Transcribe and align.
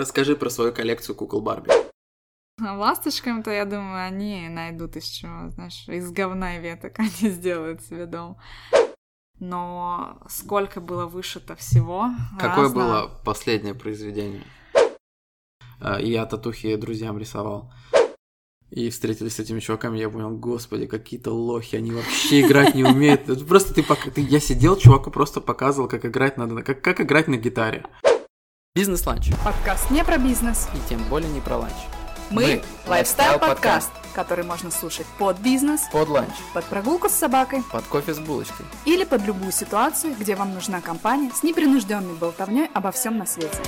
Расскажи 0.00 0.34
про 0.34 0.48
свою 0.48 0.72
коллекцию 0.72 1.14
кукол 1.14 1.42
Барби. 1.42 1.70
Ласточкам-то, 2.58 3.50
я 3.50 3.66
думаю, 3.66 4.06
они 4.06 4.48
найдут 4.48 4.96
из 4.96 5.04
чего, 5.04 5.50
знаешь, 5.50 5.86
из 5.88 6.10
говна 6.10 6.56
и 6.56 6.60
веток 6.62 6.94
они 6.98 7.28
сделают 7.30 7.82
себе 7.82 8.06
дом. 8.06 8.38
Но 9.38 10.18
сколько 10.26 10.80
было 10.80 11.04
вышито 11.04 11.54
всего 11.54 12.06
Какое 12.38 12.64
разного. 12.64 12.84
было 13.08 13.22
последнее 13.26 13.74
произведение? 13.74 14.42
А, 15.80 16.00
Я 16.00 16.24
татухи 16.24 16.76
друзьям 16.76 17.18
рисовал. 17.18 17.70
И 18.70 18.88
встретились 18.88 19.34
с 19.36 19.40
этими 19.40 19.60
чуваками, 19.60 19.98
я 19.98 20.08
понял, 20.08 20.30
господи, 20.30 20.86
какие-то 20.86 21.30
лохи, 21.30 21.76
они 21.76 21.90
вообще 21.92 22.40
играть 22.40 22.74
не 22.74 22.84
умеют. 22.84 23.26
Просто 23.48 23.74
ты, 23.74 23.82
ты- 23.82 24.20
я 24.22 24.40
сидел, 24.40 24.76
чуваку 24.76 25.10
просто 25.10 25.42
показывал, 25.42 25.88
как 25.88 26.06
играть 26.06 26.38
надо, 26.38 26.62
как, 26.62 26.80
как 26.80 27.02
играть 27.02 27.28
на 27.28 27.36
гитаре. 27.36 27.84
Бизнес-ланч. 28.76 29.32
Подкаст 29.44 29.90
не 29.90 30.04
про 30.04 30.16
бизнес. 30.16 30.68
И 30.74 30.88
тем 30.88 31.02
более 31.08 31.28
не 31.28 31.40
про 31.40 31.56
ланч. 31.56 31.72
Мы– 32.30 32.62
лайфстайл 32.86 33.32
лайфстайл-подкаст, 33.40 33.90
который 34.14 34.44
можно 34.44 34.70
слушать 34.70 35.06
под 35.18 35.40
бизнес, 35.40 35.80
Под 35.90 36.08
ланч. 36.08 36.30
под 36.54 36.64
прогулку 36.66 37.08
с 37.08 37.12
собакой 37.14 37.64
Под 37.72 37.84
кофе 37.86 38.14
с 38.14 38.20
булочкой. 38.20 38.64
или 38.84 39.02
под 39.02 39.22
любую 39.26 39.50
ситуацию, 39.50 40.14
где 40.16 40.36
вам 40.36 40.54
нужна 40.54 40.80
компания 40.80 41.32
с 41.34 41.42
непринужденной 41.42 42.14
болтовней 42.14 42.70
обо 42.72 42.92
всем 42.92 43.18
на 43.18 43.26
свете. 43.26 43.58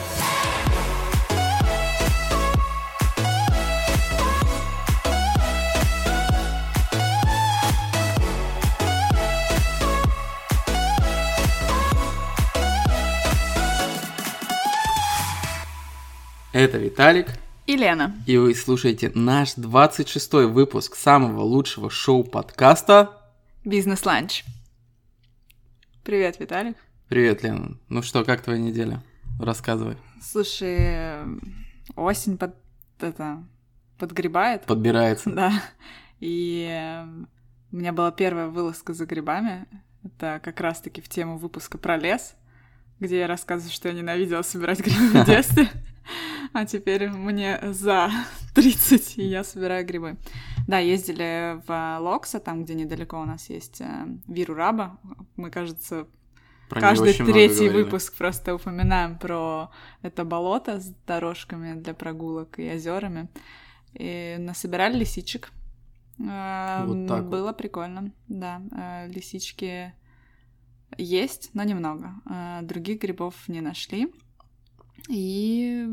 Это 16.53 16.79
Виталик, 16.79 17.29
И 17.67 17.77
Лена. 17.77 18.15
и 18.27 18.37
вы 18.37 18.55
слушаете 18.55 19.11
наш 19.15 19.57
26-й 19.57 20.47
выпуск 20.47 20.97
самого 20.97 21.41
лучшего 21.43 21.91
шоу-подкаста. 21.91 23.19
Бизнес-ланч. 23.65 24.45
Привет, 26.05 26.39
Виталик. 26.41 26.77
Привет, 27.09 27.43
Лена. 27.43 27.79
Ну 27.89 28.03
что, 28.03 28.25
как 28.25 28.43
твоя 28.43 28.59
неделя? 28.59 29.03
Рассказывай. 29.39 29.97
Слушай, 30.21 30.77
э, 30.79 31.27
осень 31.97 32.37
под 32.37 32.55
это 33.01 33.43
подгребает. 33.99 34.63
Подбирается. 34.65 35.31
Да. 35.31 35.53
И 36.21 36.69
э, 36.71 37.05
у 37.73 37.77
меня 37.77 37.93
была 37.93 38.11
первая 38.13 38.49
вылазка 38.49 38.93
за 38.95 39.07
грибами. 39.07 39.67
Это 40.05 40.41
как 40.43 40.61
раз-таки 40.61 41.01
в 41.01 41.09
тему 41.09 41.39
выпуска 41.39 41.79
про 41.79 41.97
лес, 41.97 42.35
где 43.01 43.21
я 43.21 43.27
рассказываю, 43.27 43.73
что 43.73 43.89
я 43.89 43.95
ненавидела 43.95 44.43
собирать 44.43 44.81
грибы 44.81 45.23
в 45.23 45.27
детстве. 45.27 45.69
А 46.53 46.67
теперь 46.67 47.09
мне 47.09 47.59
за 47.73 48.11
30, 48.55 49.19
и 49.19 49.23
я 49.25 49.43
собираю 49.45 49.87
грибы. 49.87 50.17
Да, 50.67 50.79
ездили 50.79 51.61
в 51.67 51.99
Локса, 52.01 52.41
там, 52.41 52.65
где 52.65 52.75
недалеко 52.75 53.21
у 53.21 53.25
нас 53.25 53.49
есть 53.51 53.81
э, 53.81 54.07
Виру 54.29 54.55
Раба. 54.55 54.99
Мы, 55.37 55.51
кажется, 55.51 56.07
Про 56.69 56.81
Каждый 56.81 57.15
третий 57.15 57.69
выпуск 57.69 58.17
просто 58.17 58.55
упоминаем 58.55 59.19
про 59.19 59.71
это 60.03 60.25
болото 60.25 60.81
с 60.81 60.93
дорожками 61.07 61.81
для 61.81 61.95
прогулок 61.95 62.59
и 62.59 62.71
озерами. 62.75 63.29
И 63.95 64.37
насобирали 64.39 64.99
лисичек. 64.99 65.51
Э, 66.19 66.85
Вот 66.85 67.09
так 67.09 67.23
вот. 67.23 67.31
Было 67.31 67.53
прикольно, 67.53 68.13
да. 68.29 68.61
Э, 68.77 69.09
Лисички 69.09 69.95
есть, 70.99 71.51
но 71.55 71.63
немного. 71.65 72.15
Э, 72.31 72.61
Других 72.63 73.01
грибов 73.01 73.35
не 73.49 73.61
нашли. 73.61 74.13
И, 75.09 75.85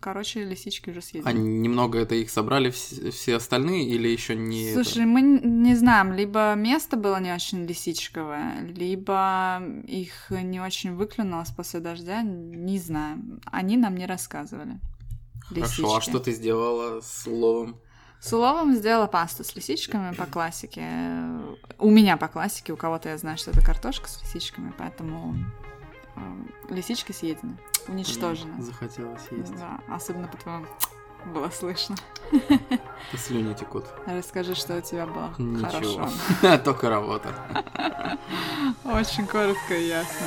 короче, 0.00 0.44
лисички 0.44 0.90
уже 0.90 1.02
съели. 1.02 1.24
А 1.26 1.32
немного 1.32 1.98
это 1.98 2.14
их 2.14 2.30
собрали 2.30 2.70
вс- 2.70 3.10
все 3.10 3.36
остальные 3.36 3.88
или 3.88 4.06
еще 4.08 4.36
не 4.36 4.62
это? 4.70 4.84
Слушай, 4.84 5.04
мы 5.06 5.20
н- 5.20 5.62
не 5.62 5.74
знаем, 5.74 6.12
либо 6.12 6.54
место 6.54 6.96
было 6.96 7.20
не 7.20 7.32
очень 7.32 7.64
лисичковое, 7.66 8.60
либо 8.62 9.60
их 9.86 10.30
не 10.30 10.60
очень 10.60 10.94
выклюнулось 10.94 11.50
после 11.50 11.80
дождя, 11.80 12.22
не 12.22 12.78
знаю. 12.78 13.40
Они 13.46 13.76
нам 13.76 13.96
не 13.96 14.06
рассказывали. 14.06 14.78
Хорошо, 15.48 15.82
а 15.92 15.96
лисички. 15.96 16.10
что 16.10 16.20
ты 16.20 16.32
сделала 16.32 17.00
с 17.00 17.26
уловом? 17.26 17.80
С 18.24 18.32
уловом 18.32 18.74
сделала 18.74 19.06
пасту 19.06 19.44
с 19.44 19.54
лисичками 19.54 20.14
по 20.14 20.24
классике. 20.24 20.88
У 21.78 21.90
меня 21.90 22.16
по 22.16 22.26
классике, 22.26 22.72
у 22.72 22.76
кого-то 22.76 23.10
я 23.10 23.18
знаю, 23.18 23.36
что 23.36 23.50
это 23.50 23.62
картошка 23.62 24.08
с 24.08 24.22
лисичками, 24.22 24.72
поэтому 24.78 25.36
э, 26.16 26.20
лисички 26.70 27.12
съедены, 27.12 27.58
уничтожены. 27.86 28.62
Захотелось 28.62 29.20
есть. 29.30 29.54
Да, 29.56 29.78
особенно 29.94 30.26
по 30.28 30.38
твоему 30.38 30.64
было 31.26 31.50
слышно. 31.50 31.96
И 32.32 33.16
слюни 33.18 33.52
текут. 33.52 33.84
Расскажи, 34.06 34.54
что 34.54 34.78
у 34.78 34.80
тебя 34.80 35.04
было 35.04 35.34
Ничего. 35.36 35.68
хорошо. 35.68 36.58
Только 36.64 36.88
работа. 36.88 37.28
Очень 38.84 39.26
коротко 39.26 39.74
и 39.76 39.88
ясно. 39.88 40.26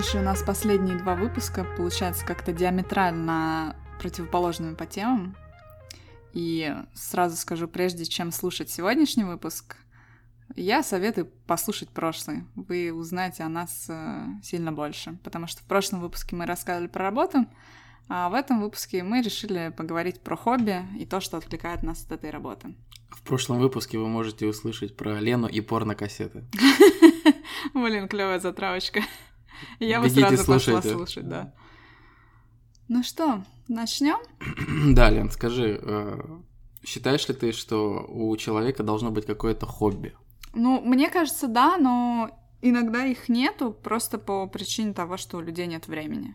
Слушай, 0.00 0.20
у 0.20 0.24
нас 0.24 0.44
последние 0.44 0.96
два 0.96 1.16
выпуска, 1.16 1.66
получается, 1.76 2.24
как-то 2.24 2.52
диаметрально 2.52 3.74
противоположными 4.00 4.76
по 4.76 4.86
темам. 4.86 5.36
И 6.32 6.72
сразу 6.94 7.36
скажу, 7.36 7.66
прежде 7.66 8.04
чем 8.04 8.30
слушать 8.30 8.70
сегодняшний 8.70 9.24
выпуск, 9.24 9.76
я 10.54 10.84
советую 10.84 11.26
послушать 11.48 11.88
прошлый. 11.88 12.44
Вы 12.54 12.92
узнаете 12.92 13.42
о 13.42 13.48
нас 13.48 13.86
э, 13.88 14.24
сильно 14.40 14.70
больше. 14.70 15.18
Потому 15.24 15.48
что 15.48 15.62
в 15.62 15.64
прошлом 15.64 15.98
выпуске 16.00 16.36
мы 16.36 16.46
рассказывали 16.46 16.86
про 16.86 17.02
работу, 17.02 17.46
а 18.08 18.28
в 18.28 18.34
этом 18.34 18.60
выпуске 18.60 19.02
мы 19.02 19.20
решили 19.20 19.74
поговорить 19.76 20.20
про 20.20 20.36
хобби 20.36 20.86
и 20.96 21.06
то, 21.06 21.18
что 21.18 21.38
отвлекает 21.38 21.82
нас 21.82 22.04
от 22.04 22.12
этой 22.12 22.30
работы. 22.30 22.76
В 23.08 23.22
прошлом 23.22 23.58
выпуске 23.58 23.98
вы 23.98 24.06
можете 24.06 24.46
услышать 24.46 24.96
про 24.96 25.18
Лену 25.18 25.48
и 25.48 25.60
порно-кассеты. 25.60 26.44
Блин, 27.74 28.06
клевая 28.06 28.38
затравочка. 28.38 29.02
Я 29.80 30.00
бы 30.00 30.06
Бегите, 30.06 30.20
сразу 30.36 30.44
пошла 30.46 30.58
слушайте. 30.82 30.90
слушать, 30.92 31.28
да. 31.28 31.54
Ну 32.88 33.02
что, 33.02 33.44
начнем? 33.68 34.18
Да, 34.94 35.10
Лен, 35.10 35.30
скажи, 35.30 35.78
э, 35.82 36.20
считаешь 36.84 37.28
ли 37.28 37.34
ты, 37.34 37.52
что 37.52 38.06
у 38.08 38.36
человека 38.36 38.82
должно 38.82 39.10
быть 39.10 39.26
какое-то 39.26 39.66
хобби? 39.66 40.14
Ну, 40.54 40.80
мне 40.80 41.10
кажется, 41.10 41.48
да, 41.48 41.76
но 41.76 42.30
иногда 42.62 43.04
их 43.04 43.28
нету 43.28 43.72
просто 43.72 44.18
по 44.18 44.46
причине 44.46 44.94
того, 44.94 45.16
что 45.18 45.36
у 45.36 45.40
людей 45.40 45.66
нет 45.66 45.86
времени. 45.86 46.34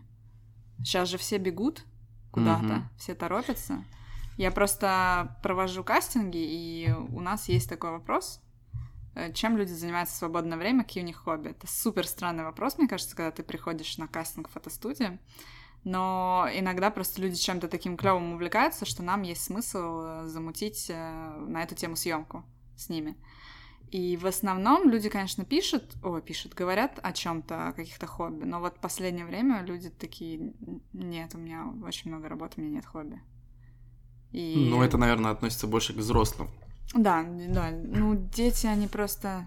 Сейчас 0.80 1.10
же 1.10 1.18
все 1.18 1.38
бегут 1.38 1.86
куда-то, 2.32 2.64
Мгм. 2.64 2.90
все 2.98 3.16
торопятся. 3.16 3.84
Я 4.38 4.52
просто 4.52 5.38
провожу 5.44 5.84
кастинги, 5.84 6.38
и 6.38 6.92
у 6.92 7.20
нас 7.20 7.50
есть 7.50 7.70
такой 7.70 7.92
вопрос. 7.92 8.42
Э, 9.16 9.34
Чем 9.34 9.58
люди 9.58 9.72
занимаются 9.72 10.16
в 10.16 10.18
свободное 10.20 10.58
время, 10.58 10.84
какие 10.84 11.04
у 11.04 11.06
них 11.06 11.18
хобби? 11.18 11.50
Это 11.50 11.68
супер 11.68 12.08
странный 12.08 12.44
вопрос, 12.44 12.78
мне 12.78 12.88
кажется, 12.88 13.16
когда 13.16 13.32
ты 13.32 13.44
приходишь 13.44 13.98
на 13.98 14.08
кастинг 14.08 14.50
фотостудии. 14.50 15.20
Но 15.84 16.48
иногда 16.54 16.92
просто 16.92 17.22
люди 17.22 17.36
чем-то 17.36 17.68
таким 17.68 17.98
клевым 17.98 18.34
увлекаются, 18.34 18.86
что 18.86 19.04
нам 19.04 19.24
есть 19.24 19.44
смысл 19.44 20.02
э, 20.04 20.28
замутить 20.28 20.90
э, 20.90 21.46
на 21.48 21.62
эту 21.64 21.76
тему 21.76 21.96
съемку 21.96 22.44
с 22.78 22.90
ними. 22.90 23.18
И 23.92 24.18
в 24.18 24.26
основном 24.26 24.90
люди, 24.90 25.08
конечно, 25.08 25.46
пишут, 25.46 25.84
ой, 26.04 26.22
пишут, 26.22 26.56
говорят 26.56 27.00
о 27.04 27.14
чем-то, 27.14 27.68
о 27.68 27.74
каких-то 27.74 28.08
хобби, 28.08 28.44
но 28.44 28.60
вот 28.60 28.78
в 28.78 28.80
последнее 28.80 29.24
время 29.24 29.62
люди 29.62 29.90
такие, 29.92 30.54
нет, 30.94 31.36
у 31.36 31.38
меня 31.38 31.72
очень 31.86 32.10
много 32.10 32.28
работы, 32.28 32.60
у 32.60 32.64
меня 32.64 32.78
нет 32.78 32.88
хобби. 32.88 33.22
И... 34.32 34.68
Ну, 34.68 34.82
это, 34.82 34.98
наверное, 34.98 35.30
относится 35.30 35.68
больше 35.68 35.94
к 35.94 35.98
взрослым. 35.98 36.50
Да, 36.94 37.24
да, 37.24 37.72
ну, 37.72 38.16
дети, 38.16 38.68
они 38.68 38.88
просто, 38.88 39.46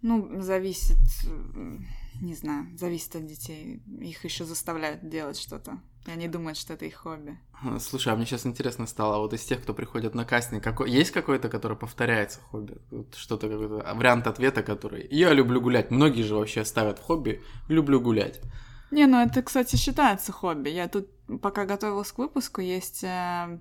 ну, 0.00 0.40
зависит, 0.40 0.98
не 2.20 2.34
знаю, 2.34 2.66
зависит 2.78 3.14
от 3.16 3.26
детей, 3.26 3.82
их 4.00 4.24
еще 4.24 4.44
заставляют 4.44 5.06
делать 5.08 5.38
что-то, 5.38 5.80
и 6.06 6.10
они 6.10 6.28
думают, 6.28 6.56
что 6.56 6.72
это 6.72 6.86
их 6.86 6.94
хобби. 6.94 7.38
А, 7.62 7.78
Слушай, 7.78 8.12
а 8.12 8.16
мне 8.16 8.26
сейчас 8.26 8.46
интересно 8.46 8.86
стало, 8.86 9.16
а 9.16 9.18
вот 9.18 9.34
из 9.34 9.44
тех, 9.44 9.62
кто 9.62 9.74
приходит 9.74 10.14
на 10.14 10.24
кастинг, 10.24 10.64
какой... 10.64 10.90
есть 10.90 11.10
какой-то, 11.10 11.48
который 11.48 11.76
повторяется 11.76 12.40
хобби? 12.40 12.78
Вот 12.90 13.14
Что-то 13.14 13.48
какой-то 13.48 13.94
вариант 13.94 14.26
ответа, 14.26 14.62
который... 14.62 15.06
Я 15.10 15.32
люблю 15.32 15.60
гулять. 15.60 15.90
Многие 15.90 16.22
же 16.22 16.34
вообще 16.34 16.64
ставят 16.64 16.98
в 16.98 17.02
хобби 17.02 17.42
«люблю 17.68 18.00
гулять». 18.00 18.40
Не, 18.90 19.06
ну 19.06 19.18
это, 19.18 19.42
кстати, 19.42 19.76
считается 19.76 20.32
хобби. 20.32 20.70
Я 20.70 20.88
тут, 20.88 21.08
пока 21.40 21.64
готовилась 21.64 22.12
к 22.12 22.18
выпуску, 22.18 22.60
есть, 22.60 23.04
э, 23.04 23.58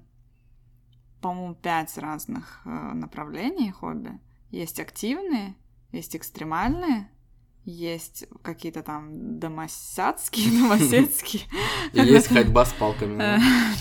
по-моему, 1.22 1.56
пять 1.56 1.98
разных 1.98 2.62
э, 2.66 2.70
направлений 2.70 3.72
хобби. 3.72 4.20
Есть 4.50 4.80
активные, 4.80 5.56
есть 5.92 6.16
экстремальные, 6.16 7.10
есть 7.64 8.26
какие-то 8.42 8.82
там 8.82 9.40
домосядские, 9.40 10.52
домоседские. 10.62 11.44
Есть 11.94 12.28
ходьба 12.28 12.66
с 12.66 12.74
палками. 12.74 13.40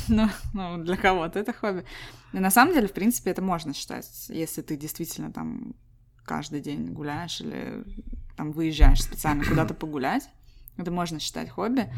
Ну, 0.08 0.28
ну, 0.52 0.84
для 0.84 0.96
кого-то 0.96 1.38
это 1.38 1.52
хобби. 1.52 1.84
На 2.32 2.50
самом 2.50 2.74
деле, 2.74 2.88
в 2.88 2.92
принципе, 2.92 3.30
это 3.30 3.42
можно 3.42 3.74
считать, 3.74 4.06
если 4.28 4.62
ты 4.62 4.76
действительно 4.76 5.32
там 5.32 5.74
каждый 6.24 6.60
день 6.60 6.92
гуляешь 6.92 7.40
или 7.40 7.84
там 8.36 8.52
выезжаешь 8.52 9.02
специально 9.02 9.44
куда-то 9.44 9.74
погулять. 9.80 10.28
Это 10.76 10.90
можно 10.90 11.18
считать 11.18 11.50
хобби. 11.50 11.92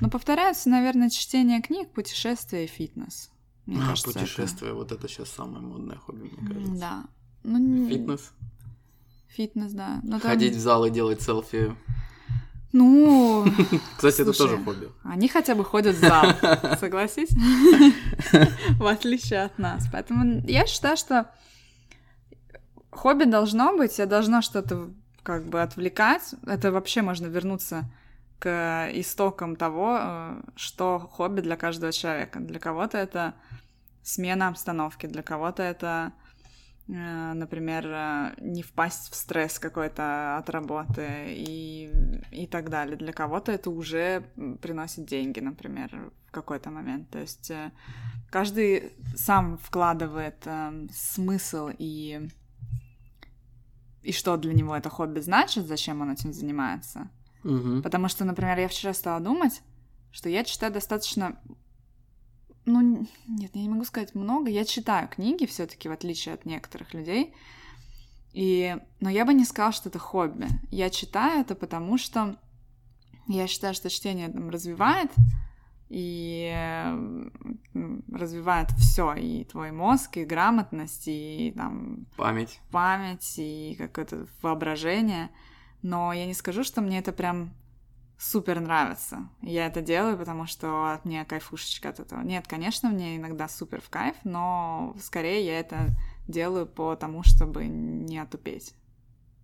Но 0.00 0.10
повторяются, 0.10 0.68
наверное, 0.68 1.10
чтение 1.10 1.62
книг, 1.62 1.90
путешествия 1.92 2.64
и 2.64 2.68
фитнес. 2.68 3.30
Мне 3.66 3.82
а, 3.82 3.88
кажется, 3.88 4.12
путешествие, 4.12 4.70
это... 4.70 4.78
вот 4.78 4.92
это 4.92 5.08
сейчас 5.08 5.28
самое 5.30 5.60
модное 5.60 5.96
хобби, 5.96 6.30
мне 6.30 6.48
кажется. 6.48 6.80
Да. 6.80 7.04
Ну, 7.42 7.88
фитнес? 7.88 8.32
Фитнес, 9.28 9.72
да. 9.72 10.00
Но 10.02 10.20
Ходить 10.20 10.52
там... 10.52 10.60
в 10.60 10.62
зал 10.62 10.84
и 10.86 10.90
делать 10.90 11.20
селфи. 11.20 11.74
Ну, 12.72 13.44
кстати, 13.96 14.20
это 14.22 14.32
тоже 14.32 14.58
хобби. 14.58 14.90
Они 15.02 15.28
хотя 15.28 15.54
бы 15.54 15.64
ходят 15.64 15.96
в 15.96 16.00
зал, 16.00 16.26
согласись? 16.80 17.30
В 18.78 18.86
отличие 18.86 19.44
от 19.44 19.58
нас. 19.58 19.84
Поэтому 19.90 20.42
я 20.46 20.66
считаю, 20.66 20.96
что 20.96 21.30
хобби 22.90 23.24
должно 23.24 23.76
быть, 23.76 23.98
я 23.98 24.06
должна 24.06 24.42
что-то 24.42 24.90
как 25.22 25.46
бы 25.46 25.62
отвлекать. 25.62 26.34
Это 26.46 26.70
вообще 26.70 27.02
можно 27.02 27.26
вернуться 27.26 27.90
к 28.38 28.90
истокам 28.92 29.56
того, 29.56 29.98
э, 29.98 30.40
что 30.56 30.98
хобби 30.98 31.40
для 31.40 31.56
каждого 31.56 31.92
человека. 31.92 32.40
Для 32.40 32.58
кого-то 32.58 32.98
это 32.98 33.34
смена 34.02 34.48
обстановки, 34.48 35.06
для 35.06 35.22
кого-то 35.22 35.62
это, 35.62 36.12
э, 36.88 37.32
например, 37.32 37.86
э, 37.86 38.34
не 38.40 38.62
впасть 38.62 39.10
в 39.10 39.14
стресс 39.14 39.58
какой-то 39.58 40.36
от 40.36 40.50
работы 40.50 41.06
и, 41.28 41.90
и 42.30 42.46
так 42.46 42.68
далее. 42.68 42.96
Для 42.96 43.12
кого-то 43.12 43.52
это 43.52 43.70
уже 43.70 44.24
приносит 44.60 45.06
деньги, 45.06 45.40
например, 45.40 46.10
в 46.28 46.30
какой-то 46.30 46.70
момент. 46.70 47.08
То 47.10 47.18
есть 47.18 47.50
каждый 48.30 48.92
сам 49.16 49.56
вкладывает 49.58 50.46
смысл 50.92 51.70
и 51.78 52.28
и 54.02 54.12
что 54.12 54.36
для 54.36 54.54
него 54.54 54.76
это 54.76 54.88
хобби 54.88 55.18
значит, 55.18 55.66
зачем 55.66 56.00
он 56.00 56.12
этим 56.12 56.32
занимается. 56.32 57.10
Угу. 57.46 57.82
Потому 57.82 58.08
что, 58.08 58.24
например, 58.24 58.58
я 58.58 58.68
вчера 58.68 58.92
стала 58.92 59.20
думать, 59.20 59.62
что 60.10 60.28
я 60.28 60.44
читаю 60.44 60.72
достаточно 60.72 61.38
ну, 62.66 63.06
нет, 63.28 63.52
я 63.54 63.62
не 63.62 63.68
могу 63.68 63.84
сказать 63.84 64.16
много. 64.16 64.50
Я 64.50 64.64
читаю 64.64 65.08
книги 65.08 65.46
все-таки, 65.46 65.88
в 65.88 65.92
отличие 65.92 66.34
от 66.34 66.44
некоторых 66.44 66.94
людей. 66.94 67.32
И... 68.32 68.76
Но 68.98 69.08
я 69.08 69.24
бы 69.24 69.34
не 69.34 69.44
сказала, 69.44 69.72
что 69.72 69.88
это 69.88 70.00
хобби. 70.00 70.48
Я 70.72 70.90
читаю 70.90 71.42
это 71.42 71.54
потому, 71.54 71.96
что 71.96 72.36
я 73.28 73.46
считаю, 73.46 73.72
что 73.72 73.88
чтение 73.88 74.28
там 74.28 74.50
развивает 74.50 75.12
и 75.88 76.52
развивает 78.12 78.70
все, 78.72 79.14
и 79.14 79.44
твой 79.44 79.70
мозг, 79.70 80.16
и 80.16 80.24
грамотность, 80.24 81.04
и 81.06 81.54
там... 81.56 82.06
Память. 82.16 82.60
Память, 82.72 83.34
и 83.38 83.76
какое-то 83.78 84.26
воображение. 84.42 85.30
Но 85.86 86.12
я 86.12 86.26
не 86.26 86.34
скажу, 86.34 86.64
что 86.64 86.80
мне 86.80 86.98
это 86.98 87.12
прям 87.12 87.54
супер 88.18 88.58
нравится. 88.58 89.28
Я 89.40 89.66
это 89.66 89.80
делаю, 89.80 90.18
потому 90.18 90.44
что 90.44 90.94
от 90.94 91.04
меня 91.04 91.24
кайфушечка 91.24 91.90
от 91.90 92.00
этого. 92.00 92.22
Нет, 92.22 92.48
конечно, 92.48 92.90
мне 92.90 93.16
иногда 93.16 93.48
супер 93.48 93.80
в 93.80 93.88
кайф, 93.88 94.16
но 94.24 94.96
скорее 95.00 95.46
я 95.46 95.60
это 95.60 95.90
делаю 96.26 96.66
по 96.66 96.96
тому, 96.96 97.22
чтобы 97.22 97.66
не 97.66 98.18
отупеть. 98.18 98.74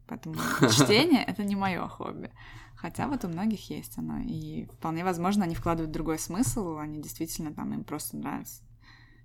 Поэтому 0.08 0.34
чтение— 0.72 1.22
это 1.26 1.44
не 1.44 1.54
мое 1.54 1.86
хобби. 1.86 2.32
Хотя 2.74 3.06
вот 3.06 3.24
у 3.24 3.28
многих 3.28 3.70
есть 3.70 3.96
оно. 3.96 4.18
И 4.26 4.64
вполне 4.64 5.04
возможно, 5.04 5.44
они 5.44 5.54
вкладывают 5.54 5.92
другой 5.92 6.18
смысл, 6.18 6.78
они 6.78 7.00
действительно 7.00 7.54
там 7.54 7.72
им 7.72 7.84
просто 7.84 8.16
нравится. 8.16 8.62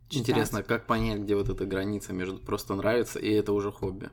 Читать. 0.08 0.30
Интересно, 0.30 0.62
как 0.62 0.86
понять, 0.86 1.22
где 1.22 1.36
вот 1.36 1.50
эта 1.50 1.66
граница 1.66 2.14
между 2.14 2.38
просто 2.38 2.76
нравится 2.76 3.18
и 3.18 3.32
это 3.32 3.54
уже 3.54 3.72
хобби? 3.72 4.12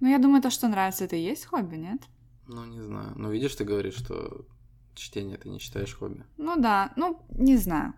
Ну, 0.00 0.08
я 0.08 0.18
думаю, 0.18 0.42
то, 0.42 0.50
что 0.50 0.68
нравится, 0.68 1.04
это 1.04 1.16
и 1.16 1.20
есть 1.20 1.46
хобби, 1.46 1.76
нет? 1.76 2.00
Ну, 2.46 2.64
не 2.64 2.80
знаю. 2.80 3.12
Ну, 3.16 3.30
видишь, 3.30 3.54
ты 3.54 3.64
говоришь, 3.64 3.94
что 3.94 4.46
чтение 4.94 5.36
ты 5.36 5.48
не 5.48 5.58
считаешь 5.58 5.94
хобби. 5.94 6.24
Ну 6.36 6.56
да, 6.56 6.92
ну, 6.96 7.22
не 7.30 7.56
знаю. 7.56 7.94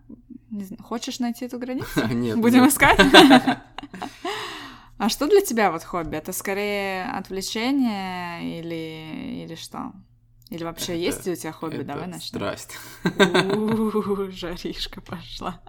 Не 0.51 0.65
знаю. 0.65 0.83
Хочешь 0.83 1.21
найти 1.21 1.47
эту 1.47 1.59
границу? 1.59 2.07
Нет. 2.13 2.39
Будем 2.39 2.67
искать? 2.67 2.99
А 4.99 5.09
что 5.09 5.27
для 5.27 5.41
тебя 5.41 5.73
вот 5.73 5.83
хобби? 5.83 6.15
Это 6.15 6.33
скорее 6.33 7.07
отвлечение 7.07 8.61
или, 8.61 9.43
или 9.43 9.57
что? 9.57 9.93
Или 10.49 10.63
вообще 10.63 10.93
это, 10.93 11.03
есть 11.03 11.27
у 11.27 11.35
тебя 11.35 11.51
хобби? 11.51 11.77
Это 11.77 11.85
Давай 11.87 12.07
начнем. 12.07 12.39
Страсть. 12.39 12.79
Жаришка 14.39 15.01
пошла. 15.01 15.61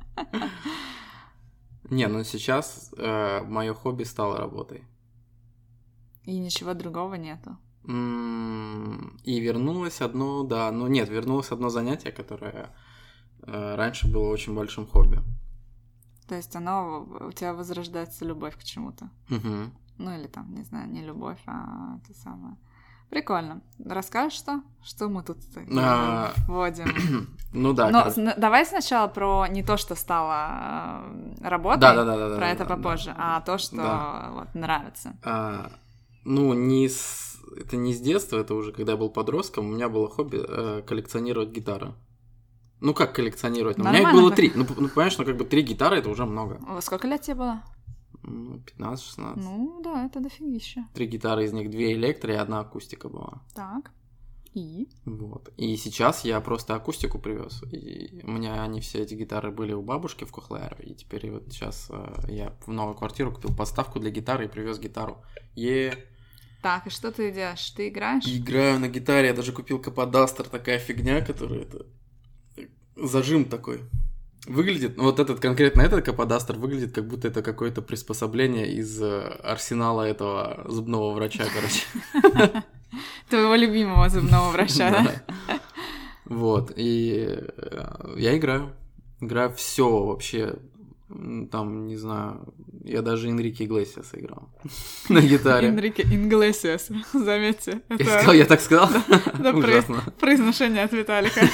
Не, 1.90 2.08
ну 2.08 2.24
сейчас 2.24 2.94
э, 2.96 3.42
мое 3.42 3.74
хобби 3.74 4.04
стало 4.04 4.38
работой. 4.38 4.84
И 6.26 6.38
ничего 6.38 6.74
другого 6.74 7.16
нету. 7.16 7.58
И 7.86 9.40
вернулось 9.40 10.02
одно, 10.02 10.44
да, 10.44 10.72
ну 10.72 10.88
нет, 10.88 11.10
вернулось 11.10 11.52
одно 11.52 11.70
занятие, 11.70 12.12
которое 12.12 12.70
э, 13.46 13.76
раньше 13.76 14.10
было 14.10 14.30
очень 14.30 14.56
большим 14.56 14.88
хобби. 14.88 15.20
То 16.28 16.36
есть 16.36 16.56
оно 16.56 17.06
у 17.28 17.32
тебя 17.34 17.54
возрождается 17.54 18.24
любовь 18.24 18.58
к 18.58 18.64
чему-то. 18.64 19.10
Угу. 19.30 19.72
Ну 19.98 20.18
или 20.18 20.28
там, 20.28 20.54
не 20.54 20.64
знаю, 20.64 20.90
не 20.90 21.02
любовь, 21.02 21.40
а 21.46 21.98
это 21.98 22.18
самое. 22.18 22.56
Прикольно. 23.10 23.62
Расскажешь 23.86 24.40
что? 24.40 24.62
Что 24.84 25.08
мы 25.08 25.22
тут 25.22 25.38
а... 25.78 26.34
вводим? 26.48 27.28
ну 27.54 27.74
да. 27.74 27.90
Но 27.92 28.06
как... 28.06 28.40
давай 28.40 28.66
сначала 28.66 29.08
про 29.08 29.46
не 29.48 29.62
то, 29.62 29.78
что 29.78 29.94
стало 29.94 31.04
э, 31.42 31.48
работой, 31.48 31.82
да, 31.82 31.94
да, 31.94 32.06
да, 32.06 32.18
да, 32.18 32.36
про 32.36 32.46
да, 32.46 32.50
это 32.50 32.66
да, 32.66 32.76
попозже, 32.76 33.14
да, 33.16 33.38
а 33.38 33.42
то, 33.42 33.60
что 33.60 33.76
да. 33.76 34.30
вот, 34.32 34.56
нравится. 34.56 35.16
А, 35.22 35.72
ну, 36.24 36.54
не 36.54 36.90
с... 36.90 37.38
это 37.58 37.78
не 37.78 37.94
с 37.94 38.00
детства, 38.02 38.38
это 38.38 38.54
уже 38.54 38.72
когда 38.72 38.94
я 38.94 38.98
был 38.98 39.10
подростком, 39.10 39.70
у 39.70 39.74
меня 39.74 39.90
было 39.90 40.10
хобби 40.10 40.42
э, 40.46 40.82
коллекционировать 40.86 41.50
гитары. 41.50 41.94
Ну, 42.80 42.94
как 42.94 43.16
коллекционировать? 43.16 43.78
Ну, 43.78 43.86
у 43.86 43.88
меня 43.88 44.02
их 44.02 44.12
было 44.12 44.32
три. 44.32 44.52
Ну, 44.54 44.66
ну, 44.78 44.90
понимаешь, 44.90 45.18
ну, 45.18 45.26
как 45.26 45.38
бы 45.38 45.46
три 45.46 45.62
гитары, 45.62 45.98
это 45.98 46.10
уже 46.10 46.26
много. 46.26 46.60
Сколько 46.82 47.08
лет 47.08 47.22
тебе 47.22 47.36
было? 47.36 47.64
Ну, 48.24 48.62
15-16. 48.78 49.34
Ну, 49.36 49.82
да, 49.84 50.06
это 50.06 50.20
дофигища. 50.20 50.88
Три 50.94 51.08
гитары, 51.08 51.46
из 51.46 51.54
них 51.54 51.70
две 51.70 51.94
электро 51.94 52.34
и 52.34 52.38
одна 52.38 52.60
акустика 52.60 53.10
была. 53.10 53.42
Так. 53.54 53.92
И? 54.54 54.88
Вот. 55.06 55.52
И 55.58 55.76
сейчас 55.78 56.24
я 56.24 56.40
просто 56.40 56.76
акустику 56.76 57.20
привез. 57.20 57.64
И 57.72 58.22
у 58.24 58.32
меня 58.32 58.64
они 58.64 58.82
все 58.82 59.00
эти 59.00 59.16
гитары 59.16 59.52
были 59.52 59.74
у 59.74 59.82
бабушки 59.82 60.26
в 60.26 60.32
Кохлере. 60.32 60.78
И 60.84 60.94
теперь 60.94 61.32
вот 61.32 61.52
сейчас 61.52 61.88
э, 61.90 62.14
я 62.30 62.56
в 62.66 62.72
новую 62.72 62.96
квартиру 62.96 63.34
купил 63.34 63.56
подставку 63.56 64.00
для 64.00 64.12
гитары 64.12 64.46
и 64.46 64.50
привез 64.50 64.80
гитару. 64.80 65.18
Е. 65.56 66.06
Так, 66.64 66.88
и 66.88 66.90
что 66.90 67.12
ты 67.12 67.30
делаешь? 67.30 67.70
Ты 67.72 67.90
играешь? 67.90 68.26
Играю 68.26 68.80
на 68.80 68.88
гитаре. 68.88 69.28
Я 69.28 69.34
даже 69.34 69.52
купил 69.52 69.80
каподастер, 69.80 70.48
такая 70.48 70.80
фигня, 70.80 71.20
которая 71.20 71.64
это 71.64 71.86
зажим 72.96 73.44
такой. 73.44 73.82
Выглядит, 74.48 74.96
ну 74.96 75.04
вот 75.04 75.20
этот 75.20 75.42
конкретно 75.42 75.82
этот 75.82 76.06
каподастер 76.06 76.58
выглядит, 76.58 76.96
как 76.96 77.06
будто 77.06 77.28
это 77.28 77.42
какое-то 77.42 77.82
приспособление 77.82 78.72
из 78.72 79.02
э, 79.02 79.22
арсенала 79.44 80.04
этого 80.04 80.64
зубного 80.70 81.14
врача, 81.14 81.44
короче. 81.54 82.64
Твоего 83.30 83.56
любимого 83.56 84.08
зубного 84.08 84.52
врача, 84.52 84.90
да? 84.90 85.60
Вот, 86.24 86.72
и 86.78 87.28
э, 87.58 88.16
я 88.18 88.38
играю. 88.38 88.74
Играю 89.20 89.54
все 89.54 90.06
вообще. 90.06 90.56
Там, 91.52 91.88
не 91.88 91.98
знаю, 91.98 92.54
я 92.84 93.02
даже 93.02 93.30
Энрике 93.30 93.66
Иглесиас 93.66 94.14
играл 94.14 94.50
на 95.10 95.22
гитаре. 95.22 95.68
Энрике 95.68 96.04
Инглесиас, 96.04 96.90
заметьте. 97.14 97.82
Я 97.90 98.46
так 98.46 98.62
сказал? 98.62 98.90
Да, 99.40 99.54
произношение 100.20 100.84
от 100.84 100.92
Виталика. 100.92 101.48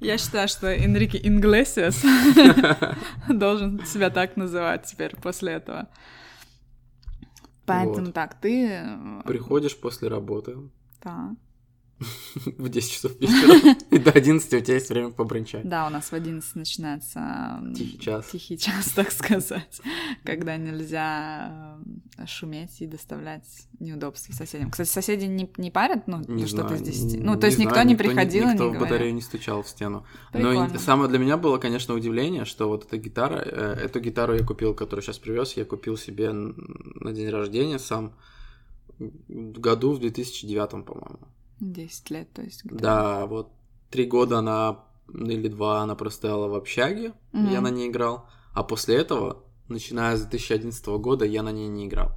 Я 0.00 0.18
считаю, 0.18 0.48
что 0.48 0.66
Энрике 0.66 1.20
Инглесиас 1.22 2.02
должен 3.28 3.84
себя 3.84 4.10
так 4.10 4.36
называть 4.36 4.86
теперь 4.86 5.14
после 5.16 5.52
этого. 5.52 5.88
Поэтому 7.66 8.06
вот. 8.06 8.14
так, 8.14 8.40
ты... 8.40 8.66
Э, 8.66 9.22
Приходишь 9.24 9.76
после 9.78 10.08
работы. 10.08 10.56
Так 11.00 11.36
в 12.58 12.68
10 12.68 12.92
часов 12.92 13.12
вечера. 13.20 13.76
И 13.90 13.98
до 13.98 14.10
11 14.10 14.52
у 14.54 14.60
тебя 14.60 14.74
есть 14.74 14.88
время 14.88 15.10
побренчать. 15.10 15.68
Да, 15.68 15.86
у 15.86 15.90
нас 15.90 16.10
в 16.10 16.12
11 16.14 16.56
начинается... 16.56 17.62
Тихий 17.76 17.98
час. 17.98 18.28
Тихий 18.30 18.58
час, 18.58 18.90
так 18.94 19.12
сказать. 19.12 19.80
Когда 20.24 20.56
нельзя 20.56 21.78
э, 22.16 22.26
шуметь 22.26 22.80
и 22.80 22.86
доставлять 22.86 23.44
неудобства 23.78 24.32
соседям. 24.32 24.70
Кстати, 24.70 24.88
соседи 24.88 25.26
не, 25.26 25.50
не 25.58 25.70
парят, 25.70 26.06
ну, 26.06 26.22
не 26.26 26.46
что-то 26.46 26.76
здесь. 26.76 27.14
Ну, 27.18 27.38
то 27.38 27.46
есть 27.46 27.58
никто 27.58 27.82
не 27.82 27.96
приходил 27.96 28.48
никто, 28.48 28.70
никто 28.70 28.78
в 28.78 28.80
батарею 28.80 29.14
не 29.14 29.22
стучал 29.22 29.62
в 29.62 29.68
стену. 29.68 30.06
Но 30.32 30.68
самое 30.78 31.10
для 31.10 31.18
меня 31.18 31.36
было, 31.36 31.58
конечно, 31.58 31.94
удивление, 31.94 32.44
что 32.44 32.68
вот 32.68 32.86
эта 32.86 32.96
гитара, 32.96 33.42
э, 33.44 33.84
эту 33.84 34.00
гитару 34.00 34.34
я 34.34 34.44
купил, 34.44 34.74
которую 34.74 35.02
сейчас 35.02 35.18
привез, 35.18 35.56
я 35.56 35.64
купил 35.64 35.96
себе 35.96 36.32
на 36.32 37.12
день 37.12 37.28
рождения 37.28 37.78
сам 37.78 38.14
году, 38.98 39.92
в 39.92 40.00
2009, 40.00 40.84
по-моему. 40.84 41.28
10 41.60 42.10
лет, 42.10 42.32
то 42.32 42.42
есть. 42.42 42.64
где-то. 42.64 42.82
Да, 42.82 43.26
вот 43.26 43.52
три 43.90 44.06
года 44.06 44.38
она, 44.38 44.84
или 45.12 45.48
два, 45.48 45.80
она 45.82 45.94
простояла 45.94 46.48
в 46.48 46.54
общаге, 46.54 47.12
Мгм. 47.32 47.50
я 47.50 47.60
на 47.60 47.70
ней 47.70 47.88
играл. 47.88 48.26
А 48.52 48.62
после 48.64 48.96
этого, 48.96 49.44
начиная 49.68 50.16
с 50.16 50.22
2011 50.22 50.98
года, 50.98 51.24
я 51.24 51.42
на 51.42 51.52
ней 51.52 51.68
не 51.68 51.86
играл. 51.86 52.12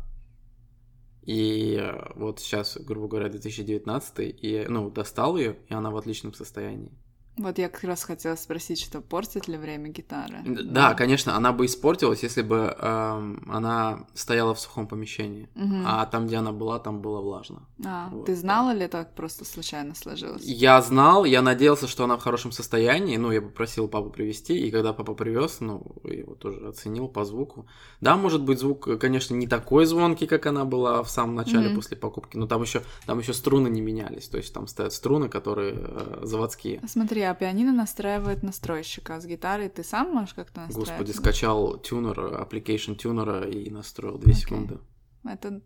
И 1.22 1.78
э, 1.80 2.12
вот 2.16 2.40
сейчас, 2.40 2.78
грубо 2.78 3.08
говоря, 3.08 3.30
2019, 3.30 4.20
и, 4.20 4.66
ну, 4.68 4.90
достал 4.90 5.38
ее, 5.38 5.58
и 5.70 5.74
она 5.74 5.90
в 5.90 5.98
отличном 5.98 6.34
состоянии. 6.34 6.92
Вот 7.36 7.58
я 7.58 7.68
как 7.68 7.84
раз 7.84 8.04
хотела 8.04 8.36
спросить, 8.36 8.80
что 8.80 9.02
портит 9.02 9.48
ли 9.48 9.58
время 9.58 9.90
гитары? 9.90 10.38
Д- 10.46 10.62
Да, 10.64 10.94
конечно, 10.94 11.36
она 11.36 11.52
бы 11.52 11.66
испортилась, 11.66 12.22
если 12.22 12.44
бы 12.44 12.76
эм, 12.80 13.44
она 13.52 14.06
стояла 14.14 14.54
в 14.54 14.60
сухом 14.60 14.88
помещении. 14.88 15.50
Мгм. 15.56 15.84
А 15.88 16.06
там, 16.06 16.28
где 16.28 16.36
она 16.38 16.52
была, 16.52 16.78
там 16.78 17.02
было 17.02 17.22
влажно. 17.22 17.64
А, 17.84 18.10
вот, 18.12 18.28
ты 18.28 18.34
да. 18.36 18.40
знала 18.40 18.72
ли 18.72 18.88
так 18.88 19.16
просто 19.16 19.46
случайно 19.46 19.96
сложилось? 19.96 20.44
Я 20.44 20.80
знал, 20.84 21.26
я 21.26 21.42
надеялся, 21.42 21.88
что 21.88 22.04
она 22.04 22.18
в 22.18 22.22
хорошем 22.22 22.52
состоянии. 22.52 23.18
Ну, 23.18 23.32
я 23.32 23.42
попросил 23.42 23.88
папу 23.88 24.12
привезти, 24.12 24.54
и 24.68 24.70
когда 24.70 24.94
папа 24.94 25.16
привез, 25.16 25.58
ну, 25.60 25.82
я 26.04 26.20
его 26.20 26.36
тоже 26.36 26.68
оценил 26.68 27.08
по 27.08 27.26
звуку. 27.26 27.66
Да, 28.00 28.16
может 28.16 28.44
быть, 28.44 28.60
звук, 28.60 29.00
конечно, 29.00 29.34
не 29.34 29.48
такой 29.48 29.86
звонкий, 29.86 30.28
как 30.28 30.46
она 30.46 30.66
была 30.66 31.02
в 31.02 31.10
самом 31.10 31.34
начале 31.34 31.68
Мгм. 31.70 31.78
после 31.78 31.98
покупки, 31.98 32.38
но 32.38 32.46
там 32.46 32.62
еще 32.62 32.84
там 33.08 33.18
еще 33.18 33.34
струны 33.34 33.70
не 33.70 33.82
менялись. 33.82 34.28
То 34.30 34.38
есть 34.38 34.54
там 34.54 34.68
стоят 34.68 34.94
струны, 34.94 35.30
которые 35.30 35.74
э, 35.76 36.20
заводские. 36.22 36.80
Смотри, 36.88 37.23
а 37.24 37.34
пианино 37.34 37.72
настраивает 37.74 38.44
настройщика, 38.44 39.16
а 39.16 39.22
с 39.22 39.26
гитарой 39.26 39.70
ты 39.70 39.84
сам 39.84 40.12
можешь 40.14 40.34
как-то 40.34 40.62
настраивать? 40.62 40.90
Господи, 40.90 41.12
скачал 41.12 41.78
тюнер, 41.78 42.20
application 42.20 42.96
тюнера 42.96 43.48
и 43.48 43.70
настроил 43.70 44.18
2 44.18 44.22
Окей. 44.32 44.34
секунды. 44.36 44.78
Это 45.26 45.62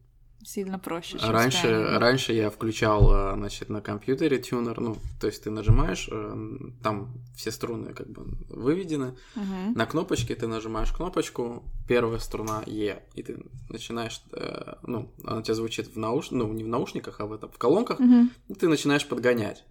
сильно 0.45 0.77
проще, 0.77 1.17
чем 1.17 1.31
Раньше, 1.31 1.63
пианино. 1.63 1.99
раньше 1.99 2.31
я 2.33 2.51
включал, 2.51 3.11
э, 3.11 3.33
значит, 3.35 3.69
на 3.69 3.81
компьютере 3.81 4.37
тюнер, 4.37 4.79
ну, 4.79 4.95
то 5.19 5.25
есть 5.27 5.43
ты 5.43 5.49
нажимаешь, 5.49 6.07
э, 6.11 6.47
там 6.83 7.15
все 7.35 7.51
струны 7.51 7.93
как 7.93 8.07
бы 8.07 8.23
выведены, 8.47 9.17
Мгм. 9.35 9.73
на 9.73 9.85
кнопочке 9.87 10.35
ты 10.35 10.45
нажимаешь 10.47 10.91
кнопочку, 10.91 11.63
первая 11.87 12.19
струна 12.19 12.61
Е, 12.67 13.03
и 13.15 13.23
ты 13.23 13.39
начинаешь, 13.69 14.21
э, 14.31 14.75
ну, 14.83 15.11
она 15.25 15.37
у 15.37 15.41
тебя 15.41 15.55
звучит 15.55 15.87
в 15.87 15.97
науш... 15.97 16.29
ну, 16.29 16.53
не 16.53 16.63
в 16.63 16.67
наушниках, 16.67 17.19
а 17.19 17.25
в, 17.25 17.33
этом, 17.33 17.49
в 17.51 17.57
колонках, 17.57 17.99
Мгм. 17.99 18.29
и 18.47 18.53
ты 18.53 18.67
начинаешь 18.69 19.07
подгонять. 19.07 19.65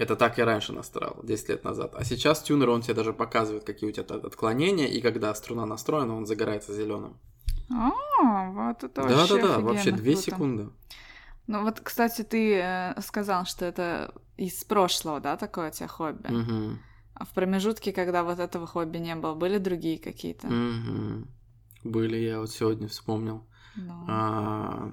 Это 0.00 0.16
так 0.16 0.38
я 0.38 0.46
раньше 0.46 0.72
настраивал, 0.72 1.22
10 1.22 1.50
лет 1.50 1.62
назад. 1.62 1.94
А 1.94 2.04
сейчас 2.04 2.42
тюнер, 2.42 2.70
он 2.70 2.80
тебе 2.80 2.94
даже 2.94 3.12
показывает, 3.12 3.64
какие 3.64 3.90
у 3.90 3.92
тебя 3.92 4.16
отклонения, 4.16 4.86
и 4.86 5.02
когда 5.02 5.34
струна 5.34 5.66
настроена, 5.66 6.16
он 6.16 6.24
загорается 6.24 6.72
зеленым. 6.72 7.18
А, 7.70 8.50
вот 8.50 8.82
это 8.82 9.02
вообще 9.02 9.34
Да-да-да, 9.36 9.58
вообще 9.60 9.90
офигенно 9.90 10.02
2 10.02 10.12
круто. 10.12 10.22
секунды. 10.22 10.68
Ну 11.48 11.64
вот, 11.64 11.80
кстати, 11.80 12.22
ты 12.22 12.54
э, 12.54 13.00
сказал, 13.02 13.44
что 13.44 13.66
это 13.66 14.14
из 14.38 14.64
прошлого, 14.64 15.20
да, 15.20 15.36
такое 15.36 15.68
у 15.68 15.72
тебя 15.72 15.88
хобби? 15.88 16.28
Мгм. 16.28 16.78
А 17.14 17.24
в 17.26 17.28
промежутке, 17.34 17.92
когда 17.92 18.22
вот 18.22 18.38
этого 18.38 18.66
хобби 18.66 18.96
не 18.96 19.14
было, 19.16 19.34
были 19.34 19.58
другие 19.58 19.98
какие-то? 19.98 20.46
Мгм. 20.46 21.28
Были, 21.84 22.16
я 22.16 22.38
вот 22.38 22.50
сегодня 22.50 22.88
вспомнил. 22.88 23.44
Ну, 23.76 24.04
А, 24.08 24.90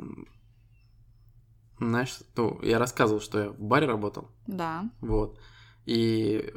Знаешь, 1.79 2.19
ну, 2.35 2.59
я 2.63 2.79
рассказывал, 2.79 3.21
что 3.21 3.39
я 3.39 3.49
в 3.49 3.59
баре 3.59 3.87
работал, 3.87 4.29
Да. 4.47 4.89
вот. 5.01 5.39
И 5.85 6.53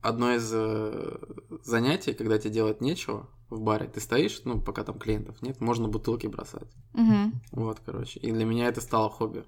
одно 0.00 0.32
из 0.34 0.50
э, 0.52 1.18
занятий, 1.62 2.14
когда 2.14 2.38
тебе 2.38 2.54
делать 2.54 2.80
нечего 2.80 3.28
в 3.50 3.60
баре, 3.60 3.86
ты 3.88 4.00
стоишь, 4.00 4.40
ну, 4.44 4.60
пока 4.60 4.82
там 4.84 4.98
клиентов 4.98 5.42
нет, 5.42 5.60
можно 5.60 5.88
бутылки 5.88 6.26
бросать. 6.26 6.72
Мгм. 6.94 7.42
Вот, 7.52 7.80
короче. 7.84 8.20
И 8.20 8.32
для 8.32 8.44
меня 8.44 8.68
это 8.68 8.80
стало 8.80 9.10
хобби. 9.10 9.44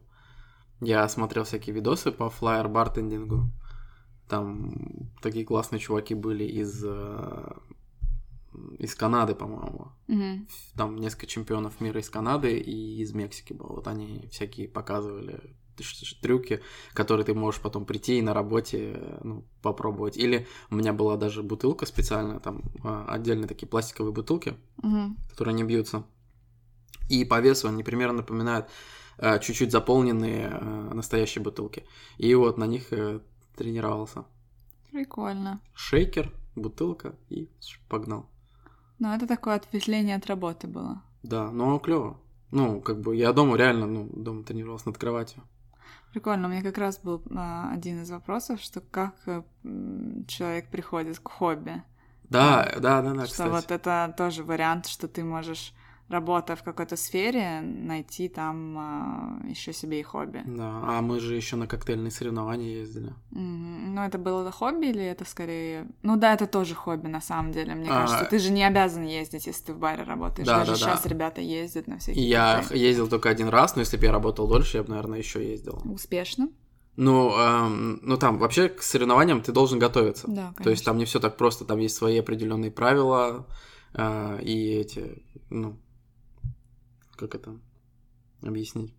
Я 0.80 1.08
смотрел 1.08 1.44
всякие 1.44 1.74
видосы 1.74 2.12
по 2.12 2.28
флайер 2.28 2.68
бартендингу. 2.68 3.50
Там 4.28 4.74
такие 5.22 5.44
классные 5.46 5.78
чуваки 5.78 6.14
были 6.14 6.44
из, 6.44 6.82
э, 6.84 7.52
из 8.78 8.94
Канады, 8.94 9.34
по-моему. 9.34 9.92
Мгм. 10.08 10.48
Там 10.74 10.96
несколько 10.96 11.26
чемпионов 11.26 11.80
мира 11.80 12.00
из 12.00 12.10
Канады 12.10 12.58
и 12.58 13.00
из 13.02 13.12
Мексики 13.12 13.52
было. 13.52 13.68
Вот 13.68 13.88
они 13.88 14.28
всякие 14.30 14.68
показывали 14.68 15.40
трюки, 16.22 16.62
которые 16.94 17.26
ты 17.26 17.34
можешь 17.34 17.60
потом 17.60 17.84
прийти 17.84 18.18
и 18.18 18.22
на 18.22 18.32
работе 18.34 19.18
ну, 19.22 19.44
попробовать. 19.62 20.16
Или 20.16 20.46
у 20.70 20.76
меня 20.76 20.92
была 20.92 21.16
даже 21.16 21.42
бутылка 21.42 21.86
специальная, 21.86 22.40
там 22.40 22.62
э, 22.82 23.04
отдельные 23.08 23.46
такие 23.48 23.68
пластиковые 23.68 24.12
бутылки, 24.12 24.54
Мгм. 24.78 25.16
которые 25.30 25.54
не 25.54 25.64
бьются. 25.64 26.04
И 27.08 27.24
по 27.24 27.40
весу 27.40 27.68
они 27.68 27.82
примерно 27.82 28.18
напоминают 28.18 28.68
э, 29.18 29.38
чуть-чуть 29.40 29.70
заполненные 29.70 30.48
э, 30.60 30.90
настоящие 30.94 31.42
бутылки. 31.42 31.84
И 32.18 32.34
вот 32.34 32.58
на 32.58 32.64
них 32.66 32.92
э, 32.92 33.20
тренировался. 33.56 34.24
Прикольно. 34.90 35.60
Шейкер, 35.74 36.32
бутылка 36.54 37.14
и 37.28 37.50
погнал. 37.88 38.30
Ну, 38.98 39.12
это 39.12 39.26
такое 39.26 39.56
ответвление 39.56 40.16
от 40.16 40.26
работы 40.26 40.66
было. 40.66 41.02
Да, 41.22 41.50
но 41.50 41.78
клево. 41.78 42.18
Ну, 42.50 42.80
как 42.80 43.00
бы 43.00 43.16
я 43.16 43.32
дома 43.32 43.56
реально, 43.56 43.86
ну, 43.86 44.08
дома 44.12 44.42
тренировался 44.44 44.88
над 44.88 44.98
кроватью. 44.98 45.42
Прикольно. 46.12 46.48
У 46.48 46.50
меня 46.50 46.62
как 46.62 46.78
раз 46.78 46.98
был 46.98 47.22
а, 47.34 47.70
один 47.72 48.02
из 48.02 48.10
вопросов, 48.10 48.60
что 48.60 48.80
как 48.80 49.16
э, 49.26 49.42
человек 50.26 50.70
приходит 50.70 51.18
к 51.18 51.28
хобби. 51.28 51.82
Да, 52.30 52.72
да, 52.78 53.02
да, 53.02 53.12
да, 53.12 53.24
что 53.26 53.32
кстати. 53.32 53.50
вот 53.50 53.70
это 53.70 54.14
тоже 54.16 54.42
вариант, 54.42 54.86
что 54.86 55.08
ты 55.08 55.22
можешь, 55.22 55.74
работая 56.08 56.56
в 56.56 56.62
какой-то 56.62 56.96
сфере, 56.96 57.60
найти 57.62 58.28
там 58.28 59.42
еще 59.48 59.72
себе 59.72 60.00
и 60.00 60.02
хобби. 60.02 60.42
Да, 60.46 60.80
а 60.84 61.02
мы 61.02 61.18
же 61.20 61.34
еще 61.34 61.56
на 61.56 61.66
коктейльные 61.66 62.10
соревнования 62.12 62.78
ездили. 62.78 63.12
Мгм. 63.30 63.94
Ну, 63.94 64.02
это 64.02 64.16
было 64.18 64.50
хобби 64.52 64.86
или 64.86 65.02
это 65.02 65.24
скорее... 65.24 65.88
Ну 66.02 66.16
да, 66.16 66.34
это 66.34 66.46
тоже 66.46 66.74
хобби, 66.74 67.08
на 67.08 67.20
самом 67.20 67.50
деле, 67.52 67.74
мне 67.74 67.88
А, 67.90 68.02
кажется. 68.02 68.24
Ты 68.26 68.38
же 68.38 68.52
не 68.52 68.62
обязан 68.64 69.04
ездить, 69.04 69.46
если 69.46 69.64
ты 69.66 69.72
в 69.72 69.78
баре 69.78 70.04
работаешь. 70.04 70.46
Да, 70.46 70.58
Даже 70.60 70.72
да, 70.72 70.78
да. 70.78 70.84
сейчас 70.96 71.06
ребята 71.06 71.40
ездят 71.40 71.86
на 71.88 71.98
всякие 71.98 72.28
я 72.28 72.58
коктейли. 72.60 72.82
ездил 72.84 73.08
только 73.08 73.28
один 73.28 73.48
раз, 73.48 73.74
но 73.74 73.80
если 73.80 73.96
бы 73.96 74.04
я 74.04 74.12
работал 74.12 74.46
дольше, 74.46 74.76
я 74.76 74.82
бы, 74.84 74.90
наверное, 74.90 75.18
еще 75.18 75.44
ездил. 75.46 75.80
Успешно? 75.84 76.48
Ну, 76.96 77.30
эм, 77.36 77.98
ну 78.02 78.16
там 78.16 78.38
вообще 78.38 78.68
к 78.70 78.82
соревнованиям 78.82 79.42
ты 79.42 79.52
должен 79.52 79.78
готовиться. 79.78 80.26
Да, 80.30 80.54
То 80.62 80.70
есть 80.70 80.84
там 80.84 80.96
не 80.98 81.04
все 81.04 81.20
так 81.20 81.36
просто, 81.36 81.64
там 81.64 81.78
есть 81.78 81.96
свои 81.96 82.16
определенные 82.18 82.70
правила 82.70 83.46
э, 83.92 84.38
и 84.42 84.70
эти, 84.76 85.22
ну, 85.50 85.76
как 87.16 87.34
это 87.34 87.56
объяснить? 88.42 88.94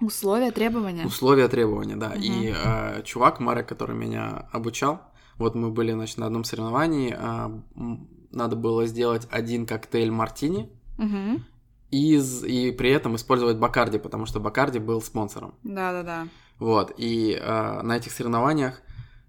Условия, 0.00 0.50
требования? 0.50 1.06
Условия, 1.06 1.48
требования, 1.48 1.96
да. 1.96 2.10
Мгм. 2.10 2.20
И 2.20 2.52
э, 2.54 3.02
чувак 3.04 3.40
Марек, 3.40 3.68
который 3.68 3.94
меня 3.96 4.48
обучал, 4.52 5.00
вот 5.36 5.54
мы 5.54 5.70
были, 5.70 5.92
значит, 5.92 6.18
на 6.18 6.26
одном 6.26 6.44
соревновании, 6.44 7.12
м, 7.14 8.08
надо 8.30 8.56
было 8.56 8.86
сделать 8.86 9.26
один 9.30 9.66
коктейль 9.66 10.10
мартини 10.10 10.68
Мгм. 10.98 11.44
из, 11.90 12.44
и 12.44 12.72
при 12.72 12.90
этом 12.90 13.14
использовать 13.16 13.56
Бакарди, 13.58 13.98
потому 13.98 14.26
что 14.26 14.40
Бакарди 14.40 14.78
был 14.78 15.00
спонсором. 15.00 15.54
Да-да-да. 15.62 16.26
Вот, 16.58 16.92
и 16.96 17.38
э, 17.40 17.82
на 17.82 17.96
этих 17.96 18.12
соревнованиях 18.12 18.80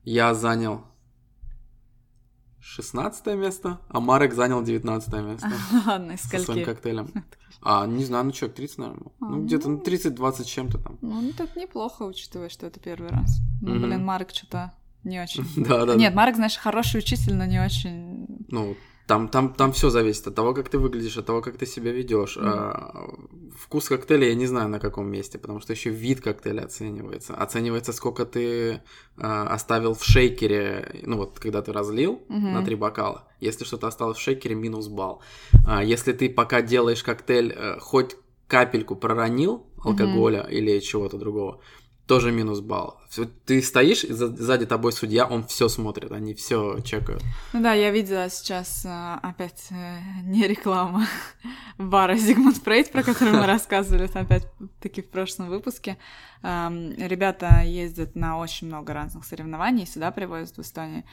я 0.04 0.34
занял 0.34 0.82
16 2.66 3.28
место, 3.38 3.80
а 3.90 4.00
Марек 4.00 4.34
занял 4.34 4.64
19 4.64 5.14
место 5.14 5.52
Ладно, 5.86 6.18
со 6.18 6.40
своим 6.40 6.66
коктейлем. 6.66 7.10
А, 7.68 7.88
не 7.88 8.06
знаю, 8.06 8.26
ну 8.26 8.34
что, 8.34 8.48
30, 8.48 8.78
наверное. 8.78 9.04
был. 9.04 9.14
А, 9.22 9.26
Ну, 9.26 9.44
где-то 9.44 9.70
ну. 9.70 9.78
ну, 9.78 9.92
30-20 9.92 10.44
с 10.44 10.46
чем-то 10.46 10.78
там. 10.78 11.00
Ну, 11.02 11.22
ну, 11.22 11.30
это 11.30 11.48
неплохо, 11.60 12.04
учитывая, 12.04 12.50
что 12.50 12.68
это 12.68 12.80
первый 12.80 13.10
раз. 13.10 13.40
Ну, 13.62 13.80
блин, 13.80 14.06
Марк 14.06 14.30
что-то 14.32 14.74
не 15.04 15.20
очень. 15.20 15.46
Да, 15.56 15.86
да. 15.86 15.96
Нет, 15.96 16.14
Марк, 16.14 16.36
знаешь, 16.36 16.58
хороший 16.58 17.00
учитель, 17.00 17.34
но 17.34 17.46
не 17.46 17.60
очень... 17.60 18.28
Ну, 18.50 18.76
там, 19.08 19.28
там, 19.30 19.54
там 19.54 19.72
все 19.72 19.90
зависит 19.90 20.28
от 20.28 20.36
того, 20.36 20.54
как 20.54 20.70
ты 20.70 20.80
выглядишь, 20.80 21.18
от 21.18 21.26
того, 21.26 21.42
как 21.42 21.58
ты 21.58 21.66
себя 21.66 21.92
ведешь. 21.92 22.38
Мгм. 22.38 23.54
вкус 23.58 23.88
коктейля 23.88 24.28
я 24.30 24.36
не 24.36 24.48
знаю 24.48 24.70
на 24.70 24.80
каком 24.80 25.08
месте, 25.08 25.38
потому 25.38 25.60
что 25.62 25.74
еще 25.74 25.90
вид 25.90 26.22
коктейля 26.22 26.64
оценивается. 26.64 27.36
Оценивается, 27.36 27.94
сколько 27.94 28.26
ты 28.26 28.82
а, 29.18 29.48
оставил 29.48 29.94
в 29.94 30.04
шейкере, 30.04 31.02
ну 31.04 31.18
вот, 31.18 31.40
когда 31.40 31.62
ты 31.62 31.72
разлил 31.72 32.22
Мгм. 32.30 32.54
на 32.54 32.64
три 32.66 32.76
бокала. 32.76 33.28
Если 33.40 33.64
что-то 33.64 33.88
осталось 33.88 34.18
в 34.18 34.22
шейкере, 34.22 34.56
минус 34.56 34.88
балл. 34.88 35.22
А, 35.66 35.84
если 35.84 36.12
ты 36.14 36.30
пока 36.30 36.62
делаешь 36.62 37.04
коктейль, 37.04 37.54
э, 37.56 37.80
хоть 37.80 38.16
капельку 38.48 38.96
проронил 38.96 39.66
алкоголя 39.84 40.42
или 40.50 40.80
чего-то 40.80 41.18
другого, 41.18 41.62
тоже 42.08 42.32
минус 42.32 42.60
балл. 42.62 43.00
Ты 43.46 43.62
стоишь, 43.62 44.04
и 44.04 44.12
за- 44.14 44.36
сзади 44.36 44.66
тобой 44.66 44.92
судья, 44.92 45.26
он 45.26 45.46
все 45.48 45.70
смотрит, 45.70 46.12
они 46.12 46.34
все 46.34 46.80
чекают. 46.82 47.24
Ну 47.54 47.62
да, 47.64 47.74
я 47.74 47.90
видела 47.92 48.30
сейчас 48.30 48.84
э, 48.86 49.18
опять 49.24 49.68
э, 49.72 50.00
не 50.24 50.46
реклама 50.48 51.08
бара 51.78 52.16
Зигмунд 52.16 52.58
Фрейд, 52.58 52.92
про 52.92 53.04
который 53.04 53.34
мы 53.34 53.46
рассказывали 53.48 54.10
опять-таки 54.14 55.02
в 55.02 55.10
прошлом 55.10 55.48
выпуске. 55.50 55.98
Ребята 56.44 57.62
ездят 57.64 58.16
на 58.16 58.38
очень 58.38 58.68
много 58.68 58.94
разных 58.94 59.26
соревнований, 59.26 59.88
сюда 59.88 60.12
привозят 60.12 60.58
в 60.58 60.62
Эстонию. 60.62 61.04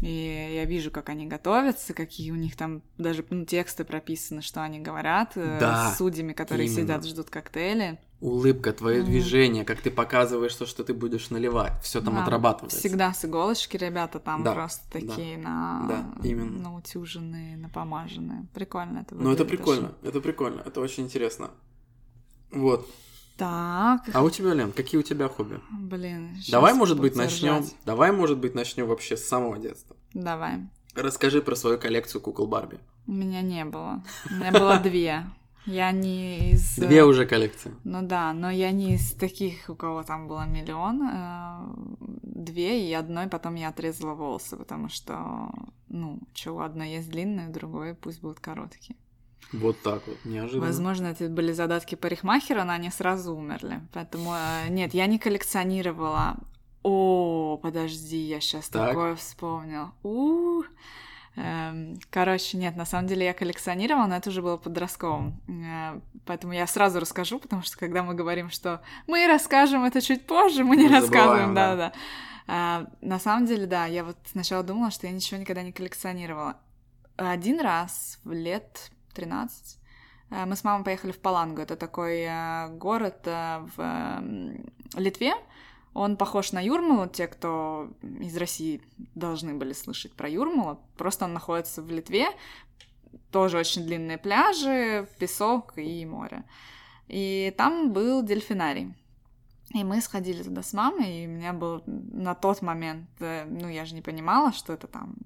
И 0.00 0.52
я 0.54 0.64
вижу, 0.64 0.90
как 0.92 1.08
они 1.08 1.26
готовятся, 1.26 1.92
какие 1.94 2.30
у 2.30 2.36
них 2.36 2.54
там 2.56 2.82
даже 2.98 3.24
ну, 3.30 3.44
тексты 3.44 3.84
прописаны, 3.84 4.42
что 4.42 4.62
они 4.62 4.78
говорят, 4.78 5.32
э, 5.36 5.58
Да, 5.58 5.90
с 5.90 5.98
судьями, 5.98 6.34
которые 6.34 6.66
именно. 6.68 6.82
сидят, 6.82 7.04
ждут 7.04 7.30
коктейли. 7.30 7.98
Улыбка, 8.20 8.72
твое 8.72 9.02
Мгм. 9.02 9.10
движение, 9.10 9.64
как 9.64 9.80
ты 9.82 9.90
показываешь 9.90 10.54
то, 10.54 10.64
что 10.66 10.84
ты 10.84 10.94
будешь 10.94 11.30
наливать, 11.30 11.72
все 11.82 12.00
там 12.00 12.14
Да, 12.14 12.22
отрабатывается. 12.22 12.78
Всегда 12.78 13.12
с 13.12 13.24
иголочки 13.24 13.76
ребята 13.76 14.18
там 14.20 14.42
Да, 14.42 14.52
просто 14.54 14.82
да. 14.92 15.00
такие 15.00 15.36
на... 15.38 15.84
Да, 15.88 16.26
именно. 16.28 16.62
наутюженные, 16.70 17.56
напомаженные. 17.56 18.46
Прикольно 18.54 19.00
это 19.00 19.14
Ну, 19.14 19.32
это 19.32 19.44
выглядит 19.44 19.48
прикольно, 19.48 19.86
очень. 19.88 20.08
это 20.08 20.20
прикольно, 20.20 20.62
это 20.64 20.80
очень 20.80 21.04
интересно. 21.04 21.50
Вот. 22.50 22.88
Так, 23.36 24.08
А 24.14 24.22
у 24.22 24.30
тебя, 24.30 24.54
Лен, 24.54 24.72
какие 24.72 24.98
у 24.98 25.02
тебя 25.02 25.28
хобби? 25.28 25.60
блин. 25.70 26.36
Давай, 26.50 26.72
может 26.72 26.98
быть, 26.98 27.16
начнем. 27.16 27.66
Давай, 27.84 28.10
может 28.12 28.38
быть, 28.38 28.54
начнем 28.54 28.86
вообще 28.86 29.16
с 29.18 29.28
самого 29.28 29.58
детства. 29.58 29.94
Давай. 30.14 30.60
Расскажи 30.94 31.42
про 31.42 31.54
свою 31.54 31.78
коллекцию 31.78 32.22
кукол 32.22 32.46
Барби. 32.46 32.78
У 33.06 33.12
меня 33.12 33.42
не 33.42 33.66
было. 33.66 34.02
У 34.30 34.34
меня 34.34 34.52
было 34.52 34.78
две. 34.78 35.24
Я 35.66 35.90
не 35.90 36.52
из... 36.52 36.76
Две 36.76 37.04
уже 37.04 37.26
коллекции. 37.26 37.74
Ну 37.84 38.02
да, 38.02 38.32
но 38.32 38.50
я 38.50 38.70
не 38.70 38.94
из 38.94 39.12
таких, 39.12 39.68
у 39.68 39.74
кого 39.74 40.02
там 40.04 40.28
было 40.28 40.46
миллион. 40.46 41.02
э, 41.02 41.56
Две, 42.22 42.88
и 42.88 42.92
одной 42.92 43.26
потом 43.26 43.56
я 43.56 43.68
отрезала 43.68 44.14
волосы, 44.14 44.56
потому 44.56 44.88
что, 44.88 45.50
ну, 45.88 46.20
у 46.46 46.60
одной 46.60 46.90
есть 46.90 47.10
длинные, 47.10 47.48
у 47.48 47.52
другой 47.52 47.94
пусть 47.94 48.20
будут 48.20 48.38
короткие. 48.40 48.96
Вот 49.52 49.80
так 49.82 50.06
вот, 50.06 50.18
неожиданно. 50.24 50.66
Возможно, 50.66 51.06
это 51.06 51.28
были 51.28 51.52
задатки 51.52 51.94
парикмахера, 51.94 52.64
но 52.64 52.72
они 52.72 52.90
сразу 52.90 53.34
умерли. 53.34 53.80
Поэтому, 53.92 54.32
э, 54.34 54.68
нет, 54.68 54.94
я 54.94 55.06
не 55.06 55.18
коллекционировала. 55.18 56.36
О, 56.82 57.58
подожди, 57.60 58.18
я 58.18 58.40
сейчас 58.40 58.68
Так. 58.68 58.88
такое 58.90 59.16
вспомнил. 59.16 59.90
У 60.04 60.62
Эм, 60.62 60.66
Короче, 62.10 62.56
нет, 62.56 62.76
на 62.76 62.86
самом 62.86 63.08
деле 63.08 63.26
я 63.26 63.34
коллекционировала, 63.34 64.06
но 64.06 64.16
это 64.16 64.30
уже 64.30 64.40
было 64.40 64.56
подростковым. 64.56 65.38
Э, 65.48 66.00
Поэтому 66.24 66.54
я 66.54 66.66
сразу 66.66 66.98
расскажу, 66.98 67.38
потому 67.38 67.62
что 67.62 67.76
когда 67.78 68.02
мы 68.02 68.14
говорим, 68.14 68.50
что 68.50 68.80
мы 69.06 69.26
расскажем 69.26 69.84
это 69.84 70.00
чуть 70.00 70.26
позже, 70.26 70.64
мы 70.64 70.76
не 70.76 70.88
Мы 70.88 70.94
рассказываем, 71.00 71.54
да. 71.54 71.76
да-да-да. 71.76 71.92
А, 72.48 72.86
На 73.00 73.18
самом 73.18 73.46
деле, 73.46 73.66
да, 73.66 73.86
я 73.86 74.02
вот 74.02 74.16
сначала 74.30 74.62
думала, 74.62 74.90
что 74.90 75.06
я 75.06 75.12
ничего 75.12 75.38
никогда 75.38 75.62
не 75.62 75.72
коллекционировала. 75.72 76.56
Один 77.16 77.60
раз 77.60 78.18
в 78.24 78.32
лет 78.32 78.90
13 79.14 79.78
э, 80.30 80.44
мы 80.46 80.56
с 80.56 80.64
мамой 80.64 80.84
поехали 80.84 81.12
в 81.12 81.18
Палангу. 81.18 81.60
Это 81.60 81.76
такой 81.76 82.22
э, 82.22 82.68
город 82.70 83.18
э, 83.26 83.66
в 83.76 83.80
м, 83.80 84.72
Литве. 84.96 85.34
Он 85.96 86.16
похож 86.16 86.52
на 86.52 86.60
Юрмалу. 86.60 87.08
Те, 87.08 87.26
кто 87.26 87.90
из 88.20 88.36
России 88.36 88.82
должны 89.14 89.54
были 89.54 89.72
слышать 89.72 90.12
про 90.12 90.28
Юрмалу. 90.28 90.78
Просто 90.98 91.24
он 91.24 91.32
находится 91.32 91.82
в 91.82 91.90
Литве. 91.90 92.26
Тоже 93.30 93.56
очень 93.58 93.84
длинные 93.84 94.18
пляжи, 94.18 95.08
песок 95.18 95.72
и 95.76 96.04
море. 96.04 96.44
И 97.08 97.54
там 97.56 97.92
был 97.92 98.22
дельфинарий. 98.22 98.94
И 99.74 99.84
мы 99.84 100.00
сходили 100.02 100.42
туда 100.42 100.62
с 100.62 100.74
мамой, 100.74 101.24
и 101.24 101.26
у 101.26 101.30
меня 101.30 101.52
был 101.52 101.82
на 101.86 102.34
тот 102.34 102.62
момент, 102.62 103.08
э, 103.18 103.44
ну, 103.46 103.68
я 103.68 103.84
же 103.84 103.94
не 103.94 104.02
понимала, 104.02 104.52
что 104.52 104.72
это 104.72 104.86
там 104.86 105.16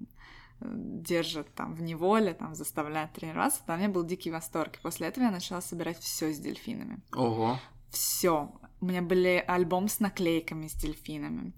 э, 0.61 0.65
держит 0.71 1.53
там 1.53 1.75
в 1.75 1.81
неволе, 1.81 2.33
там 2.33 2.55
заставляет 2.55 3.13
тренироваться, 3.13 3.61
там 3.65 3.75
у 3.75 3.79
меня 3.79 3.89
был 3.89 4.03
дикий 4.03 4.31
восторг. 4.31 4.77
И 4.77 4.81
после 4.81 5.07
этого 5.07 5.25
я 5.25 5.31
начала 5.31 5.61
собирать 5.61 5.99
все 5.99 6.33
с 6.33 6.39
дельфинами. 6.39 6.99
Ого. 7.13 7.59
Все. 7.91 8.51
У 8.81 8.85
меня 8.85 9.01
были 9.01 9.43
альбом 9.47 9.87
с 9.87 9.99
наклейками 9.99 10.67
с 10.67 10.73
дельфинами. 10.73 11.53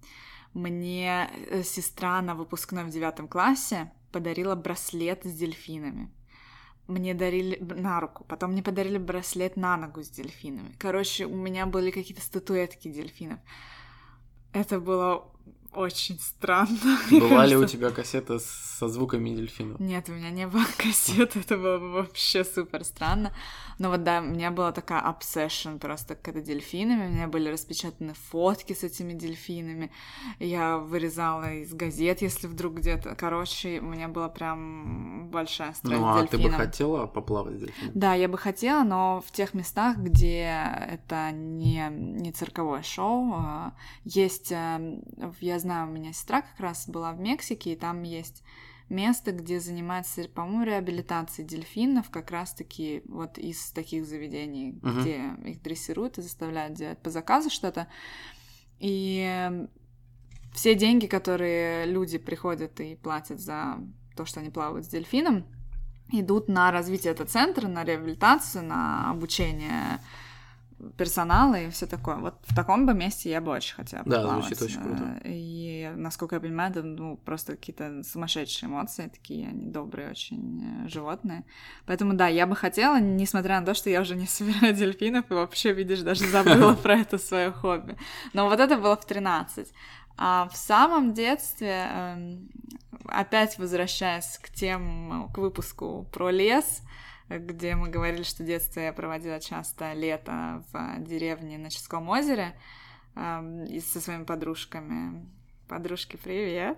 Мне 0.53 1.32
э, 1.50 1.63
сестра 1.63 2.22
на 2.22 2.36
выпускной 2.36 2.84
в 2.84 2.89
девятом 2.89 3.27
классе 3.27 3.92
подарила 4.12 4.56
браслет 4.56 5.22
с 5.24 5.34
дельфинами. 5.34 6.12
Мне 6.88 7.13
дарили 7.13 7.58
на 7.60 8.01
руку, 8.01 8.25
потом 8.25 8.51
мне 8.51 8.62
подарили 8.62 8.98
браслет 8.98 9.56
на 9.56 9.77
ногу 9.77 10.03
с 10.03 10.10
дельфинами. 10.10 10.75
Короче, 10.77 11.25
у 11.25 11.36
меня 11.36 11.65
были 11.65 11.92
какие-то 11.92 12.22
статуэтки 12.22 12.92
дельфинов. 12.92 13.39
Это 14.51 14.80
было 14.80 15.33
очень 15.75 16.20
странно. 16.20 17.00
мне 17.10 17.20
Бывали 17.20 17.56
у 17.56 17.65
тебя 17.65 17.89
кассеты 17.92 18.39
с- 18.39 18.74
со 18.80 18.88
звуками 18.88 19.30
дельфинов? 19.30 19.80
Нет, 19.80 20.10
у 20.10 20.13
меня 20.13 20.30
не 20.30 20.48
было 20.48 20.65
кассет, 20.77 21.36
это 21.36 21.58
было 21.58 21.77
бы 21.77 21.92
вообще 21.92 22.44
супер 22.44 22.84
странно. 22.84 23.34
Но 23.80 23.89
вот 23.89 24.03
да, 24.03 24.20
у 24.20 24.25
меня 24.25 24.51
была 24.51 24.72
такая 24.72 25.01
obsession 25.01 25.79
просто 25.79 26.16
к 26.16 26.27
это 26.27 26.42
дельфинами, 26.42 27.07
у 27.07 27.09
меня 27.09 27.27
были 27.27 27.50
распечатаны 27.50 28.14
фотки 28.14 28.74
с 28.74 28.83
этими 28.83 29.14
дельфинами, 29.14 29.92
я 30.40 30.77
вырезала 30.77 31.53
из 31.53 31.74
газет, 31.74 32.22
если 32.22 32.48
вдруг 32.48 32.75
где-то... 32.75 33.16
Короче, 33.16 33.79
у 33.79 33.86
меня 33.86 34.07
была 34.07 34.29
прям 34.29 35.29
большая 35.29 35.74
страсть 35.74 36.01
Ну, 36.01 36.07
а 36.07 36.25
ты 36.25 36.38
бы 36.38 36.51
хотела 36.51 37.07
поплавать 37.07 37.55
с 37.55 37.59
дельфином? 37.62 37.92
Да, 37.96 38.14
я 38.14 38.27
бы 38.27 38.38
хотела, 38.38 38.83
но 38.83 39.24
в 39.25 39.31
тех 39.31 39.53
местах, 39.53 39.98
где 39.98 40.70
это 40.90 41.31
не, 41.31 41.88
не 41.90 42.31
цирковое 42.31 42.83
шоу, 42.83 43.33
а, 43.36 43.74
есть, 44.03 44.51
э, 44.51 45.00
я 45.40 45.59
знаю, 45.64 45.90
у 45.90 45.92
меня 45.92 46.14
сестра 46.14 46.42
как 46.42 46.60
раз 46.60 46.88
была 46.88 47.12
в 47.14 47.20
Мексике, 47.20 47.74
и 47.74 47.76
там 47.76 48.04
есть 48.04 48.44
место, 48.90 49.32
где 49.32 49.60
занимается, 49.60 50.28
по-моему, 50.30 50.64
реабилитацией 50.66 51.48
дельфинов, 51.48 52.10
как 52.12 52.30
раз-таки 52.32 53.02
вот 53.06 53.38
из 53.38 53.72
таких 53.72 54.06
заведений, 54.06 54.78
Мгм. 54.82 55.02
где 55.02 55.16
их 55.50 55.62
дрессируют 55.64 56.18
и 56.18 56.22
заставляют 56.22 56.76
делать 56.76 57.00
по 57.00 57.10
заказу 57.10 57.50
что-то. 57.50 57.88
И 58.80 59.50
все 60.54 60.76
деньги, 60.76 61.08
которые 61.08 61.86
люди 61.86 62.18
приходят 62.18 62.80
и 62.80 62.96
платят 62.96 63.40
за 63.40 63.80
то, 64.16 64.26
что 64.26 64.42
они 64.42 64.50
плавают 64.52 64.86
с 64.86 64.90
дельфином, 64.90 65.46
идут 66.12 66.48
на 66.48 66.72
развитие 66.72 67.14
этого 67.14 67.28
центра, 67.28 67.68
на 67.68 67.84
реабилитацию, 67.84 68.64
на 68.64 69.10
обучение 69.10 70.00
персонала 70.98 71.55
и 71.55 71.69
все 71.69 71.85
такое. 71.87 72.15
Вот 72.17 72.35
в 72.48 72.55
таком 72.55 72.85
бы 72.85 72.93
месте 72.93 73.29
я 73.29 73.41
бы 73.41 73.51
очень 73.51 73.75
хотела 73.75 74.03
Да, 74.05 74.17
поплавать. 74.22 74.46
звучит 74.46 74.61
очень 74.61 74.81
круто. 74.81 75.03
Э, 75.24 75.29
И, 75.31 75.91
насколько 75.96 76.35
я 76.35 76.41
понимаю, 76.41 76.72
это 76.72 76.83
ну, 76.83 77.17
просто 77.17 77.53
какие-то 77.53 78.03
сумасшедшие 78.03 78.69
эмоции, 78.69 79.07
такие 79.07 79.48
они 79.50 79.65
добрые 79.65 80.09
очень 80.11 80.63
э, 80.85 80.87
животные. 80.89 81.43
Поэтому 81.85 82.13
да, 82.13 82.27
я 82.27 82.46
бы 82.48 82.55
хотела, 82.55 83.00
несмотря 83.00 83.59
на 83.59 83.65
то, 83.65 83.74
что 83.74 83.89
я 83.89 84.01
уже 84.01 84.15
не 84.15 84.25
собираю 84.27 84.74
дельфинов 84.74 85.25
и 85.29 85.33
вообще, 85.33 85.74
видишь, 85.74 86.01
даже 86.01 86.25
забыла 86.27 86.74
про 86.83 86.96
это 86.98 87.17
свое 87.17 87.51
хобби. 87.51 87.98
Но 88.33 88.48
вот 88.50 88.59
это 88.59 88.77
было 88.77 88.96
в 88.96 89.05
13. 89.05 89.72
А 90.17 90.48
в 90.51 90.55
самом 90.55 91.13
детстве, 91.13 91.87
эм, 91.89 92.50
опять 93.07 93.57
возвращаясь 93.57 94.37
к 94.41 94.50
тем, 94.51 95.29
к 95.33 95.37
выпуску 95.39 96.05
про 96.11 96.29
лес, 96.29 96.81
где 97.39 97.75
мы 97.75 97.89
говорили, 97.89 98.24
что 98.24 98.43
детство 98.43 98.79
я 98.79 98.93
проводила 98.93 99.39
часто 99.39 99.93
лето 99.93 100.63
в 100.72 101.03
деревне 101.03 101.57
на 101.57 101.69
Ческом 101.69 102.09
озере 102.09 102.55
эм, 103.15 103.65
и 103.65 103.79
со 103.79 104.01
своими 104.01 104.24
подружками. 104.24 105.25
Подружки, 105.67 106.17
привет. 106.17 106.77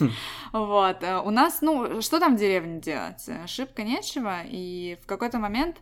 Вот. 0.52 1.02
э, 1.02 1.18
У 1.18 1.30
нас, 1.30 1.60
ну, 1.60 2.00
что 2.00 2.20
там 2.20 2.36
в 2.36 2.38
деревне 2.38 2.80
делать? 2.80 3.28
Шибко 3.46 3.82
нечего. 3.82 4.42
И 4.44 4.98
в 5.02 5.06
какой-то 5.06 5.38
момент 5.38 5.80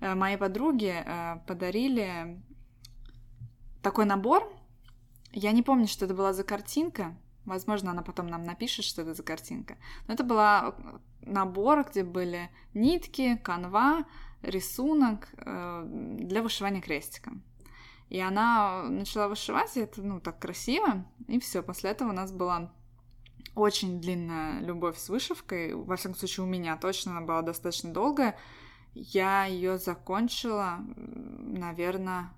э, 0.00 0.14
мои 0.14 0.36
подруги 0.36 0.94
э, 1.04 1.36
подарили 1.46 2.40
такой 3.82 4.04
набор. 4.04 4.50
Я 5.32 5.52
не 5.52 5.62
помню, 5.62 5.86
что 5.86 6.06
это 6.06 6.14
была 6.14 6.32
за 6.32 6.44
картинка. 6.44 7.14
Возможно, 7.46 7.92
она 7.92 8.02
потом 8.02 8.26
нам 8.26 8.42
напишет, 8.42 8.84
что 8.84 9.02
это 9.02 9.14
за 9.14 9.22
картинка. 9.22 9.76
Но 10.06 10.14
это 10.14 10.24
была 10.24 10.74
э, 10.76 10.98
набор, 11.22 11.84
где 11.88 12.02
были 12.02 12.50
нитки, 12.74 13.36
канва, 13.36 14.04
рисунок 14.42 15.28
э, 15.38 15.84
для 16.20 16.42
вышивания 16.42 16.82
крестиком. 16.82 17.42
И 18.08 18.20
она 18.20 18.82
начала 18.84 19.28
вышивать, 19.28 19.76
и 19.76 19.80
это, 19.80 20.02
ну, 20.02 20.20
так 20.20 20.38
красиво. 20.38 21.06
И 21.28 21.40
все. 21.40 21.62
После 21.62 21.90
этого 21.90 22.10
у 22.10 22.12
нас 22.12 22.32
была 22.32 22.72
очень 23.54 24.00
длинная 24.00 24.60
любовь 24.60 24.98
с 24.98 25.08
вышивкой. 25.08 25.74
Во 25.74 25.96
всяком 25.96 26.16
случае, 26.16 26.44
у 26.44 26.48
меня 26.48 26.76
точно 26.76 27.12
она 27.12 27.20
была 27.22 27.42
достаточно 27.42 27.92
долгая. 27.92 28.36
Я 28.94 29.44
ее 29.44 29.78
закончила, 29.78 30.78
наверное, 30.96 32.32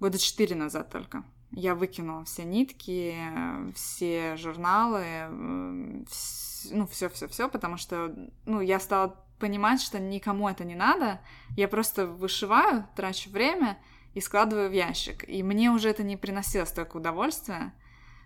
года 0.00 0.18
четыре 0.18 0.54
назад 0.54 0.90
только. 0.90 1.24
Я 1.52 1.74
выкинула 1.74 2.24
все 2.24 2.44
нитки, 2.44 3.14
э, 3.14 3.72
все 3.74 4.36
журналы, 4.36 5.04
ну, 5.28 6.86
все-все-все, 6.86 7.48
потому 7.48 7.76
что, 7.76 8.14
ну, 8.46 8.60
я 8.60 8.80
стала 8.80 9.16
понимать, 9.38 9.82
что 9.82 9.98
никому 9.98 10.48
это 10.48 10.64
не 10.64 10.74
надо. 10.74 11.20
Я 11.56 11.68
просто 11.68 12.06
вышиваю, 12.06 12.86
трачу 12.94 13.28
время 13.30 13.78
и 14.14 14.20
складываю 14.20 14.70
в 14.70 14.72
ящик. 14.72 15.28
И 15.28 15.42
мне 15.42 15.70
уже 15.70 15.90
это 15.90 16.02
не 16.02 16.16
приносило 16.16 16.64
столько 16.64 16.98
удовольствия, 16.98 17.74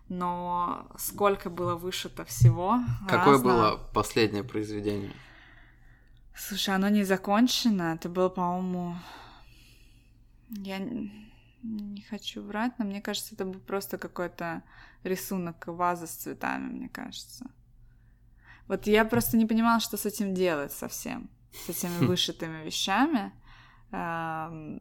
но 0.09 0.87
сколько 0.99 1.49
было 1.49 1.75
вышито 1.75 2.25
всего. 2.25 2.81
Какое 3.09 3.35
разного. 3.35 3.55
было 3.55 3.91
последнее 3.93 4.45
произведение? 4.45 5.13
Слушай, 6.35 6.75
оно 6.75 6.89
не 6.91 7.03
закончено. 7.03 7.95
Это 7.95 8.09
было, 8.09 8.29
по-моему... 8.29 8.97
Я 10.49 10.79
не 11.67 12.03
хочу 12.03 12.43
врать, 12.43 12.79
но 12.79 12.85
мне 12.85 13.01
кажется, 13.01 13.35
это 13.35 13.45
был 13.45 13.61
просто 13.61 13.99
какой-то 13.99 14.63
рисунок 15.05 15.67
вазы 15.67 16.07
с 16.07 16.11
цветами, 16.11 16.69
мне 16.69 16.89
кажется. 16.89 17.47
Вот 18.69 18.87
я 18.87 19.05
просто 19.05 19.37
не 19.37 19.47
понимала, 19.47 19.81
что 19.81 19.97
с 19.97 20.07
этим 20.07 20.35
делать 20.35 20.73
совсем. 20.73 21.31
С 21.53 21.69
этими 21.69 22.07
вышитыми 22.07 22.65
вещами. 22.65 23.33
Ам, 23.91 24.79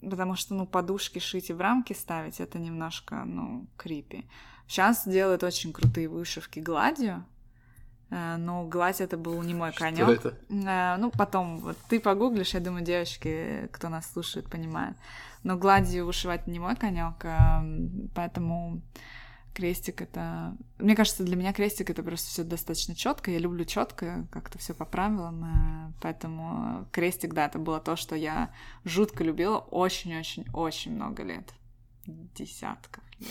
потому 0.00 0.36
что, 0.36 0.54
ну, 0.54 0.66
подушки 0.66 1.18
шить 1.18 1.50
и 1.50 1.52
в 1.52 1.60
рамки 1.60 1.92
ставить, 1.92 2.40
это 2.40 2.58
немножко, 2.58 3.24
ну, 3.24 3.66
крипи. 3.76 4.24
Сейчас 4.66 5.06
делают 5.06 5.42
очень 5.42 5.72
крутые 5.72 6.08
вышивки 6.08 6.60
гладью, 6.60 7.24
но 8.10 8.66
гладь 8.66 9.00
это 9.00 9.16
был 9.16 9.40
не 9.42 9.54
мой 9.54 9.72
конек. 9.72 10.04
Что 10.04 10.12
это? 10.12 10.38
Э, 10.50 10.96
Ну, 10.98 11.10
потом, 11.10 11.58
вот 11.58 11.76
ты 11.88 12.00
погуглишь, 12.00 12.54
я 12.54 12.60
думаю, 12.60 12.84
девочки, 12.84 13.68
кто 13.72 13.88
нас 13.88 14.10
слушает, 14.12 14.50
понимают. 14.50 14.96
Но 15.42 15.56
гладью 15.56 16.06
вышивать 16.06 16.46
не 16.46 16.58
мой 16.58 16.76
конек, 16.76 17.24
поэтому 18.14 18.82
крестик 19.54 20.00
это... 20.02 20.56
Мне 20.78 20.94
кажется, 20.96 21.24
для 21.24 21.36
меня 21.36 21.52
крестик 21.52 21.90
это 21.90 22.02
просто 22.02 22.28
все 22.30 22.44
достаточно 22.44 22.94
четко. 22.94 23.30
Я 23.30 23.38
люблю 23.38 23.64
четко, 23.64 24.26
как-то 24.30 24.58
все 24.58 24.74
по 24.74 24.84
правилам. 24.84 25.44
э, 25.44 25.92
Поэтому 26.00 26.86
крестик, 26.92 27.34
да, 27.34 27.46
это 27.46 27.58
было 27.58 27.80
то, 27.80 27.96
что 27.96 28.14
я 28.14 28.50
жутко 28.84 29.24
любила 29.24 29.58
очень-очень-очень 29.58 30.94
много 30.94 31.22
лет. 31.22 31.52
Десятков 32.06 33.02
лет. 33.18 33.28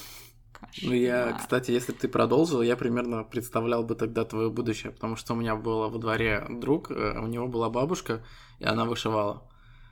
Ну, 0.81 0.93
я, 0.93 1.23
кошмар. 1.23 1.41
кстати, 1.41 1.71
если 1.71 1.91
бы 1.93 1.97
ты 1.97 2.07
продолжил, 2.07 2.61
я 2.61 2.75
примерно 2.75 3.23
представлял 3.23 3.83
бы 3.83 3.95
тогда 3.95 4.25
твое 4.25 4.49
будущее, 4.49 4.91
потому 4.91 5.15
что 5.15 5.33
у 5.33 5.37
меня 5.37 5.55
был 5.55 5.89
во 5.89 5.97
дворе 5.97 6.45
друг, 6.49 6.91
э, 6.91 7.19
у 7.19 7.27
него 7.27 7.47
была 7.47 7.69
бабушка, 7.69 8.23
и 8.59 8.65
она 8.65 8.85
вышивала. 8.85 9.43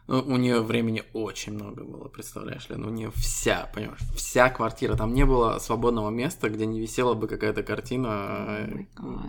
Ну, 0.07 0.21
у 0.21 0.37
нее 0.37 0.61
времени 0.61 1.03
очень 1.13 1.53
много 1.53 1.83
было, 1.83 2.07
представляешь 2.07 2.69
ли? 2.69 2.77
Ну, 2.77 2.87
у 2.87 2.91
нее 2.91 3.11
вся, 3.11 3.69
понимаешь, 3.73 3.99
вся 4.15 4.49
квартира. 4.49 4.95
Там 4.95 5.13
не 5.13 5.25
было 5.25 5.59
свободного 5.59 6.09
места, 6.09 6.49
где 6.49 6.65
не 6.65 6.79
висела 6.79 7.13
бы 7.13 7.27
какая-то 7.27 7.61
картина. 7.63 8.69
Oh. 8.97 9.21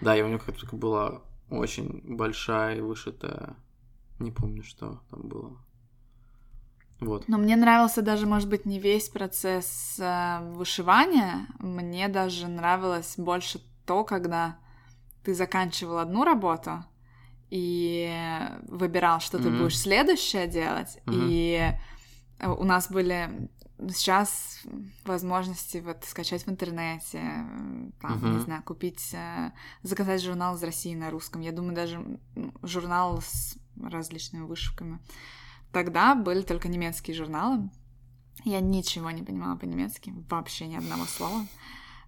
Да, 0.00 0.16
и 0.16 0.22
у 0.22 0.28
нее 0.28 0.38
как-то 0.38 0.74
была 0.74 1.20
очень 1.50 2.00
большая 2.04 2.78
и 2.78 2.80
вышитая. 2.80 3.56
Не 4.18 4.30
помню, 4.30 4.62
что 4.62 5.00
там 5.10 5.28
было. 5.28 5.58
Вот. 7.00 7.28
Но 7.28 7.38
мне 7.38 7.56
нравился 7.56 8.02
даже, 8.02 8.26
может 8.26 8.48
быть, 8.48 8.66
не 8.66 8.78
весь 8.78 9.08
процесс 9.08 9.96
э, 9.98 10.52
вышивания. 10.52 11.46
Мне 11.58 12.08
даже 12.08 12.46
нравилось 12.46 13.14
больше 13.16 13.60
то, 13.86 14.04
когда 14.04 14.58
ты 15.24 15.34
заканчивал 15.34 15.98
одну 15.98 16.24
работу 16.24 16.84
и 17.50 18.12
выбирал, 18.68 19.20
что 19.20 19.38
ты 19.38 19.48
Мгм. 19.48 19.58
будешь 19.58 19.78
следующее 19.78 20.46
делать. 20.46 20.98
Мгм. 21.06 21.16
И 21.22 21.72
у 22.40 22.64
нас 22.64 22.90
были 22.90 23.48
сейчас 23.88 24.60
возможности 25.04 25.78
вот 25.78 26.04
скачать 26.04 26.46
в 26.46 26.50
интернете, 26.50 27.18
там, 28.00 28.12
не 28.22 28.28
Мгм. 28.28 28.40
знаю, 28.40 28.62
купить, 28.62 29.10
э, 29.14 29.52
заказать 29.82 30.22
журнал 30.22 30.56
из 30.56 30.62
России 30.62 30.94
на 30.94 31.10
русском. 31.10 31.40
Я 31.40 31.52
думаю, 31.52 31.74
даже 31.74 32.20
журнал 32.62 33.22
с 33.22 33.56
различными 33.82 34.44
вышивками. 34.44 35.00
Тогда 35.72 36.14
были 36.14 36.42
только 36.42 36.68
немецкие 36.68 37.16
журналы. 37.16 37.70
Я 38.44 38.60
ничего 38.60 39.10
не 39.10 39.22
понимала 39.22 39.56
по-немецки, 39.56 40.12
вообще 40.28 40.66
ни 40.66 40.76
одного 40.76 41.04
слова. 41.04 41.46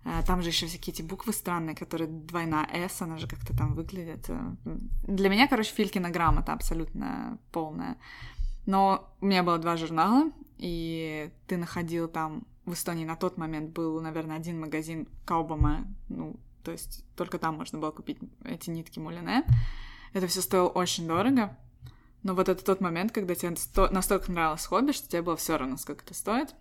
Э, 0.04 0.22
Там 0.26 0.42
же 0.42 0.48
еще 0.48 0.66
всякие 0.66 0.94
эти 0.94 1.02
буквы 1.02 1.32
странные, 1.32 1.76
которые 1.76 2.08
двойная 2.08 2.66
«С», 2.72 3.02
она 3.02 3.18
же 3.18 3.26
как-то 3.28 3.56
там 3.56 3.74
выглядит. 3.74 4.24
Э, 4.28 4.54
Для 5.02 5.28
меня, 5.28 5.46
короче, 5.48 5.72
Филькина 5.74 6.10
грамота 6.10 6.52
абсолютно 6.52 7.38
полная. 7.52 7.96
Но 8.66 9.12
у 9.20 9.26
меня 9.26 9.42
было 9.42 9.58
два 9.58 9.76
журнала, 9.76 10.30
и 10.58 11.30
ты 11.46 11.56
находил 11.56 12.08
там... 12.08 12.44
В 12.64 12.74
Эстонии 12.74 13.04
на 13.04 13.16
тот 13.16 13.38
момент 13.38 13.70
был, 13.70 14.00
наверное, 14.00 14.36
один 14.36 14.60
магазин 14.60 15.08
Каубама, 15.24 15.84
ну, 16.08 16.36
то 16.62 16.70
есть 16.70 17.04
только 17.16 17.38
там 17.38 17.56
можно 17.56 17.80
было 17.80 17.90
купить 17.90 18.18
эти 18.44 18.70
нитки 18.70 19.00
мулине. 19.00 19.44
Это 20.12 20.28
все 20.28 20.40
стоило 20.42 20.68
очень 20.68 21.08
дорого. 21.08 21.58
Но 22.22 22.34
вот 22.34 22.48
это 22.48 22.64
тот 22.64 22.80
момент, 22.80 23.12
когда 23.12 23.34
тебе 23.34 23.56
сто- 23.56 23.88
настолько 23.90 24.30
нравилось 24.30 24.66
хобби, 24.66 24.92
что 24.92 25.08
тебе 25.08 25.22
было 25.22 25.36
все 25.36 25.56
равно, 25.56 25.76
сколько 25.76 26.04
это 26.04 26.14
стоит. 26.14 26.54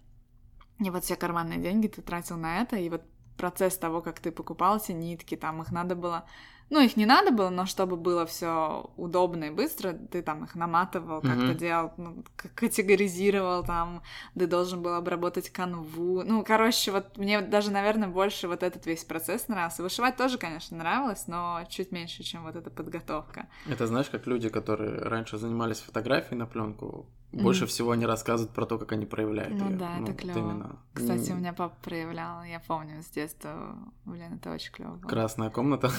И 0.80 0.90
вот 0.90 1.04
все 1.04 1.16
карманные 1.16 1.60
деньги 1.60 1.88
ты 1.88 2.02
тратил 2.02 2.38
на 2.38 2.62
это, 2.62 2.78
и 2.78 2.90
вот 2.90 3.04
процесс 3.38 3.78
того, 3.78 4.02
как 4.02 4.20
ты 4.20 4.32
покупал 4.32 4.78
эти 4.78 4.92
нитки, 4.92 5.36
там 5.36 5.62
их 5.62 5.72
надо 5.72 5.96
было... 5.96 6.26
Ну, 6.72 6.80
их 6.80 6.96
не 6.96 7.06
надо 7.06 7.32
было, 7.32 7.50
но 7.50 7.66
чтобы 7.66 7.98
было 7.98 8.26
все 8.26 8.90
удобно 8.96 9.44
и 9.44 9.50
быстро, 9.50 9.92
ты 9.92 10.22
там 10.22 10.46
их 10.46 10.56
наматывал, 10.56 11.20
как-то 11.20 11.48
Мгм. 11.48 11.58
делал, 11.58 11.94
ну, 11.98 12.24
категоризировал, 12.56 13.66
там, 13.66 14.02
ты 14.36 14.48
должен 14.48 14.82
был 14.82 14.94
обработать 14.94 15.50
канву. 15.50 16.24
Ну, 16.24 16.46
короче, 16.46 16.92
вот 16.92 17.18
мне 17.18 17.42
даже, 17.42 17.72
наверное, 17.72 18.08
больше 18.08 18.48
вот 18.48 18.64
этот 18.64 18.86
весь 18.86 19.04
процесс 19.04 19.50
нравился. 19.50 19.84
Вышивать 19.84 20.16
тоже, 20.16 20.38
конечно, 20.38 20.78
нравилось, 20.78 21.28
но 21.28 21.60
чуть 21.68 21.92
меньше, 21.92 22.24
чем 22.24 22.44
вот 22.46 22.56
эта 22.56 22.70
подготовка. 22.70 23.50
Это 23.70 23.86
знаешь, 23.86 24.10
как 24.10 24.26
люди, 24.26 24.48
которые 24.48 24.98
раньше 25.02 25.38
занимались 25.38 25.82
фотографией 25.82 26.38
на 26.38 26.46
пленку, 26.46 27.06
больше 27.32 27.62
Мгм. 27.62 27.70
всего 27.70 27.92
они 27.92 28.06
рассказывают 28.06 28.54
про 28.54 28.66
то, 28.66 28.78
как 28.78 28.92
они 28.92 29.06
проявляют 29.06 29.54
Ну 29.54 29.70
её. 29.70 29.78
да, 29.80 29.96
это 29.96 30.12
вот 30.12 30.18
клево. 30.18 30.38
именно. 30.40 30.80
Кстати, 30.94 31.30
М, 31.30 31.38
у 31.38 31.40
меня 31.40 31.54
папа 31.54 31.76
проявлял, 31.82 32.44
я 32.44 32.60
помню 32.60 33.02
с 33.02 33.08
детства. 33.08 33.76
Блин, 34.06 34.34
это 34.36 34.52
очень 34.52 34.72
клево. 34.74 34.98
Красная 35.00 35.50
комната, 35.50 35.92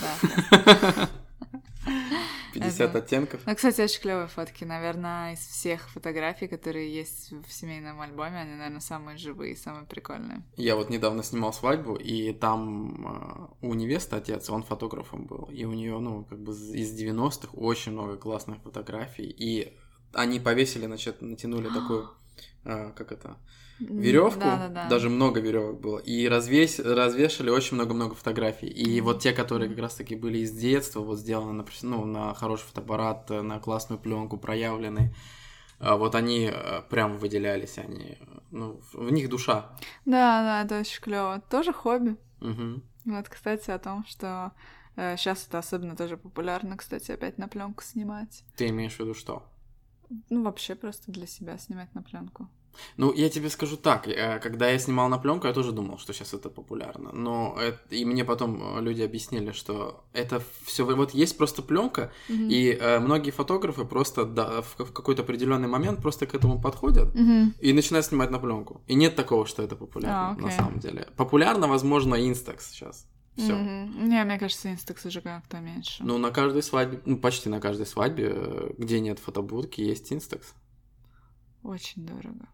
Да. 0.51 1.09
50 2.55 2.91
Это- 2.91 2.99
оттенков. 2.99 3.41
Ну, 3.47 3.55
кстати, 3.57 3.81
очень 3.81 4.01
клевые 4.03 4.29
фотки. 4.29 4.63
Наверное, 4.65 5.33
из 5.33 5.39
всех 5.41 5.89
фотографий, 5.89 6.47
которые 6.47 6.95
есть 6.95 7.33
в 7.33 7.51
семейном 7.51 8.01
альбоме, 8.01 8.41
они, 8.41 8.55
наверное, 8.55 8.81
самые 8.81 9.17
живые, 9.17 9.57
самые 9.57 9.85
прикольные. 9.87 10.43
Я 10.57 10.77
вот 10.77 10.91
недавно 10.91 11.23
снимал 11.23 11.53
свадьбу, 11.53 11.97
и 11.97 12.33
там 12.35 13.07
э, 13.07 13.67
у 13.67 13.75
невесты 13.75 14.17
отец, 14.17 14.49
он 14.51 14.63
фотографом 14.63 15.25
был, 15.25 15.49
и 15.51 15.65
у 15.65 15.73
нее, 15.73 15.99
ну, 15.99 16.25
как 16.25 16.41
бы 16.41 16.53
из 16.53 16.93
90-х 16.95 17.49
очень 17.55 17.93
много 17.93 18.17
классных 18.17 18.59
фотографий, 18.63 19.25
и 19.27 19.75
они 20.15 20.41
повесили, 20.41 20.87
значит, 20.87 21.23
натянули 21.23 21.69
такую, 21.69 22.11
э, 22.65 22.93
как 22.97 23.13
это, 23.13 23.37
веревку, 23.89 24.47
даже 24.89 25.09
много 25.09 25.41
веревок 25.41 25.81
было, 25.81 25.99
и 25.99 26.29
развесь, 26.29 26.79
развешали 26.79 27.51
очень 27.51 27.77
много-много 27.77 28.15
фотографий. 28.15 28.69
И 28.69 29.01
вот 29.01 29.21
те, 29.21 29.33
которые 29.33 29.69
как 29.71 29.79
раз-таки 29.79 30.17
были 30.17 30.39
из 30.39 30.53
детства, 30.53 31.01
вот 31.01 31.19
сделаны 31.19 31.53
на, 31.53 31.65
ну, 31.83 32.05
на 32.05 32.35
хороший 32.35 32.65
фотоаппарат, 32.65 33.31
э, 33.31 33.43
на 33.43 33.59
классную 33.61 33.99
пленку, 33.99 34.39
проявлены, 34.39 35.15
а 35.79 35.97
вот 35.97 36.15
они 36.15 36.51
э, 36.53 36.83
прям 36.91 37.19
выделялись, 37.19 37.79
они, 37.79 38.19
э, 38.21 38.25
ну, 38.51 38.81
в 38.93 39.11
них 39.11 39.29
душа. 39.29 39.71
Да, 40.05 40.43
да, 40.43 40.63
это 40.65 40.81
очень 40.81 41.01
клево. 41.01 41.43
Тоже 41.51 41.73
хобби. 41.73 42.17
Мгм. 42.41 42.83
Вот, 43.05 43.29
кстати, 43.29 43.71
о 43.71 43.79
том, 43.79 44.05
что 44.07 44.53
сейчас 44.95 45.47
это 45.49 45.59
особенно 45.59 45.97
тоже 45.97 46.19
популярно, 46.19 46.77
кстати, 46.77 47.13
опять 47.13 47.39
на 47.39 47.49
пленку 47.49 47.83
снимать. 47.83 48.45
Ты 48.57 48.69
имеешь 48.69 48.95
в 48.95 49.01
виду 49.01 49.15
что? 49.15 49.43
Ну, 50.31 50.43
вообще 50.43 50.75
просто 50.75 51.13
для 51.13 51.27
себя 51.27 51.59
снимать 51.59 51.95
на 51.95 52.03
пленку. 52.03 52.49
Ну, 52.97 53.13
я 53.13 53.29
тебе 53.29 53.51
скажу 53.51 53.77
так, 53.77 54.09
э, 54.09 54.39
когда 54.41 54.71
я 54.71 54.79
снимал 54.79 55.09
на 55.11 55.19
пленку, 55.19 55.47
я 55.47 55.53
тоже 55.53 55.73
думал, 55.73 55.99
что 55.99 56.13
сейчас 56.15 56.33
это 56.35 56.49
популярно. 56.49 57.13
Но 57.13 57.55
это- 57.61 57.95
и 57.95 58.05
мне 58.07 58.25
потом 58.25 58.79
э, 58.79 58.81
люди 58.81 59.03
объяснили, 59.03 59.53
что 59.53 60.05
это 60.15 60.41
все 60.65 60.85
вот 60.85 61.15
есть 61.15 61.37
просто 61.37 61.63
пленка, 61.63 62.11
Мгм. 62.31 62.49
и 62.49 62.71
э, 62.81 62.99
многие 63.01 63.31
фотографы 63.31 63.85
просто 63.85 64.25
да, 64.25 64.63
в, 64.63 64.77
в 64.79 64.93
какой-то 64.93 65.23
определенный 65.23 65.69
момент 65.69 66.01
просто 66.01 66.27
к 66.27 66.35
этому 66.35 66.61
подходят 66.63 67.15
Мгм. 67.15 67.55
и 67.61 67.73
начинают 67.75 68.07
снимать 68.07 68.31
на 68.31 68.39
пленку. 68.39 68.81
И 68.89 68.95
нет 68.95 69.17
такого, 69.17 69.45
что 69.47 69.63
это 69.63 69.77
популярно 69.77 70.31
А, 70.31 70.35
на 70.41 70.47
окей. 70.47 70.59
самом 70.59 70.79
деле. 70.79 71.07
Популярно, 71.17 71.69
возможно, 71.69 72.15
Instax 72.15 72.61
сейчас. 72.71 73.07
Все. 73.37 73.55
Мгм. 73.55 74.09
Не, 74.09 74.23
мне 74.25 74.39
кажется, 74.39 74.71
инстакс 74.71 75.07
уже 75.07 75.21
как-то 75.23 75.59
меньше. 75.59 76.03
Ну, 76.05 76.19
на 76.19 76.31
каждой 76.31 76.63
свадьбе, 76.63 77.01
ну, 77.07 77.17
почти 77.19 77.49
на 77.49 77.61
каждой 77.61 77.87
свадьбе, 77.87 78.31
э, 78.35 78.71
где 78.79 79.01
нет 79.01 79.19
фотобудки, 79.19 79.81
есть 79.81 80.13
Instax. 80.13 80.43
Очень 81.63 82.05
дорого. 82.07 82.47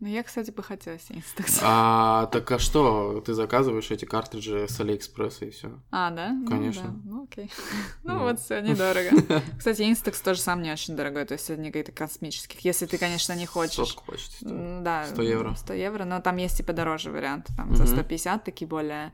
Ну, 0.00 0.08
я, 0.08 0.22
кстати, 0.24 0.50
бы 0.50 0.62
хотела 0.62 0.98
себе 0.98 1.18
инстакс. 1.18 1.60
А 1.62 2.26
так 2.26 2.50
а 2.50 2.58
что? 2.58 3.22
Ты 3.24 3.32
заказываешь 3.32 3.90
эти 3.92 4.04
картриджи 4.04 4.66
с 4.68 4.78
Алиэкспресса 4.80 5.44
и 5.46 5.50
все. 5.50 5.80
А, 5.92 6.10
да? 6.10 6.30
Ну, 6.32 6.46
Конечно. 6.48 6.82
да. 6.82 6.94
Ну, 7.04 7.24
окей. 7.24 7.50
Ну, 8.02 8.14
Ну. 8.14 8.18
вот 8.24 8.40
все, 8.40 8.60
недорого. 8.60 9.42
Кстати, 9.58 9.82
инстакс 9.88 10.20
тоже 10.20 10.40
сам 10.40 10.62
не 10.62 10.72
очень 10.72 10.96
дорогой, 10.96 11.24
то 11.26 11.34
есть 11.34 11.48
не 11.48 11.68
какие-то 11.68 11.92
космических, 11.92 12.60
если 12.60 12.86
ты, 12.86 12.98
конечно, 12.98 13.34
не 13.34 13.46
хочешь. 13.46 13.76
Сотку 13.76 14.04
почти. 14.10 14.34
стоит. 14.44 14.82
Да. 14.82 15.06
100 15.06 15.22
евро. 15.22 15.54
100 15.54 15.72
евро, 15.74 16.04
но 16.04 16.20
там 16.20 16.36
есть 16.38 16.58
и 16.58 16.64
подороже 16.64 17.10
варианты, 17.12 17.54
там 17.56 17.74
за 17.76 17.84
Мгм. 17.84 17.92
150 17.92 18.42
такие 18.44 18.66
более 18.66 19.12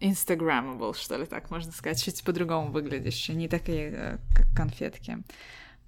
инстаграммабл, 0.00 0.94
что 0.94 1.16
ли, 1.16 1.26
так 1.26 1.50
можно 1.50 1.72
сказать, 1.72 2.02
чуть 2.02 2.22
по-другому 2.24 2.70
выглядящие, 2.70 3.36
не 3.36 3.48
такие, 3.48 3.90
э, 3.92 4.18
как 4.34 4.46
конфетки. 4.56 5.18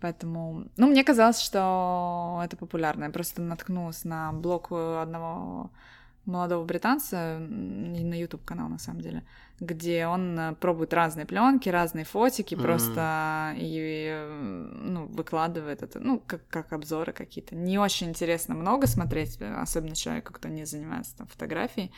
Поэтому, 0.01 0.67
ну, 0.77 0.87
мне 0.87 1.03
казалось, 1.05 1.41
что 1.41 2.41
это 2.45 2.57
популярно. 2.57 3.05
Я 3.05 3.11
просто 3.11 3.43
наткнулась 3.43 4.05
на 4.05 4.33
блог 4.33 4.71
одного 4.71 5.71
молодого 6.25 6.65
британца 6.65 7.39
на 7.41 8.15
YouTube 8.15 8.45
канал 8.45 8.69
на 8.69 8.79
самом 8.79 9.01
деле, 9.01 9.25
где 9.61 10.07
он 10.07 10.39
э, 10.39 10.55
пробует 10.57 10.93
разные 10.93 11.25
пленки, 11.27 11.69
разные 11.71 12.05
фотики, 12.05 12.55
Мгм. 12.55 12.63
просто 12.65 13.55
и 13.57 14.09
э, 14.11 14.71
ну, 14.83 15.07
выкладывает 15.07 15.83
это, 15.83 16.01
ну, 16.01 16.23
как, 16.25 16.47
как 16.49 16.73
обзоры 16.73 17.13
какие-то. 17.13 17.57
Не 17.57 17.79
очень 17.79 18.11
интересно 18.11 18.55
много 18.55 18.87
смотреть, 18.87 19.39
э, 19.41 19.55
особенно 19.55 19.97
человеку, 19.97 20.33
кто 20.35 20.49
не 20.49 20.65
занимается 20.67 21.17
там 21.17 21.27
фотографией, 21.27 21.91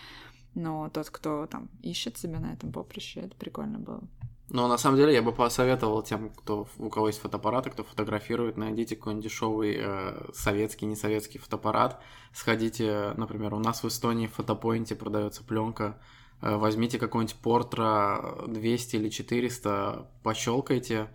но 0.54 0.88
тот, 0.90 1.10
кто 1.10 1.46
там 1.46 1.68
ищет 1.82 2.18
себя 2.18 2.40
на 2.40 2.52
этом 2.52 2.72
поприще, 2.72 3.20
это 3.20 3.36
прикольно 3.36 3.78
было. 3.78 4.02
Но 4.50 4.66
на 4.66 4.78
самом 4.78 4.96
деле 4.96 5.14
я 5.14 5.22
бы 5.22 5.30
посоветовал 5.30 6.02
тем, 6.02 6.30
кто, 6.30 6.66
у 6.78 6.88
кого 6.90 7.06
есть 7.06 7.20
фотоаппараты, 7.20 7.70
кто 7.70 7.84
фотографирует, 7.84 8.56
найдите 8.56 8.96
какой-нибудь 8.96 9.24
дешевый 9.24 9.76
э, 9.78 10.30
советский, 10.34 10.86
не 10.86 10.96
советский 10.96 11.38
фотоаппарат. 11.38 12.00
Сходите, 12.32 13.12
например, 13.16 13.54
у 13.54 13.60
нас 13.60 13.84
в 13.84 13.88
Эстонии 13.88 14.26
в 14.26 14.34
фотопоинте 14.34 14.96
продается 14.96 15.44
пленка. 15.44 15.98
Э, 16.42 16.56
возьмите 16.56 16.98
какой-нибудь 16.98 17.36
Портра 17.36 18.44
200 18.48 18.96
или 18.96 19.08
400, 19.08 20.08
пощелкайте. 20.24 21.08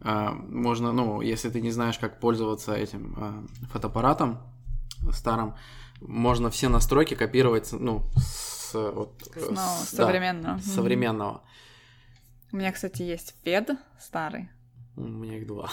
Э, 0.00 0.30
можно, 0.30 0.90
ну, 0.92 1.20
если 1.20 1.50
ты 1.50 1.60
не 1.60 1.70
знаешь, 1.70 1.98
как 1.98 2.18
пользоваться 2.18 2.74
этим 2.74 3.14
э, 3.16 3.66
фотоаппаратом 3.68 4.38
старым, 5.12 5.54
можно 6.00 6.50
все 6.50 6.68
настройки 6.68 7.14
копировать, 7.14 7.72
ну, 7.72 8.02
с, 8.16 8.63
вот, 8.78 9.22
С 9.34 9.48
нового, 9.50 9.54
с- 9.84 9.90
да, 9.92 9.96
современного. 10.06 10.58
с 10.58 10.66
Мгм. 10.66 10.74
современного. 10.74 11.42
У 12.52 12.56
меня, 12.56 12.72
кстати, 12.72 13.02
есть 13.02 13.34
фед 13.44 13.70
старый, 13.98 14.48
У 14.96 15.02
меня 15.02 15.38
их 15.38 15.46
два. 15.46 15.70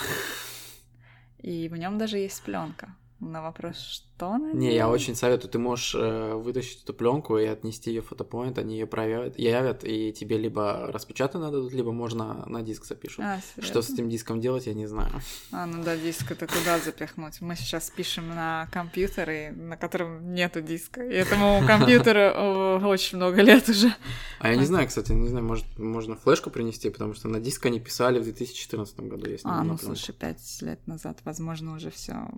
и 1.39 1.67
в 1.69 1.77
нем 1.77 1.97
даже 1.97 2.17
есть 2.17 2.41
пленка. 2.43 2.95
На 3.19 3.41
вопрос, 3.41 3.77
что 4.21 4.38
на 4.38 4.53
Не, 4.53 4.73
я 4.73 4.89
очень 4.89 5.15
советую. 5.15 5.49
Ты 5.49 5.57
можешь 5.57 5.95
э, 5.95 6.34
вытащить 6.36 6.84
эту 6.84 6.93
пленку 6.93 7.38
и 7.38 7.45
отнести 7.45 7.89
ее 7.89 8.01
в 8.01 8.07
фотопоинт, 8.07 8.57
они 8.60 8.75
ее 8.75 8.86
проявят, 8.86 9.39
явят, 9.39 9.84
и 9.84 10.13
тебе 10.13 10.38
либо 10.38 10.91
распечатанно 10.91 11.51
дадут, 11.51 11.73
либо 11.73 11.91
можно 11.91 12.45
на 12.45 12.62
диск 12.62 12.86
запишут. 12.86 13.25
А, 13.25 13.39
Что 13.60 13.81
с 13.81 13.89
этим 13.89 14.10
диском 14.10 14.39
делать, 14.39 14.67
я 14.67 14.73
не 14.73 14.86
знаю. 14.86 15.12
А, 15.51 15.65
ну 15.65 15.84
да, 15.84 15.97
диск 15.97 16.31
это 16.31 16.45
куда 16.45 16.79
запихнуть? 16.79 17.41
Мы 17.41 17.55
сейчас 17.55 17.89
пишем 17.89 18.29
на 18.29 18.67
компьютере, 18.71 19.51
на 19.57 19.75
котором 19.75 20.34
нету 20.34 20.62
диска. 20.62 21.03
И 21.03 21.13
этому 21.13 21.63
компьютеру 21.67 22.88
очень 22.88 23.17
много 23.17 23.41
лет 23.41 23.67
уже. 23.69 23.93
А 24.39 24.49
я 24.49 24.55
не 24.55 24.65
знаю, 24.65 24.88
кстати, 24.88 25.12
не 25.13 25.29
знаю, 25.29 25.45
может, 25.45 25.65
можно 25.79 26.15
флешку 26.15 26.51
принести, 26.51 26.89
потому 26.89 27.15
что 27.15 27.27
на 27.27 27.39
диск 27.39 27.65
они 27.65 27.79
писали 27.79 28.19
в 28.19 28.23
2014 28.23 28.99
году. 28.99 29.29
Если 29.29 29.47
А, 29.47 29.63
ну 29.63 29.77
слушай, 29.77 30.13
пять 30.13 30.62
лет 30.62 30.86
назад, 30.86 31.17
возможно, 31.23 31.75
уже 31.75 31.89
все 31.89 32.29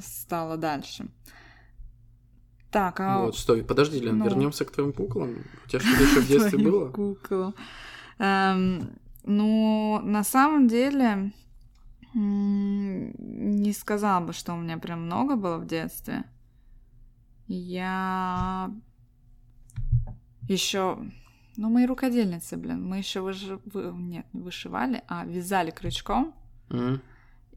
стало 0.00 0.56
дальше. 0.56 1.08
Так, 2.70 3.00
а 3.00 3.22
Вот, 3.22 3.34
что, 3.34 3.56
подожди, 3.64 3.98
Лен, 4.00 4.18
ну. 4.18 4.24
вернемся 4.26 4.64
к 4.64 4.70
твоим 4.70 4.92
куклам. 4.92 5.36
У 5.64 5.68
тебя 5.68 5.80
что-то 5.80 6.02
еще 6.04 6.20
в 6.20 6.28
детстве 6.28 6.58
было? 6.58 6.90
куклам. 6.90 7.54
Эм, 8.18 8.90
ну, 9.24 10.00
на 10.02 10.22
самом 10.24 10.68
деле, 10.68 11.32
не 12.14 13.72
сказала 13.72 14.24
бы, 14.24 14.32
что 14.32 14.52
у 14.54 14.56
меня 14.58 14.78
прям 14.78 15.04
много 15.06 15.36
было 15.36 15.56
в 15.58 15.66
детстве. 15.66 16.24
Я 17.46 18.70
еще, 20.48 20.98
ну, 21.56 21.70
мы 21.70 21.86
рукодельницы, 21.86 22.56
блин, 22.56 22.84
мы 22.86 22.98
еще 22.98 23.20
выжи... 23.20 23.58
вы- 23.66 23.92
нет, 23.96 24.26
не 24.34 24.40
вышивали, 24.42 25.02
а 25.08 25.24
вязали 25.24 25.70
крючком. 25.70 26.34
М? 26.70 27.00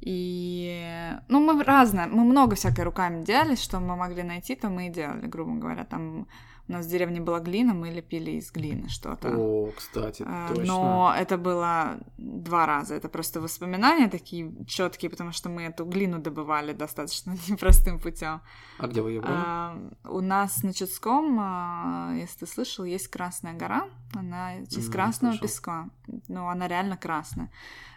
И, 0.01 1.15
ну, 1.27 1.39
мы 1.39 1.63
разное, 1.63 2.07
мы 2.07 2.23
много 2.23 2.55
всякой 2.55 2.85
руками 2.85 3.23
делали, 3.23 3.55
что 3.55 3.79
мы 3.79 3.95
могли 3.95 4.23
найти, 4.23 4.55
то 4.55 4.69
мы 4.69 4.87
и 4.87 4.89
делали, 4.89 5.27
грубо 5.27 5.53
говоря. 5.53 5.85
Там 5.85 6.27
у 6.71 6.73
нас 6.77 6.85
в 6.85 6.89
деревне 6.89 7.19
была 7.19 7.39
глина, 7.39 7.73
мы 7.73 7.89
лепили 7.91 8.31
из 8.31 8.51
глины 8.51 8.87
что-то. 8.89 9.29
О, 9.37 9.71
кстати, 9.75 10.23
А, 10.25 10.47
точно. 10.47 10.63
Но 10.65 11.13
это 11.17 11.37
было 11.37 11.99
два 12.17 12.65
раза. 12.65 12.95
Это 12.95 13.09
просто 13.09 13.41
воспоминания 13.41 14.09
такие 14.09 14.51
четкие, 14.65 15.09
потому 15.11 15.31
что 15.33 15.49
мы 15.49 15.63
эту 15.63 15.85
глину 15.85 16.19
добывали 16.19 16.73
достаточно 16.73 17.35
непростым 17.49 17.99
путем. 17.99 18.41
А 18.79 18.87
где 18.87 19.01
вы 19.01 19.11
ее 19.11 19.21
брали? 19.21 19.43
А, 19.45 19.77
у 20.05 20.21
нас 20.21 20.63
на 20.63 20.73
Чудском, 20.73 21.37
а, 21.39 22.13
если 22.15 22.39
ты 22.39 22.47
слышал, 22.47 22.85
есть 22.85 23.07
Красная 23.09 23.53
гора. 23.53 23.89
Она 24.13 24.55
из 24.59 24.75
Не 24.77 24.91
красного 24.91 25.33
слышал. 25.33 25.47
песка. 25.47 25.89
Ну, 26.27 26.47
она 26.47 26.67
реально 26.67 26.95
красная. 26.97 27.51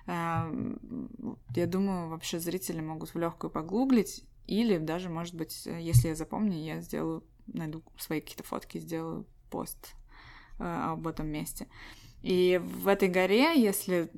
А, 0.07 0.51
Я 1.55 1.67
думаю, 1.67 2.09
вообще 2.09 2.39
зрители 2.41 2.81
могут 2.81 3.15
в 3.15 3.19
легкую 3.19 3.51
погуглить. 3.51 4.25
Или 4.47 4.79
даже, 4.79 5.09
может 5.09 5.35
быть, 5.35 5.65
если 5.67 6.09
я 6.09 6.15
запомню, 6.15 6.59
я 6.59 6.81
сделаю, 6.83 7.23
найду 7.47 7.83
свои 7.99 8.21
какие-то 8.21 8.45
фотки, 8.45 8.79
сделаю 8.79 9.27
пост 9.51 9.95
э, 10.59 10.65
об 10.65 11.07
этом 11.07 11.29
месте. 11.29 11.67
И 12.23 12.61
в 12.63 12.89
этой 12.89 13.09
горе, 13.09 13.61
если 13.61 14.11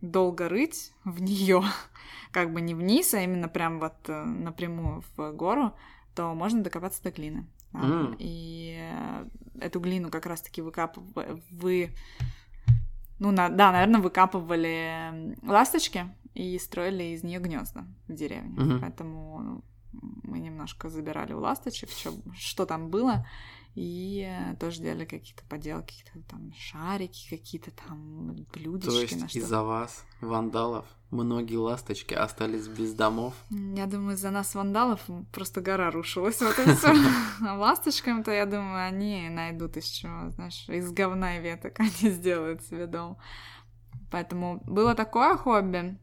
долго 0.00 0.48
рыть 0.48 0.92
в 1.04 1.20
нее, 1.22 1.62
как 2.32 2.52
бы 2.52 2.60
не 2.60 2.74
вниз, 2.74 3.14
а 3.14 3.20
именно 3.22 3.48
прям 3.48 3.78
вот 3.78 3.94
э, 4.08 4.24
напрямую 4.24 5.02
в 5.16 5.32
гору, 5.32 5.74
то 6.14 6.34
можно 6.34 6.62
докопаться 6.62 7.02
до 7.02 7.10
глины. 7.10 7.46
Да. 7.72 7.80
М. 7.80 8.16
И 8.18 8.76
э, 8.80 9.28
эту 9.60 9.80
глину 9.80 10.10
как 10.10 10.26
раз-таки 10.26 10.60
выкапывали, 10.60 11.42
вы, 11.50 11.90
ну 13.18 13.30
на- 13.30 13.48
да, 13.48 13.72
наверное, 13.72 14.00
выкапывали 14.00 15.36
ласточки 15.42 16.06
и 16.34 16.58
строили 16.58 17.04
из 17.14 17.22
нее 17.22 17.38
гнезда 17.40 17.86
в 18.08 18.14
деревне. 18.14 18.50
Мгм. 18.58 18.80
Поэтому 18.80 19.38
ну, 19.40 19.64
мы 19.92 20.38
немножко 20.38 20.88
забирали 20.88 21.32
у 21.32 21.40
ласточек, 21.40 21.90
чё- 21.90 22.14
что 22.34 22.66
там 22.66 22.88
было, 22.88 23.26
и 23.74 24.26
э, 24.28 24.56
тоже 24.56 24.82
делали 24.82 25.04
какие-то 25.06 25.42
поделки, 25.48 25.94
какие-то 26.04 26.28
там 26.28 26.52
шарики, 26.58 27.28
какие-то 27.30 27.70
там 27.70 28.26
блюдечки 28.52 28.90
То 28.90 29.00
есть 29.00 29.28
что. 29.30 29.38
из-за 29.38 29.62
вас, 29.62 30.04
вандалов, 30.20 30.84
многие 31.10 31.56
ласточки 31.56 32.12
остались 32.12 32.68
без 32.68 32.92
домов. 32.92 33.34
Я 33.50 33.86
думаю, 33.86 34.14
из-за 34.16 34.30
нас 34.30 34.54
вандалов 34.54 35.00
просто 35.32 35.60
гора 35.62 35.90
рушилась. 35.90 36.40
Вот 36.42 36.58
и 36.58 36.74
все. 36.74 36.92
А 37.46 37.54
ласточкам-то, 37.58 38.30
я 38.30 38.44
думаю, 38.46 38.86
они 38.86 39.28
найдут 39.30 39.76
из 39.78 39.86
чего, 39.86 40.30
знаешь, 40.30 40.68
из 40.68 40.90
говна 40.92 41.38
и 41.38 41.42
веток 41.42 41.74
они 41.80 42.10
сделают 42.10 42.62
себе 42.62 42.86
дом. 42.86 43.16
Поэтому 44.10 44.60
было 44.66 44.94
такое 44.94 45.36
хобби. 45.36 45.98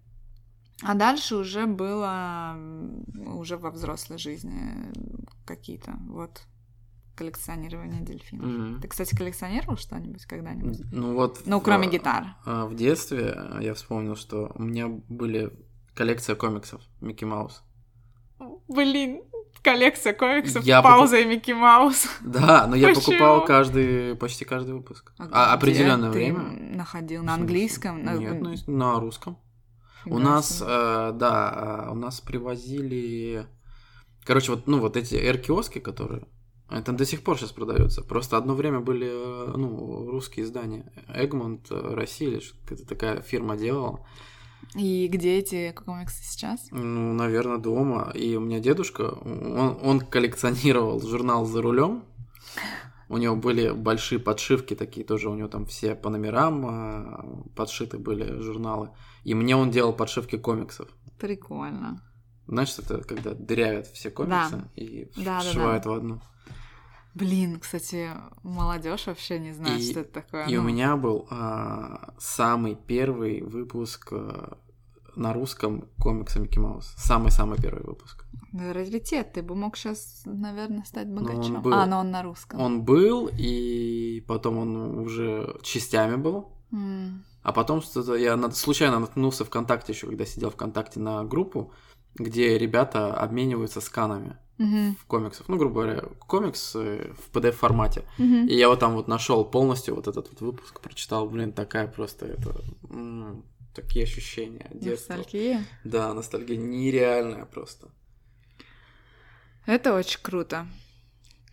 А 0.83 0.93
дальше 0.95 1.35
уже 1.35 1.65
было 1.65 2.55
уже 3.35 3.57
во 3.57 3.69
взрослой 3.71 4.17
жизни 4.17 4.91
какие-то 5.45 5.93
вот 6.07 6.41
коллекционирование 7.15 8.01
дельфинов. 8.01 8.45
Мгм. 8.45 8.81
Ты, 8.81 8.87
кстати, 8.87 9.13
коллекционировал 9.15 9.75
что-нибудь 9.77 10.25
когда-нибудь? 10.25 10.79
Ну 10.91 11.13
вот... 11.15 11.41
Ну, 11.45 11.59
в- 11.59 11.63
кроме 11.63 11.89
гитар. 11.89 12.35
а, 12.45 12.65
В 12.65 12.75
детстве 12.75 13.33
э, 13.35 13.57
я 13.61 13.73
вспомнил, 13.73 14.15
что 14.15 14.51
у 14.55 14.63
меня 14.63 14.87
были 14.87 15.51
коллекция 15.95 16.35
комиксов 16.37 16.81
Микки 17.01 17.25
Маус. 17.25 17.61
Блин, 18.69 19.21
коллекция 19.61 20.13
комиксов 20.13 20.63
Я 20.63 20.81
Пауза 20.81 21.17
и 21.17 21.25
Микки 21.25 21.51
Маус. 21.51 22.07
Да, 22.21 22.67
но 22.67 22.75
я 22.77 22.87
Почему? 22.87 23.03
покупал 23.05 23.43
каждый, 23.45 24.15
почти 24.15 24.45
каждый 24.45 24.75
выпуск. 24.75 25.11
А, 25.17 25.53
определенное 25.53 26.09
где 26.11 26.19
ты 26.27 26.33
время. 26.33 26.75
находил 26.77 27.21
В 27.21 27.25
на 27.25 27.33
английском? 27.33 28.01
На- 28.03 28.13
Нет, 28.15 28.39
ну, 28.41 28.53
на 28.77 28.97
русском. 29.01 29.37
У 30.05 30.19
нас, 30.19 30.61
э, 30.65 31.11
да, 31.13 31.85
э, 31.87 31.91
у 31.91 31.95
нас 31.95 32.21
привозили... 32.21 33.45
Короче, 34.23 34.51
вот, 34.51 34.67
ну, 34.67 34.79
вот 34.79 34.97
эти 34.97 35.15
R-киоски, 35.15 35.79
которые... 35.79 36.23
Это 36.69 36.91
до 36.91 37.05
сих 37.05 37.23
пор 37.23 37.37
сейчас 37.37 37.51
продается. 37.51 38.03
Просто 38.03 38.37
одно 38.37 38.53
время 38.53 38.79
были, 38.79 39.07
э, 39.09 39.53
ну, 39.55 40.09
русские 40.09 40.45
издания. 40.45 40.91
Egmont, 41.07 41.67
э, 41.71 41.95
Россия, 41.95 42.39
какая-то 42.63 42.87
такая 42.87 43.21
фирма 43.21 43.57
делала. 43.57 44.05
И 44.75 45.07
где 45.07 45.39
эти 45.39 45.71
комиксы 45.71 46.23
сейчас? 46.23 46.67
Ну, 46.71 47.13
наверное, 47.13 47.57
дома. 47.57 48.11
И 48.13 48.35
у 48.35 48.41
меня 48.41 48.59
дедушка, 48.59 49.17
он, 49.23 49.79
он 49.81 49.99
коллекционировал 49.99 51.01
журнал 51.01 51.45
«За 51.45 51.61
рулем». 51.61 52.03
У 53.07 53.17
него 53.17 53.35
были 53.35 53.71
большие 53.71 54.19
подшивки 54.19 54.75
такие, 54.75 55.03
тоже 55.03 55.29
у 55.29 55.33
него 55.33 55.47
там 55.47 55.65
все 55.65 55.95
по 55.95 56.11
номерам 56.11 57.49
подшиты 57.55 57.97
были 57.97 58.39
журналы. 58.39 58.91
И 59.23 59.33
мне 59.33 59.55
он 59.55 59.71
делал 59.71 59.93
подшивки 59.93 60.37
комиксов. 60.37 60.89
Прикольно. 61.19 62.01
Знаешь, 62.47 62.75
это 62.79 63.03
когда 63.03 63.33
дырявят 63.33 63.87
все 63.87 64.09
комиксы 64.09 64.63
и 64.75 65.11
Да, 65.17 65.23
да, 65.23 65.39
вшивают 65.41 65.85
в 65.85 65.91
одну. 65.91 66.21
Блин, 67.15 67.59
кстати, 67.59 68.09
молодежь 68.43 69.07
вообще 69.07 69.39
не 69.39 69.51
знает, 69.51 69.79
И- 69.81 69.91
что 69.91 70.01
это 70.01 70.13
такое. 70.21 70.45
И 70.47 70.57
у 70.57 70.61
Ну, 70.61 70.69
меня 70.69 70.95
был 70.95 71.27
а, 71.29 72.13
самый 72.19 72.75
первый 72.75 73.41
выпуск 73.41 74.09
а, 74.13 74.57
на 75.15 75.33
русском 75.33 75.89
комикса 75.99 76.39
Микки 76.39 76.59
Маус. 76.59 76.93
Самый-самый 76.97 77.57
первый 77.61 77.83
выпуск. 77.83 78.25
ну, 78.53 78.71
Раритет, 78.73 79.33
ты 79.33 79.41
бы 79.41 79.55
мог 79.55 79.75
сейчас, 79.75 80.21
наверное, 80.25 80.83
стать 80.85 81.07
богачом. 81.09 81.61
был. 81.61 81.73
А, 81.73 81.85
но 81.87 81.99
он 81.99 82.11
на 82.11 82.21
русском. 82.23 82.59
Он 82.61 82.83
был, 82.83 83.29
и 83.37 84.23
потом 84.27 84.57
он 84.57 84.99
уже 84.99 85.57
частями 85.63 86.15
был. 86.15 86.53
М, 86.71 87.25
А 87.41 87.51
потом 87.53 87.81
что-то 87.81 88.15
я 88.15 88.37
случайно 88.51 88.99
наткнулся 88.99 89.45
ВКонтакте 89.45 89.93
еще, 89.93 90.07
когда 90.07 90.25
сидел 90.25 90.49
ВКонтакте 90.49 90.99
на 90.99 91.23
группу, 91.23 91.73
где 92.15 92.57
ребята 92.57 93.13
обмениваются 93.13 93.81
сканами 93.81 94.37
мгм, 94.57 94.95
в 94.95 95.05
комиксов. 95.05 95.47
Ну, 95.47 95.57
грубо 95.57 95.83
говоря, 95.83 96.01
комикс 96.27 96.75
э, 96.75 97.11
в 97.17 97.35
PDF-формате. 97.35 98.03
мгм. 98.17 98.47
И 98.47 98.53
я 98.55 98.67
вот 98.67 98.79
там 98.79 98.93
вот 98.95 99.07
нашел 99.07 99.45
полностью 99.45 99.95
вот 99.95 100.07
этот 100.07 100.29
вот 100.29 100.41
выпуск, 100.41 100.79
прочитал, 100.81 101.29
блин, 101.29 101.53
такая 101.53 101.87
просто 101.87 102.25
это... 102.25 102.61
м, 102.89 103.43
такие 103.73 104.03
ощущения 104.03 104.69
детства. 104.73 105.13
Ностальгия. 105.13 105.63
Да, 105.83 106.13
ностальгия 106.13 106.57
нереальная 106.57 107.45
просто. 107.45 107.87
Это 109.65 109.93
очень 109.93 110.19
круто, 110.21 110.67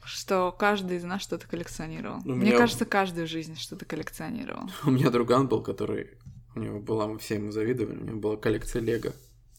что 0.07 0.53
каждый 0.53 0.97
из 0.97 1.05
нас 1.05 1.21
что-то 1.23 1.47
коллекционировал. 1.47 2.21
Ну, 2.25 2.33
у 2.33 2.37
Мне 2.37 2.49
меня- 2.49 2.59
кажется, 2.59 2.85
каждый 2.87 3.25
в 3.25 3.29
жизни 3.29 3.55
что-то 3.55 3.85
коллекционировал. 3.85 4.71
У 4.85 4.91
меня 4.91 5.11
друган 5.11 5.49
был, 5.49 5.63
который 5.63 6.19
У 6.55 6.61
него 6.61 6.81
была, 6.81 7.07
мы 7.07 7.19
все 7.19 7.35
ему 7.35 7.51
завидовали, 7.51 7.99
у 7.99 8.05
него 8.05 8.19
была 8.19 8.37
коллекция 8.39 8.81
Лего. 8.81 9.13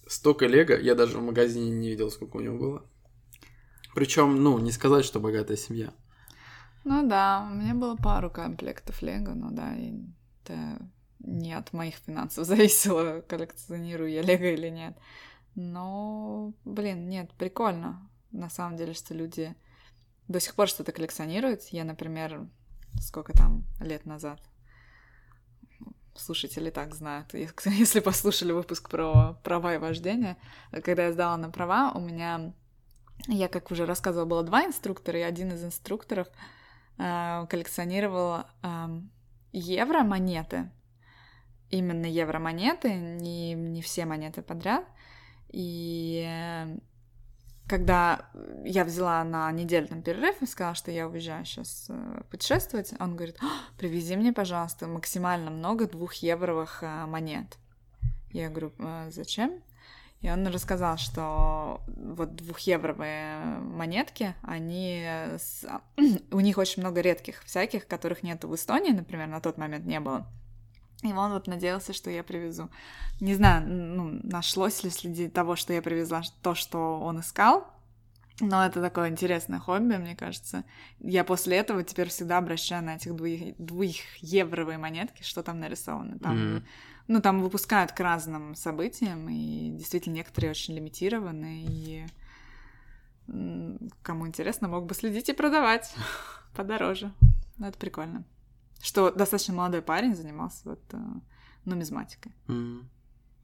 Столько 0.07 0.47
Лего, 0.47 0.73
я 0.73 0.95
даже 0.95 1.17
в 1.19 1.21
магазине 1.21 1.69
не 1.69 1.89
видел, 1.89 2.10
сколько 2.10 2.38
у 2.38 2.41
него 2.41 2.57
было. 2.57 2.89
Причем, 3.93 4.41
ну, 4.43 4.57
не 4.60 4.71
сказать, 4.71 5.05
что 5.05 5.19
богатая 5.19 5.57
семья. 5.57 5.93
Ну 6.83 7.07
да, 7.07 7.47
у 7.51 7.55
меня 7.55 7.75
было 7.75 7.95
пару 7.95 8.29
комплектов 8.31 9.01
Лего, 9.01 9.33
но 9.33 9.51
да, 9.51 9.75
это 9.75 10.79
не 11.19 11.53
от 11.53 11.73
моих 11.73 11.95
финансов 11.95 12.45
зависело, 12.47 13.21
коллекционирую 13.27 14.10
я 14.12 14.21
Лего 14.21 14.45
или 14.45 14.69
нет. 14.69 14.97
Но, 15.55 16.53
блин, 16.65 17.10
нет, 17.10 17.31
прикольно. 17.38 18.10
На 18.31 18.49
самом 18.49 18.77
деле, 18.77 18.93
что 18.93 19.13
люди 19.13 19.55
до 20.27 20.39
сих 20.39 20.55
пор 20.55 20.67
что-то 20.67 20.91
коллекционируют. 20.91 21.63
Я, 21.69 21.83
например, 21.83 22.47
сколько 22.99 23.33
там 23.33 23.65
лет 23.79 24.05
назад, 24.05 24.39
слушатели 26.15 26.69
так 26.69 26.93
знают, 26.93 27.33
если 27.65 27.99
послушали 27.99 28.51
выпуск 28.51 28.89
про 28.89 29.33
права 29.43 29.75
и 29.75 29.77
вождение, 29.77 30.37
когда 30.83 31.05
я 31.05 31.13
сдала 31.13 31.37
на 31.37 31.49
права, 31.49 31.91
у 31.93 31.99
меня, 31.99 32.53
я, 33.27 33.47
как 33.47 33.71
уже 33.71 33.85
рассказывала, 33.85 34.27
было 34.27 34.43
два 34.43 34.65
инструктора, 34.65 35.19
и 35.19 35.23
один 35.23 35.51
из 35.51 35.63
инструкторов 35.63 36.27
э, 36.97 37.45
коллекционировал 37.49 38.45
э, 38.63 39.01
евро-монеты, 39.53 40.71
именно 41.69 42.05
евро-монеты, 42.05 42.93
не, 42.93 43.53
не 43.53 43.81
все 43.81 44.05
монеты 44.05 44.41
подряд, 44.41 44.85
и 45.49 46.25
э, 46.27 46.77
когда 47.67 48.30
я 48.63 48.84
взяла 48.86 49.23
на 49.23 49.51
недельный 49.51 50.01
перерыв 50.01 50.41
и 50.41 50.45
сказала, 50.45 50.75
что 50.75 50.91
я 50.91 51.08
уезжаю 51.08 51.45
сейчас 51.45 51.88
э, 51.89 52.21
путешествовать, 52.32 52.93
он 52.99 53.15
говорит, 53.15 53.38
привези 53.77 54.15
мне, 54.15 54.32
пожалуйста, 54.32 54.88
максимально 54.88 55.51
много 55.51 55.88
двухевровых 55.88 56.82
э, 56.82 57.06
монет. 57.06 57.58
Я 58.32 58.49
говорю, 58.49 58.71
«Э, 58.80 59.10
зачем? 59.12 59.62
И 60.21 60.30
он 60.32 60.47
рассказал, 60.47 60.97
что 60.97 61.82
вот 61.88 62.36
двухевровые 62.36 63.60
монетки, 63.60 64.34
они... 64.41 65.06
С... 65.38 65.65
У 66.32 66.39
них 66.39 66.58
очень 66.58 66.82
много 66.82 67.01
редких 67.01 67.43
всяких, 67.43 67.88
которых 67.88 68.23
нет 68.23 68.43
в 68.43 68.56
Эстонии, 68.56 68.91
например, 68.91 69.27
на 69.27 69.41
тот 69.41 69.58
момент 69.58 69.86
не 69.86 69.99
было. 69.99 70.25
И 71.03 71.13
он 71.13 71.31
вот 71.31 71.47
надеялся, 71.47 71.93
что 71.93 72.10
я 72.10 72.23
привезу. 72.23 72.69
Не 73.19 73.36
знаю, 73.36 73.67
ну, 73.67 74.19
нашлось 74.23 74.83
ли 74.83 74.89
среди 74.89 75.27
того, 75.27 75.55
что 75.55 75.73
я 75.73 75.81
привезла, 75.81 76.21
то, 76.41 76.55
что 76.55 76.99
он 76.99 77.19
искал. 77.19 77.67
Но 78.39 78.65
это 78.65 78.81
такое 78.81 79.10
интересное 79.10 79.60
хобби, 79.60 79.95
мне 79.95 80.15
кажется. 80.15 80.63
Я 80.99 81.23
после 81.23 81.57
этого 81.57 81.83
теперь 81.83 82.10
всегда 82.10 82.38
обращаю 82.38 82.83
на 82.83 82.95
этих 82.95 83.15
двухевровые 83.57 84.77
монетки, 84.77 85.23
что 85.23 85.43
там 85.43 85.60
нарисовано. 85.60 86.19
Там, 86.19 86.38
mm-hmm. 86.38 86.63
Ну, 87.10 87.21
там 87.21 87.41
выпускают 87.41 87.93
к 87.93 87.99
разным 88.01 88.53
событиям, 88.53 89.29
и 89.29 89.69
действительно 89.71 90.15
некоторые 90.15 90.51
очень 90.51 90.75
лимитированы, 90.75 91.63
и 91.67 92.05
кому 94.01 94.27
интересно, 94.27 94.67
мог 94.67 94.86
бы 94.86 94.93
следить 94.93 95.29
и 95.29 95.33
продавать 95.33 95.93
подороже. 96.53 97.12
Ну, 97.57 97.67
это 97.67 97.77
прикольно 97.77 98.25
что 98.81 99.11
достаточно 99.11 99.53
молодой 99.53 99.81
парень 99.81 100.15
занимался 100.15 100.69
вот 100.69 100.81
э, 100.93 100.97
нумизматикой. 101.65 102.33
Mm. 102.47 102.85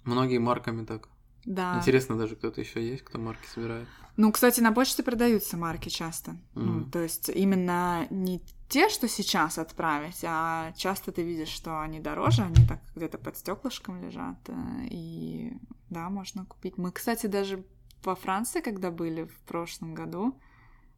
Многие 0.03 0.39
марками 0.39 0.85
так. 0.85 1.09
Да. 1.45 1.77
Интересно 1.77 2.17
даже, 2.17 2.35
кто-то 2.35 2.61
еще 2.61 2.85
есть, 2.87 3.03
кто 3.03 3.19
марки 3.19 3.45
собирает. 3.47 3.87
Ну, 4.15 4.31
кстати, 4.31 4.61
на 4.61 4.71
почте 4.71 5.03
продаются 5.03 5.57
марки 5.57 5.89
часто. 5.89 6.31
Mm. 6.31 6.37
Ну, 6.53 6.89
то 6.89 6.99
есть 6.99 7.29
именно 7.29 8.07
не 8.09 8.41
те, 8.69 8.89
что 8.89 9.07
сейчас 9.07 9.57
отправить, 9.57 10.23
а 10.23 10.71
часто 10.75 11.11
ты 11.11 11.23
видишь, 11.23 11.49
что 11.49 11.81
они 11.81 11.99
дороже, 11.99 12.43
они 12.43 12.65
так 12.67 12.79
где-то 12.95 13.17
под 13.17 13.37
стеклышком 13.37 14.01
лежат. 14.01 14.37
Э, 14.47 14.53
и 14.89 15.53
да, 15.89 16.09
можно 16.09 16.45
купить. 16.45 16.77
Мы, 16.77 16.91
кстати, 16.91 17.27
даже 17.27 17.65
во 18.03 18.15
Франции, 18.15 18.61
когда 18.61 18.91
были 18.91 19.25
в 19.25 19.39
прошлом 19.41 19.93
году, 19.93 20.39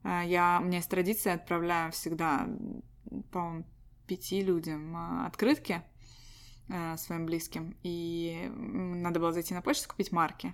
э, 0.04 0.22
я, 0.26 0.60
у 0.62 0.66
меня 0.66 0.78
есть 0.78 0.90
традиция, 0.90 1.36
отправляю 1.36 1.92
всегда, 1.92 2.48
по-моему, 3.32 3.66
пяти 4.08 4.42
людям 4.42 4.96
а, 4.96 5.26
открытки 5.28 5.82
э, 6.70 6.98
своим 6.98 7.26
близким, 7.26 7.76
и 7.84 8.52
надо 8.56 9.20
было 9.20 9.32
зайти 9.34 9.54
на 9.54 9.62
почту 9.62 9.90
купить 9.90 10.12
марки. 10.12 10.54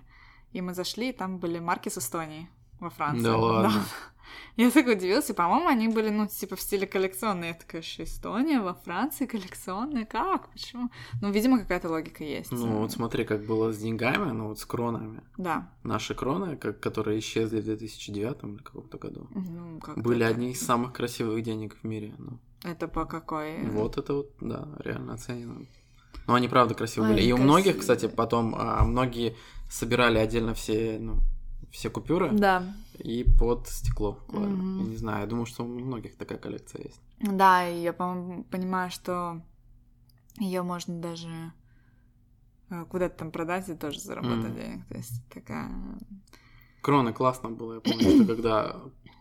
И 0.52 0.60
мы 0.60 0.74
зашли, 0.74 1.10
и 1.10 1.12
там 1.12 1.38
были 1.38 1.58
марки 1.58 1.88
с 1.88 1.98
Эстонии 1.98 2.48
во 2.82 2.90
Франции. 2.90 3.22
Да 3.22 3.36
ладно. 3.36 3.70
Да. 3.70 3.80
Я 4.56 4.70
так 4.70 4.86
удивилась, 4.86 5.30
и, 5.30 5.32
по-моему, 5.32 5.68
они 5.68 5.88
были, 5.88 6.10
ну, 6.10 6.26
типа, 6.26 6.56
в 6.56 6.60
стиле 6.60 6.86
коллекционные. 6.86 7.48
Я 7.48 7.54
такая, 7.54 7.80
что 7.82 8.04
Эстония 8.04 8.60
во 8.60 8.74
Франции 8.74 9.26
коллекционные? 9.26 10.04
Как? 10.04 10.50
Почему? 10.50 10.90
Ну, 11.22 11.30
видимо, 11.30 11.58
какая-то 11.58 11.88
логика 11.88 12.22
есть. 12.22 12.52
Ну, 12.52 12.80
вот 12.80 12.92
смотри, 12.92 13.24
как 13.24 13.46
было 13.46 13.72
с 13.72 13.78
деньгами, 13.78 14.30
ну, 14.32 14.48
вот 14.48 14.58
с 14.58 14.66
кронами. 14.66 15.22
Да. 15.38 15.70
Наши 15.84 16.14
кроны, 16.14 16.56
как, 16.56 16.80
которые 16.80 17.18
исчезли 17.18 17.60
в 17.60 17.64
2009 17.64 18.44
или 18.44 18.56
каком-то 18.58 18.98
году, 18.98 19.26
ну, 19.30 19.80
были 19.96 20.22
одни 20.22 20.50
из 20.50 20.60
самых 20.60 20.92
красивых 20.92 21.42
денег 21.42 21.76
в 21.82 21.84
мире. 21.84 22.14
Ну. 22.18 22.38
Это 22.62 22.88
по 22.88 23.06
какой? 23.06 23.62
Вот 23.70 23.96
это 23.96 24.14
вот, 24.14 24.30
да, 24.40 24.68
реально 24.84 25.14
оценено. 25.14 25.66
Но 26.26 26.34
они 26.34 26.48
правда 26.48 26.74
красивые 26.74 27.14
были. 27.14 27.22
И 27.22 27.32
у 27.32 27.38
многих, 27.38 27.78
кстати, 27.78 28.06
потом 28.06 28.54
а, 28.54 28.84
многие 28.84 29.34
собирали 29.70 30.18
отдельно 30.18 30.54
все, 30.54 30.98
ну, 31.00 31.20
все 31.72 31.90
купюры. 31.90 32.30
Да. 32.30 32.74
И 32.98 33.24
под 33.24 33.66
стекло. 33.66 34.18
Mm-hmm. 34.28 34.78
Я 34.78 34.84
не 34.84 34.96
знаю, 34.96 35.20
я 35.22 35.26
думаю, 35.26 35.46
что 35.46 35.64
у 35.64 35.66
многих 35.66 36.16
такая 36.16 36.38
коллекция 36.38 36.84
есть. 36.84 37.00
Да, 37.18 37.68
и 37.68 37.80
я, 37.80 37.92
по-моему, 37.92 38.44
понимаю, 38.44 38.90
что 38.90 39.40
ее 40.38 40.62
можно 40.62 41.00
даже 41.00 41.28
э, 42.70 42.84
куда-то 42.90 43.18
там 43.18 43.30
продать 43.30 43.68
и 43.68 43.74
тоже 43.74 44.00
заработать 44.00 44.52
mm. 44.52 44.54
денег. 44.54 44.86
То 44.86 44.96
есть 44.96 45.28
такая... 45.32 45.70
Кроны 46.82 47.12
классно 47.12 47.50
было, 47.50 47.74
я 47.74 47.80
помню, 47.80 48.16
что 48.16 48.26
когда 48.26 48.76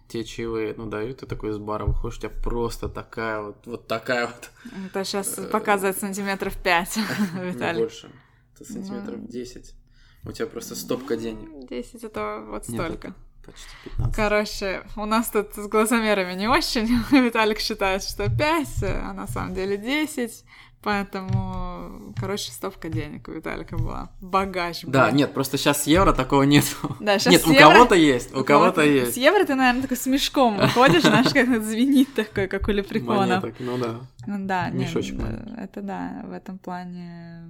те 0.07 0.25
чаевые, 0.25 0.73
ну, 0.75 0.87
дают, 0.87 1.19
ты 1.19 1.27
такой 1.27 1.51
из 1.51 1.57
бара 1.57 1.85
выходишь, 1.85 2.17
у 2.17 2.21
тебя 2.21 2.31
просто 2.43 2.89
такая 2.89 3.41
вот, 3.41 3.65
вот 3.65 3.87
такая 3.87 4.27
вот. 4.27 4.51
Это 4.87 5.03
сейчас 5.05 5.37
э, 5.37 5.47
показывает 5.47 5.97
сантиметров 5.97 6.57
5, 6.61 6.99
Виталий. 7.43 7.81
Больше. 7.81 8.11
Это 8.55 8.65
сантиметров 8.65 9.25
10. 9.27 9.75
У 10.23 10.31
тебя 10.31 10.47
просто 10.47 10.75
стопка 10.75 11.17
денег. 11.17 11.67
10 11.67 12.03
это 12.03 12.43
вот 12.47 12.63
столько. 12.65 13.07
Нет, 13.07 13.15
почти 13.45 13.67
15. 13.97 14.15
Короче, 14.15 14.83
у 14.95 15.05
нас 15.05 15.29
тут 15.29 15.53
с 15.55 15.67
глазомерами 15.67 16.33
не 16.33 16.47
очень. 16.47 16.87
Виталик 17.11 17.59
считает, 17.59 18.03
что 18.03 18.29
5, 18.29 18.67
а 18.83 19.13
на 19.13 19.27
самом 19.27 19.53
деле 19.55 19.77
10. 19.77 20.43
Поэтому, 20.83 22.13
короче, 22.19 22.51
стопка 22.51 22.89
денег 22.89 23.27
у 23.27 23.31
Виталика 23.31 23.77
была. 23.77 24.09
Богач 24.19 24.83
был. 24.83 24.91
Да, 24.91 25.11
нет, 25.11 25.31
просто 25.31 25.57
сейчас 25.57 25.83
с 25.83 25.87
евро 25.87 26.11
такого 26.11 26.41
нет. 26.41 26.65
Да, 26.99 27.19
сейчас 27.19 27.33
нет, 27.33 27.47
у 27.47 27.51
евро... 27.51 27.73
кого-то 27.73 27.95
есть, 27.95 28.35
у, 28.35 28.43
кого-то 28.43 28.81
есть. 28.81 29.13
С 29.13 29.17
евро 29.17 29.43
ты, 29.45 29.53
наверное, 29.53 29.83
такой 29.83 29.97
с 29.97 30.07
мешком 30.07 30.57
выходишь, 30.57 31.03
знаешь, 31.03 31.27
как 31.27 31.47
это 31.47 31.61
звенит 31.61 32.13
такой, 32.15 32.47
как 32.47 32.67
у 32.67 32.71
лепрекона. 32.71 33.39
Монеток, 33.39 33.55
ну 33.59 33.77
да. 33.77 34.01
Ну 34.25 34.47
да, 34.47 34.69
Мешочек 34.69 35.19
нет, 35.19 35.47
это 35.57 35.81
да, 35.81 36.23
в 36.25 36.31
этом 36.31 36.57
плане... 36.57 37.43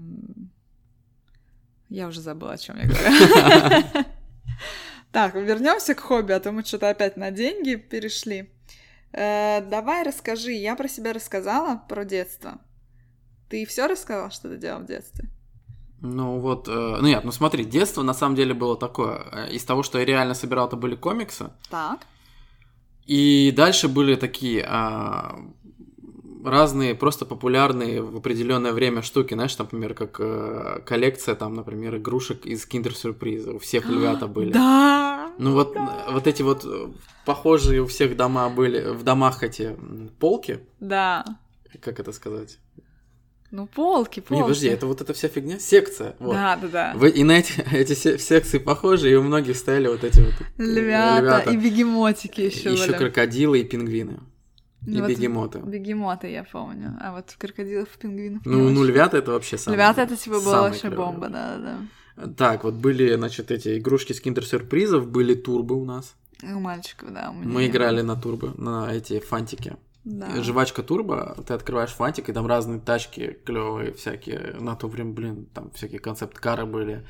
Я 1.92 2.08
уже 2.08 2.22
забыла, 2.22 2.54
о 2.54 2.58
чем 2.58 2.78
я 2.78 2.88
говорю. 2.88 4.06
Так, 5.12 5.36
вернемся 5.36 5.94
к 5.94 6.00
хобби, 6.00 6.32
а 6.32 6.40
то 6.40 6.54
мы 6.54 6.64
что-то 6.64 6.90
опять 6.90 7.18
на 7.18 7.32
деньги 7.32 7.76
перешли. 7.76 8.50
Э, 9.12 9.60
давай 9.60 10.04
расскажи, 10.04 10.54
я 10.54 10.78
про 10.78 10.88
себя 10.88 11.12
рассказала, 11.12 11.84
про 11.90 12.06
детство. 12.06 12.62
Ты 13.50 13.66
все 13.66 13.88
рассказал, 13.88 14.32
что 14.32 14.48
ты 14.48 14.56
делал 14.58 14.80
в 14.80 14.86
детстве? 14.86 15.28
Ну 16.00 16.40
вот, 16.40 16.70
э, 16.70 16.98
ну 17.02 17.08
нет, 17.08 17.26
ну 17.26 17.34
смотри, 17.34 17.66
детство 17.66 18.04
на 18.04 18.14
самом 18.14 18.38
деле 18.38 18.54
было 18.54 18.78
такое. 18.78 19.26
Э, 19.34 19.50
из 19.52 19.66
того, 19.66 19.84
что 19.84 20.00
я 20.00 20.06
реально 20.06 20.34
собирал, 20.34 20.68
это 20.68 20.78
были 20.78 20.96
комиксы. 20.96 21.50
Так. 21.70 22.00
И 23.06 23.52
дальше 23.54 23.90
были 23.90 24.16
такие 24.16 24.62
э, 24.62 25.22
разные, 26.44 26.96
просто 26.96 27.26
популярные 27.26 28.02
в 28.02 28.18
определенное 28.18 28.74
время 28.74 29.02
штуки, 29.02 29.34
знаешь, 29.34 29.58
например, 29.58 29.94
как 29.94 30.18
э, 30.20 30.82
коллекция, 30.86 31.36
там, 31.36 31.54
например, 31.54 31.98
игрушек 31.98 32.46
из 32.46 32.66
киндер-сюрприза. 32.66 33.54
У 33.54 33.60
всех 33.60 33.90
львята 33.90 34.28
были. 34.28 34.52
Да! 34.52 35.32
Ну 35.38 35.54
вот, 35.54 35.74
да. 35.74 36.06
вот 36.12 36.28
эти 36.28 36.42
вот 36.42 36.66
э, 36.66 36.88
похожие 37.26 37.82
у 37.82 37.88
всех 37.88 38.16
дома 38.16 38.50
были, 38.50 38.92
в 38.92 39.04
домах 39.04 39.44
эти 39.44 39.76
полки. 40.20 40.60
Да. 40.80 41.26
Как 41.80 42.00
это 42.00 42.12
сказать? 42.12 42.60
Ну, 43.52 43.68
полки, 43.68 44.22
полки. 44.22 44.34
Не, 44.34 44.42
подожди, 44.44 44.68
это 44.68 44.88
вот 44.88 45.02
эта 45.02 45.14
вся 45.14 45.28
фигня, 45.28 45.60
секция. 45.60 46.16
Вот. 46.20 46.34
Да, 46.34 46.56
да, 46.56 46.68
да. 46.70 46.94
Вы, 46.96 47.10
и 47.10 47.24
на 47.24 47.34
эти, 47.34 47.62
эти 47.74 47.94
секции 47.94 48.60
похожи, 48.60 49.12
и 49.12 49.16
у 49.16 49.24
многих 49.24 49.58
стояли 49.58 49.88
вот 49.88 50.06
эти 50.06 50.22
вот 50.22 50.34
львята, 50.58 51.22
львята. 51.22 51.50
и 51.52 51.58
бегемотики 51.58 52.42
еще. 52.42 52.72
Еще 52.72 52.94
крокодилы 52.94 53.60
и 53.60 53.64
пингвины. 53.66 54.20
И 54.86 55.00
ну, 55.00 55.08
бегемоты. 55.08 55.60
Бегемоты 55.60 56.28
я 56.28 56.44
помню. 56.44 56.98
А 57.02 57.14
вот 57.14 57.36
крокодилов 57.38 57.96
и 57.96 58.00
пингвинов. 58.00 58.42
Ну, 58.46 58.70
ну, 58.70 58.84
львята 58.84 59.18
это 59.18 59.32
вообще 59.32 59.58
самое. 59.58 59.78
Львята 59.78 60.02
это 60.02 60.18
типа 60.18 60.40
была 60.40 60.62
вообще 60.62 60.90
бомба, 60.90 61.30
да, 61.30 61.58
да. 61.58 62.28
Так, 62.38 62.64
вот 62.64 62.74
были, 62.74 63.16
значит, 63.16 63.52
эти 63.52 63.78
игрушки 63.78 64.14
с 64.14 64.20
киндер-сюрпризов, 64.20 65.08
были 65.08 65.36
турбы 65.36 65.76
у 65.76 65.86
нас. 65.86 66.16
У 66.44 66.60
мальчиков, 66.60 67.14
да. 67.14 67.30
У 67.30 67.34
меня 67.34 67.48
Мы 67.48 67.68
играли 67.68 68.02
на 68.02 68.16
турбы, 68.16 68.54
на 68.58 68.92
эти 68.92 69.20
фантики. 69.20 69.78
Да. 70.04 70.42
Жвачка 70.42 70.82
турбо, 70.82 71.38
ты 71.46 71.54
открываешь 71.54 71.92
фантик, 71.92 72.30
и 72.30 72.34
там 72.34 72.48
разные 72.48 72.80
тачки 72.80 73.38
клевые 73.46 73.94
всякие. 73.94 74.56
На 74.60 74.76
то 74.76 74.88
время, 74.88 75.14
блин, 75.14 75.46
там 75.54 75.70
всякие 75.72 76.00
концепт-кары 76.00 76.66
были. 76.66 77.06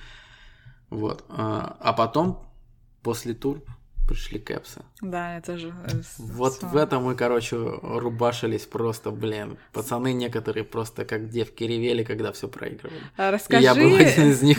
Вот. 0.89 1.23
А 1.29 1.77
а 1.79 1.93
потом, 1.93 2.45
после 3.01 3.33
турб, 3.33 3.65
пришли 4.07 4.39
кэпсы. 4.39 4.81
Да, 5.01 5.35
я 5.35 5.41
тоже. 5.41 5.73
э, 5.87 6.01
Вот 6.17 6.61
в 6.61 6.75
этом 6.75 7.03
мы, 7.03 7.15
короче, 7.15 7.55
рубашились 7.57 8.65
просто, 8.65 9.11
блин. 9.11 9.57
Пацаны 9.73 10.13
некоторые 10.13 10.63
просто 10.63 11.05
как 11.05 11.29
девки 11.29 11.63
ревели, 11.63 12.03
когда 12.03 12.31
все 12.31 12.47
проигрывали. 12.47 13.01
А 13.17 13.29
И 13.29 13.31
Расскажи, 13.31 13.63
я 13.63 13.73
был 13.75 13.95
один 13.99 14.31
из 14.31 14.41
них. 14.41 14.57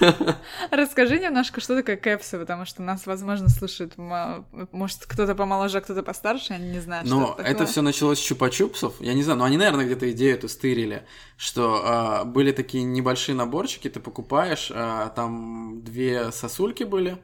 расскажи 0.70 1.18
немножко, 1.18 1.60
что 1.60 1.76
такое 1.76 1.96
кэпсы, 1.96 2.38
потому 2.38 2.64
что 2.64 2.82
нас, 2.82 3.06
возможно, 3.06 3.48
слушают, 3.48 3.94
может, 3.96 5.06
кто-то 5.06 5.34
помоложе, 5.34 5.78
а 5.78 5.80
кто-то 5.80 6.02
постарше, 6.02 6.54
я 6.54 6.58
не 6.58 6.80
знаю, 6.80 7.06
Но 7.06 7.36
это 7.38 7.66
все 7.66 7.82
началось 7.82 8.18
с 8.18 8.30
чупа-чупсов. 8.30 8.94
Я 9.00 9.14
не 9.14 9.22
знаю, 9.22 9.38
но 9.38 9.44
они, 9.44 9.56
наверное, 9.56 9.84
где-то 9.84 10.10
идею 10.12 10.34
эту 10.34 10.48
стырили, 10.48 11.04
что 11.36 11.82
а, 11.84 12.24
были 12.24 12.52
такие 12.52 12.84
небольшие 12.84 13.34
наборчики, 13.34 13.88
ты 13.88 14.00
покупаешь, 14.00 14.70
а, 14.74 15.08
там 15.10 15.82
две 15.82 16.32
сосульки 16.32 16.84
были, 16.84 17.18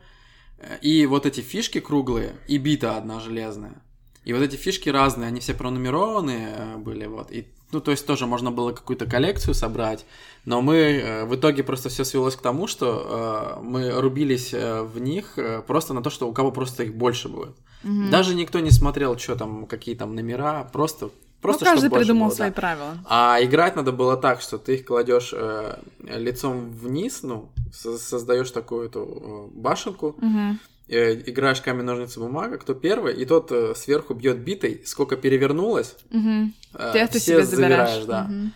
и 0.80 1.07
вот 1.07 1.26
эти 1.26 1.40
фишки 1.40 1.80
круглые, 1.80 2.36
и 2.46 2.59
бита 2.59 2.96
одна 2.96 3.20
железная. 3.20 3.82
И 4.24 4.32
вот 4.32 4.42
эти 4.42 4.57
фишки 4.57 4.88
разные, 4.88 5.28
они 5.28 5.40
все 5.40 5.55
пронумерованные 5.55 6.55
э, 6.57 6.76
были, 6.78 7.07
вот. 7.07 7.30
И, 7.30 7.46
ну, 7.72 7.80
то 7.80 7.90
есть 7.90 8.07
тоже 8.07 8.26
можно 8.26 8.50
было 8.50 8.72
какую-то 8.72 9.05
коллекцию 9.05 9.55
собрать, 9.55 10.07
но 10.46 10.62
мы 10.62 10.76
э, 10.76 11.24
в 11.26 11.34
итоге 11.34 11.62
просто 11.62 11.90
все 11.90 12.05
свелось 12.05 12.36
к 12.36 12.40
тому, 12.40 12.66
что 12.66 13.59
э, 13.59 13.62
мы 13.62 13.90
рубились 13.90 14.55
э, 14.55 14.82
в 14.82 14.98
них 14.98 15.38
просто 15.66 15.92
на 15.92 16.02
то, 16.02 16.09
что 16.09 16.26
у 16.26 16.32
кого 16.32 16.52
просто 16.52 16.84
их 16.84 16.94
больше 16.94 17.28
будет. 17.28 17.57
Мгм. 17.82 18.11
Даже 18.11 18.34
никто 18.34 18.61
не 18.61 18.70
смотрел, 18.70 19.18
что 19.18 19.36
там, 19.36 19.66
какие 19.66 19.94
там 19.94 20.14
номера, 20.14 20.64
просто, 20.72 21.11
просто 21.45 21.64
ну, 21.64 21.70
каждый 21.72 21.90
придумал 21.90 22.28
было, 22.28 22.34
свои 22.34 22.49
да. 22.51 22.55
правила. 22.55 22.99
А 23.09 23.38
играть 23.42 23.76
надо 23.76 23.92
было 23.92 24.16
так, 24.16 24.40
что 24.40 24.59
ты 24.59 24.74
их 24.74 24.84
кладешь 24.84 25.32
э, 25.32 25.78
лицом 26.01 26.70
вниз, 26.70 27.22
ну, 27.22 27.49
со- 27.72 27.99
создаешь 27.99 28.51
такую 28.51 28.86
эту 28.88 29.01
э, 29.53 29.59
башенку, 29.59 30.16
Мгм. 30.20 30.59
э, 30.88 31.14
играешь 31.30 31.61
камень, 31.61 31.84
ножницы, 31.84 32.18
бумага, 32.20 32.57
кто 32.59 32.74
первый, 32.74 33.14
и 33.14 33.24
тот 33.24 33.53
э, 33.53 33.74
сверху 33.74 34.14
бьет 34.14 34.38
битой, 34.38 34.82
сколько 34.86 35.16
перевернулось, 35.16 35.97
Мгм. 36.11 36.55
э, 36.74 36.90
Ты 36.92 36.99
это 36.99 37.18
все 37.18 37.20
себе 37.20 37.45
забираешь. 37.45 38.05
да. 38.07 38.24
Мгм. 38.24 38.53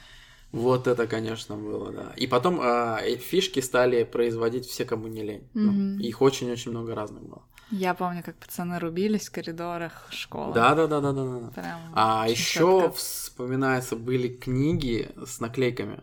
Вот 0.50 0.86
это, 0.86 1.06
конечно, 1.06 1.56
было, 1.56 1.92
да. 1.92 2.12
И 2.16 2.26
потом 2.26 2.58
э, 2.62 3.16
фишки 3.16 3.60
стали 3.60 4.04
производить 4.04 4.64
все, 4.66 4.86
кому 4.86 5.06
не 5.08 5.22
лень. 5.22 5.46
Ну, 5.54 5.72
Мгм. 5.72 6.00
их 6.00 6.22
очень-очень 6.22 6.70
много 6.70 6.94
разных 6.94 7.22
было. 7.22 7.42
Я 7.70 7.94
помню, 7.94 8.22
как 8.22 8.36
пацаны 8.36 8.78
рубились 8.78 9.28
в 9.28 9.32
коридорах 9.32 10.06
школы. 10.10 10.54
Да, 10.54 10.74
да, 10.74 10.86
да, 10.86 11.00
да, 11.00 11.12
да, 11.12 11.24
да. 11.40 11.48
Прям 11.50 11.80
А 11.94 12.26
еще 12.28 12.60
чётко. 12.60 12.92
вспоминается, 12.92 13.94
были 13.96 14.28
книги 14.28 15.10
с 15.26 15.40
наклейками. 15.40 16.00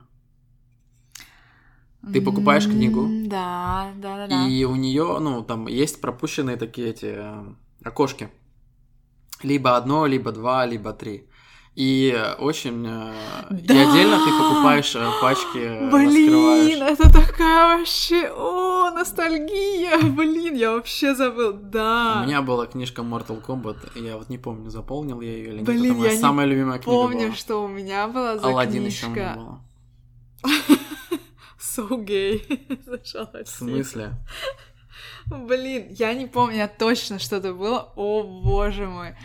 Ты 2.13 2.22
покупаешь 2.22 2.68
книгу, 2.68 3.07
Да, 3.28 3.91
да, 3.95 4.18
да, 4.18 4.28
да. 4.28 4.47
И 4.47 4.63
у 4.63 4.76
нее, 4.76 5.18
ну, 5.20 5.43
там 5.43 5.68
есть 5.68 6.01
пропущенные 6.01 6.55
такие 6.55 6.89
эти 6.89 7.16
э, 7.18 7.53
окошки. 7.84 8.30
Либо 9.41 9.76
одно, 9.76 10.05
либо 10.05 10.32
два, 10.32 10.68
либо 10.68 10.93
три. 10.93 11.28
И 11.76 12.18
очень... 12.40 12.86
э, 12.88 13.14
И 13.52 13.68
Да! 13.68 13.74
отдельно 13.92 14.18
ты 14.24 14.32
покупаешь 14.32 14.96
э, 14.96 15.12
пачки, 15.22 15.58
э, 15.58 15.90
Блин, 15.92 16.82
это 16.84 17.12
такая 17.12 17.78
вообще... 17.78 18.30
О, 18.34 18.92
ностальгия! 18.92 19.98
Блин, 20.02 20.56
я 20.56 20.72
вообще 20.72 21.14
забыл. 21.16 21.52
Да. 21.54 22.22
У 22.24 22.28
меня 22.28 22.42
была 22.42 22.66
книжка 22.68 23.02
Mortal 23.02 23.44
Kombat, 23.46 23.78
я 24.02 24.16
вот 24.16 24.30
не 24.30 24.38
помню, 24.38 24.70
заполнил 24.70 25.20
я 25.20 25.32
ее 25.32 25.48
или 25.48 25.56
нет. 25.58 25.66
Блин, 25.66 26.02
я 26.02 26.12
не 26.14 26.18
самая 26.18 26.46
любимая 26.48 26.80
книга 26.80 26.92
Помню, 26.98 27.26
была. 27.28 27.36
что 27.36 27.64
у 27.64 27.68
меня 27.68 28.08
была 28.08 28.38
за 28.38 28.48
Алладин 28.48 28.86
еще 28.86 29.08
у 29.08 29.14
книжка. 29.14 29.34
была. 29.36 29.60
So 31.60 31.90
gay. 32.06 32.42
В 33.44 33.50
смысле? 33.50 34.14
Блин, 35.26 35.88
я 35.90 36.14
не 36.14 36.26
помню, 36.28 36.58
я 36.58 36.68
точно 36.70 37.20
что-то 37.20 37.54
было. 37.54 37.92
О, 37.96 38.24
боже 38.24 38.88
мой. 38.88 39.16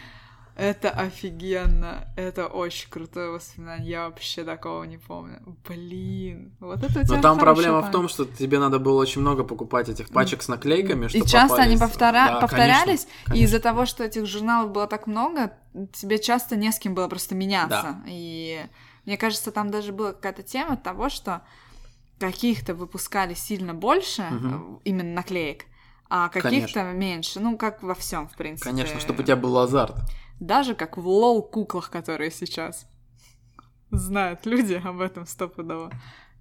Это 0.60 0.90
офигенно. 0.90 2.06
Это 2.16 2.46
очень 2.46 2.90
крутое 2.90 3.30
воспоминание. 3.30 3.88
Я 3.90 4.04
вообще 4.08 4.44
такого 4.44 4.84
не 4.84 4.98
помню. 4.98 5.40
Блин. 5.66 6.52
Вот 6.60 6.82
это 6.82 7.00
у 7.00 7.04
тебя 7.04 7.16
Но 7.16 7.22
там 7.22 7.38
проблема 7.38 7.78
в 7.78 7.80
память. 7.82 7.92
том, 7.92 8.08
что 8.08 8.24
тебе 8.26 8.58
надо 8.58 8.78
было 8.78 9.00
очень 9.00 9.20
много 9.22 9.44
покупать 9.44 9.88
этих 9.88 10.10
пачек 10.10 10.42
с 10.42 10.48
наклейками, 10.48 11.06
И 11.06 11.08
чтобы 11.08 11.26
часто 11.28 11.62
они 11.62 11.74
попались. 11.76 11.92
повтора- 11.94 12.26
Да, 12.26 12.40
повторялись, 12.40 13.04
конечно, 13.06 13.08
и 13.08 13.24
конечно. 13.26 13.44
из-за 13.44 13.60
того, 13.60 13.86
что 13.86 14.04
этих 14.04 14.26
журналов 14.26 14.70
было 14.72 14.86
так 14.86 15.06
много, 15.06 15.52
тебе 15.92 16.18
часто 16.18 16.56
не 16.56 16.70
с 16.70 16.78
кем 16.78 16.94
было 16.94 17.08
просто 17.08 17.34
меняться. 17.34 17.82
Да. 17.82 18.02
И 18.06 18.60
мне 19.06 19.16
кажется, 19.16 19.50
там 19.52 19.70
даже 19.70 19.92
была 19.92 20.12
какая-то 20.12 20.42
тема 20.42 20.76
того, 20.76 21.08
что 21.08 21.40
каких-то 22.18 22.74
выпускали 22.74 23.34
сильно 23.34 23.72
больше 23.72 24.22
э, 24.30 24.60
именно 24.84 25.14
наклеек, 25.14 25.64
а 26.10 26.28
каких-то 26.28 26.82
меньше. 26.92 27.40
Ну, 27.40 27.56
как 27.56 27.82
во 27.82 27.94
всем, 27.94 28.28
в 28.28 28.36
принципе. 28.36 28.68
Конечно, 28.68 29.00
чтобы 29.00 29.22
у 29.22 29.22
тебя 29.22 29.36
был 29.36 29.56
азарт. 29.58 29.96
Даже 30.40 30.74
как 30.74 30.96
в 30.96 31.06
LOL 31.06 31.42
куклах, 31.42 31.90
которые 31.90 32.30
сейчас 32.30 32.86
знают 33.90 34.46
люди 34.46 34.74
об 34.82 35.00
этом 35.00 35.26
стопудово, 35.26 35.92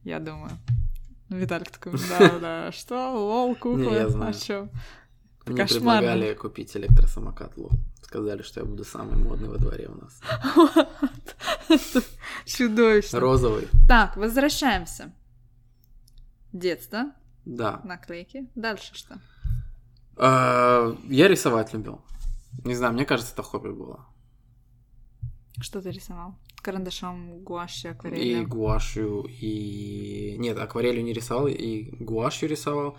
я 0.03 0.19
думаю. 0.19 0.51
Виталик 1.29 1.69
такой, 1.69 1.93
да, 2.19 2.39
да, 2.39 2.71
что, 2.71 3.11
LOL, 3.13 3.55
куклы, 3.55 3.85
Не, 3.85 3.93
я 3.93 4.05
а 4.07 4.33
чё? 4.33 4.69
Мне 5.45 5.57
Кошмарно. 5.63 5.99
предлагали 6.07 6.33
купить 6.33 6.75
электросамокат 6.77 7.57
LOL. 7.57 7.71
Сказали, 8.03 8.41
что 8.41 8.59
я 8.61 8.65
буду 8.65 8.83
самый 8.83 9.17
модный 9.17 9.49
во 9.49 9.57
дворе 9.57 9.87
у 9.87 9.95
нас. 10.01 10.19
Чудовищно. 12.45 13.19
Розовый. 13.19 13.67
Так, 13.87 14.15
возвращаемся. 14.17 15.11
Детство, 16.51 17.11
Да. 17.45 17.81
наклейки. 17.83 18.49
Дальше 18.55 18.95
что? 18.95 19.19
А, 20.17 20.95
Я 21.07 21.27
рисовать 21.27 21.73
любил. 21.73 22.01
Не 22.65 22.75
знаю, 22.75 22.93
мне 22.93 23.05
кажется, 23.05 23.33
это 23.33 23.43
хобби 23.43 23.69
было. 23.69 24.05
Что 25.61 25.81
ты 25.81 25.91
рисовал? 25.91 26.35
Карандашом, 26.61 27.39
гуашью, 27.43 27.91
И 27.91 27.93
акварелью? 27.93 28.47
гуашью, 28.47 29.25
и... 29.29 30.35
Нет, 30.39 30.57
акварелью 30.57 31.03
не 31.03 31.13
рисовал, 31.13 31.47
и 31.47 31.91
гуашью 32.03 32.49
рисовал. 32.49 32.97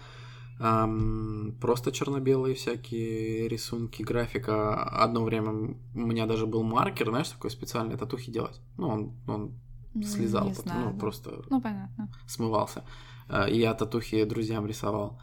Ам, 0.59 1.55
просто 1.61 1.91
черно-белые 1.91 2.55
всякие 2.55 3.49
рисунки, 3.49 4.03
графика. 4.03 4.83
Одно 5.05 5.25
время 5.25 5.53
у 5.95 5.99
меня 6.07 6.27
даже 6.27 6.47
был 6.47 6.63
маркер, 6.63 7.09
знаешь, 7.09 7.29
такой 7.31 7.51
специальный 7.51 7.97
татухи 7.97 8.31
делать. 8.31 8.61
Ну, 8.77 8.89
он, 8.89 9.13
он 9.27 9.53
М, 9.95 10.03
слезал, 10.03 10.45
не 10.45 10.55
потом, 10.55 10.63
знаю, 10.73 10.87
ну, 10.87 10.93
да. 10.93 10.99
просто 10.99 11.43
Ну, 11.51 11.61
понятно. 11.63 12.09
смывался. 12.27 12.85
А, 13.29 13.49
И 13.49 13.59
я 13.59 13.75
татухи 13.75 14.25
друзьям 14.25 14.67
рисовал. 14.67 15.19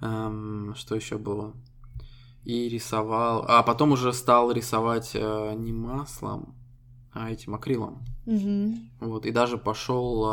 Ам, 0.00 0.74
Что 0.76 0.94
еще 0.94 1.16
было? 1.18 1.54
И 2.44 2.68
рисовал. 2.68 3.44
А 3.48 3.62
потом 3.62 3.92
уже 3.92 4.12
стал 4.12 4.50
рисовать 4.50 5.12
э, 5.14 5.54
не 5.56 5.72
маслом, 5.72 6.54
а 7.12 7.30
этим 7.30 7.54
акрилом. 7.54 8.04
Мгм. 8.26 8.90
Вот. 9.00 9.26
И 9.26 9.30
даже 9.30 9.58
пошел 9.58 10.24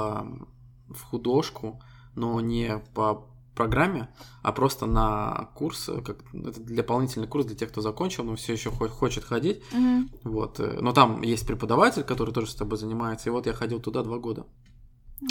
в 0.88 1.02
художку, 1.04 1.82
но 2.16 2.40
не 2.42 2.82
по 2.94 3.30
программе, 3.56 4.08
а 4.42 4.54
просто 4.54 4.86
на 4.86 5.50
курс, 5.54 5.90
э, 5.90 6.02
как 6.02 6.18
это 6.34 6.62
дополнительный 6.62 7.28
курс 7.28 7.46
для 7.46 7.56
тех, 7.56 7.70
кто 7.70 7.82
закончил, 7.82 8.24
но 8.24 8.36
все 8.36 8.54
еще 8.54 8.72
хочет 8.72 9.26
ходить. 9.26 9.62
Мгм. 9.74 10.10
Вот. 10.24 10.60
э, 10.62 10.80
Но 10.82 10.94
там 10.94 11.22
есть 11.22 11.46
преподаватель, 11.46 12.04
который 12.04 12.34
тоже 12.34 12.52
с 12.52 12.56
тобой 12.56 12.78
занимается. 12.78 13.30
И 13.30 13.32
вот 13.32 13.48
я 13.48 13.54
ходил 13.54 13.82
туда 13.82 14.02
два 14.02 14.18
года. 14.18 14.46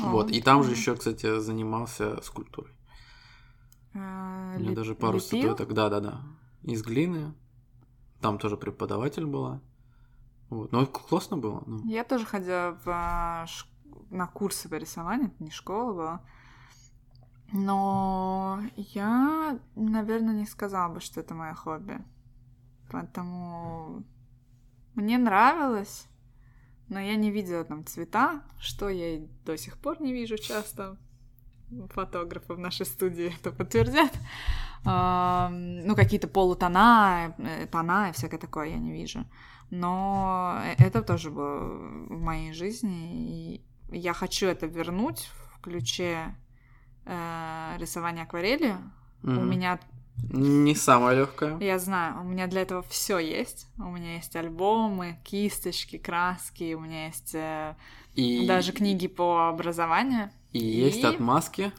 О, 0.03 0.11
Вот, 0.11 0.31
и 0.31 0.43
там 0.43 0.62
же 0.62 0.72
еще, 0.72 0.95
кстати, 0.95 1.41
занимался 1.41 2.20
скульптурой. 2.22 2.72
А, 3.95 4.55
У 4.57 4.61
меня 4.61 4.74
даже 4.74 4.95
пару 4.95 5.18
статуэток, 5.18 5.72
да-да-да, 5.72 6.20
из 6.62 6.82
глины. 6.82 7.34
Там 8.20 8.38
тоже 8.38 8.56
преподаватель 8.56 9.26
была. 9.26 9.61
Вот, 10.50 10.72
но 10.72 10.86
классно 10.86 11.36
было. 11.36 11.62
ну. 11.66 11.80
Я 11.84 12.04
тоже 12.04 12.24
ходила 12.24 12.78
в, 12.84 12.88
а, 12.88 13.46
на 14.11 14.26
курсы 14.26 14.68
по 14.68 14.74
рисованию, 14.74 15.28
это 15.28 15.44
не 15.44 15.50
школа 15.50 15.92
была. 15.92 16.20
Но 17.52 18.61
я, 18.76 19.59
наверное, 19.74 20.34
не 20.34 20.46
сказала 20.46 20.92
бы, 20.92 21.00
что 21.00 21.20
это 21.20 21.34
мое 21.34 21.54
хобби. 21.54 21.98
Поэтому 22.90 24.04
мне 24.94 25.18
нравилось, 25.18 26.06
но 26.88 26.98
я 26.98 27.16
не 27.16 27.30
видела 27.30 27.64
там 27.64 27.84
цвета, 27.86 28.42
что 28.59 28.88
я 28.88 29.16
и 29.16 29.26
до 29.44 29.56
сих 29.56 29.78
пор 29.78 30.00
не 30.00 30.12
вижу 30.12 30.36
часто. 30.38 30.96
Фотографы 31.90 32.54
в 32.54 32.59
нашей 32.59 32.86
студии 32.86 33.34
это 33.38 33.52
подтвердят. 33.52 34.12
Ну, 34.85 35.95
какие-то 35.97 36.29
полутона, 36.29 37.35
э, 37.39 37.66
тона 37.66 38.09
и 38.11 38.12
всякое 38.12 38.39
такое 38.39 38.68
я 38.68 38.76
не 38.79 38.93
вижу. 38.93 39.24
Но 39.70 40.61
э- 40.64 40.74
это 40.87 41.03
тоже 41.03 41.31
было 41.31 41.59
в 42.09 42.20
моей 42.20 42.53
жизни, 42.53 43.59
и 43.91 43.97
я 43.97 44.12
хочу 44.14 44.47
это 44.47 44.66
вернуть 44.66 45.29
в 45.55 45.61
ключе 45.61 46.35
э, 47.05 47.76
рисования 47.79 48.22
акварелью. 48.24 48.76
У 49.22 49.31
Мгм. 49.31 49.51
меня 49.51 49.79
Не 50.33 50.74
самая 50.74 51.14
легкая. 51.16 51.57
Я 51.61 51.79
знаю, 51.79 52.20
у 52.20 52.24
меня 52.24 52.49
для 52.49 52.62
этого 52.62 52.83
все 52.83 53.18
есть. 53.18 53.68
У 53.79 53.85
меня 53.85 54.14
есть 54.16 54.35
альбомы, 54.35 55.16
кисточки, 55.22 55.97
краски, 55.97 56.74
у 56.74 56.81
меня 56.81 57.07
есть 57.07 57.35
э, 57.35 57.76
И, 58.16 58.45
даже 58.47 58.72
книги 58.72 59.07
по 59.07 59.49
образованию. 59.49 60.31
и 60.53 60.59
есть 60.59 60.99
и- 61.05 61.07
отмазки. 61.07 61.72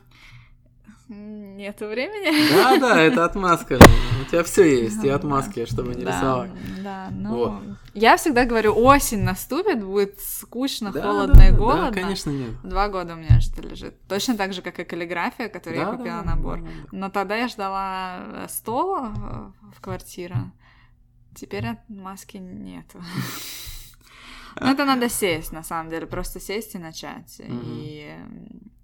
Нету 1.09 1.87
времени. 1.87 2.53
Да, 2.53 2.77
да, 2.77 3.01
это 3.01 3.25
отмазка. 3.25 3.79
У 4.21 4.29
тебя 4.29 4.43
все 4.43 4.83
есть, 4.83 5.03
и 5.03 5.09
отмазки, 5.09 5.65
чтобы 5.65 5.95
не 5.95 6.03
Да, 6.03 6.11
рисовать. 6.11 6.51
Да, 6.83 7.09
ну... 7.11 7.35
Вот. 7.35 7.61
Я 7.95 8.15
всегда 8.17 8.45
говорю, 8.45 8.75
осень 8.79 9.23
наступит, 9.23 9.83
будет 9.83 10.19
скучно, 10.19 10.91
Да, 10.91 11.01
холодно 11.01 11.33
да, 11.33 11.47
и 11.47 11.51
голодно. 11.51 11.89
Да, 11.89 11.91
конечно, 11.91 12.29
нет. 12.29 12.51
Два 12.63 12.89
года 12.89 13.13
у 13.13 13.17
меня 13.17 13.41
что 13.41 13.63
лежит. 13.63 13.99
Точно 14.07 14.37
так 14.37 14.53
же, 14.53 14.61
как 14.61 14.79
и 14.79 14.83
каллиграфия, 14.83 15.49
которую 15.49 15.83
Да, 15.83 15.91
я 15.91 15.97
купила 15.97 16.21
да, 16.21 16.23
набор. 16.23 16.61
да, 16.61 16.67
да. 16.67 16.87
Но 16.91 17.09
тогда 17.09 17.37
я 17.37 17.47
ждала 17.47 18.19
э, 18.19 18.45
стол 18.47 18.97
э, 18.99 19.51
в 19.75 19.81
квартиру. 19.81 20.35
Теперь 21.35 21.65
маски 21.87 22.37
нету. 22.37 23.01
Ну, 24.59 24.71
это 24.71 24.83
надо 24.83 25.07
сесть, 25.09 25.53
на 25.53 25.63
самом 25.63 25.89
деле. 25.89 26.05
Просто 26.05 26.41
сесть 26.41 26.75
и 26.75 26.79
начать. 26.79 27.39
И, 27.39 28.11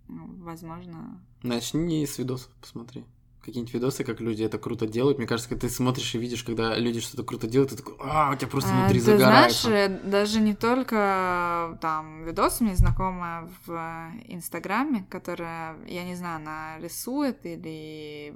возможно... 0.07 1.21
Начни 1.43 2.05
с 2.05 2.17
видосов, 2.17 2.49
посмотри. 2.61 3.05
Какие-нибудь 3.41 3.75
видосы, 3.75 4.03
как 4.03 4.21
люди 4.21 4.41
это 4.41 4.57
круто 4.57 4.87
делают. 4.87 5.19
Мне 5.19 5.27
кажется, 5.27 5.49
когда 5.49 5.67
ты 5.67 5.73
смотришь 5.73 6.15
и 6.15 6.17
видишь, 6.17 6.43
когда 6.43 6.75
люди 6.75 6.99
что-то 6.99 7.23
круто 7.23 7.45
делают, 7.47 7.69
ты 7.71 7.77
такой, 7.77 7.93
а, 7.99 8.31
у 8.31 8.35
тебя 8.35 8.47
просто 8.49 8.71
А, 8.73 8.79
внутри 8.79 8.99
Ты 8.99 9.05
загорается. 9.05 9.67
знаешь, 9.67 9.91
э, 9.91 10.09
даже 10.09 10.41
не 10.41 10.55
только 10.55 11.77
там 11.79 12.23
видосы, 12.23 12.63
мне 12.63 12.75
знакомая 12.75 13.47
в 13.65 13.71
э, 13.71 14.33
Инстаграме, 14.33 15.05
которая, 15.11 15.77
я 15.85 16.03
не 16.05 16.15
знаю, 16.15 16.37
она 16.37 16.79
рисует 16.79 17.45
или 17.45 18.33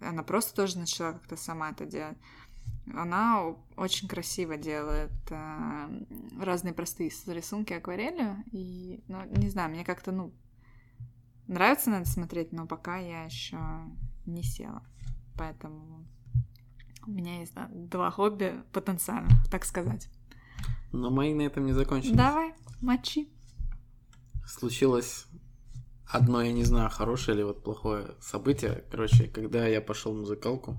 она 0.00 0.22
просто 0.22 0.54
тоже 0.54 0.78
начала 0.78 1.12
как-то 1.12 1.36
сама 1.36 1.70
это 1.70 1.84
делать. 1.84 2.16
Она 2.94 3.54
очень 3.76 4.08
красиво 4.08 4.56
делает 4.56 5.10
э, 5.28 5.88
разные 6.40 6.72
простые 6.72 7.10
рисунки 7.26 7.74
акварелью. 7.74 8.42
И, 8.52 9.02
ну, 9.08 9.18
не 9.36 9.50
знаю, 9.50 9.70
мне 9.70 9.84
как-то, 9.84 10.12
ну, 10.12 10.32
нравится 11.48 11.90
на 11.90 11.96
это 12.02 12.08
смотреть, 12.10 12.52
но 12.52 12.66
пока 12.66 12.98
я 12.98 13.24
еще 13.24 13.58
не 14.26 14.42
села. 14.42 14.82
Поэтому 15.36 16.06
у 17.06 17.10
меня 17.10 17.40
есть 17.40 17.54
да, 17.54 17.68
два 17.72 18.10
хобби 18.10 18.54
потенциально, 18.72 19.30
так 19.50 19.64
сказать. 19.64 20.08
Но 20.92 21.10
мои 21.10 21.34
на 21.34 21.42
этом 21.42 21.66
не 21.66 21.72
закончились. 21.72 22.16
Давай, 22.16 22.54
мочи. 22.80 23.28
Случилось 24.46 25.26
одно, 26.06 26.40
я 26.42 26.52
не 26.52 26.64
знаю, 26.64 26.90
хорошее 26.90 27.36
или 27.36 27.44
вот 27.44 27.62
плохое 27.62 28.14
событие. 28.20 28.84
Короче, 28.90 29.28
когда 29.28 29.66
я 29.66 29.80
пошел 29.80 30.14
в 30.14 30.18
музыкалку, 30.20 30.78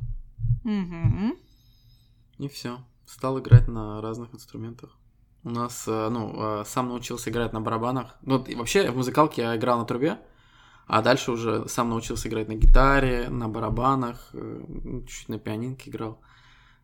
Мгм. 0.64 1.36
и 2.38 2.48
все. 2.48 2.80
Стал 3.06 3.40
играть 3.40 3.68
на 3.68 4.02
разных 4.02 4.34
инструментах. 4.34 4.98
У 5.44 5.50
нас, 5.50 5.88
э, 5.88 6.10
ну, 6.10 6.34
э, 6.62 6.66
сам 6.66 6.90
научился 6.90 7.30
играть 7.30 7.54
на 7.54 7.62
барабанах. 7.62 8.18
Ну, 8.24 8.44
вообще 8.56 8.92
в 8.92 8.98
музыкалке 8.98 9.42
я 9.44 9.56
играл 9.56 9.80
на 9.80 9.86
трубе, 9.86 10.20
а 10.90 11.02
дальше 11.02 11.32
уже 11.32 11.70
сам 11.70 11.90
научился 11.90 12.28
играть 12.28 12.48
на 12.48 12.56
гитаре, 12.56 13.30
на 13.30 13.48
барабанах, 13.48 14.30
э, 14.34 14.66
ну, 14.68 15.02
чуть-чуть 15.04 15.30
на 15.30 15.40
пианинке 15.40 15.90
играл. 15.90 16.20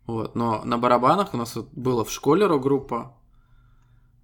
Вот. 0.07 0.35
Но 0.35 0.63
на 0.63 0.77
барабанах 0.77 1.33
у 1.33 1.37
нас 1.37 1.55
вот 1.55 1.69
было 1.73 2.05
в 2.05 2.11
школе 2.11 2.45
рок-группа, 2.45 3.17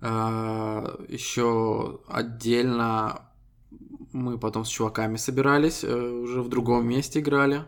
еще 0.02 2.00
отдельно 2.08 3.22
мы 4.14 4.38
потом 4.38 4.66
с 4.66 4.70
чуваками 4.70 5.18
собирались, 5.18 5.84
э, 5.84 5.94
уже 5.94 6.42
в 6.42 6.50
другом 6.50 6.88
месте 6.88 7.20
играли. 7.20 7.66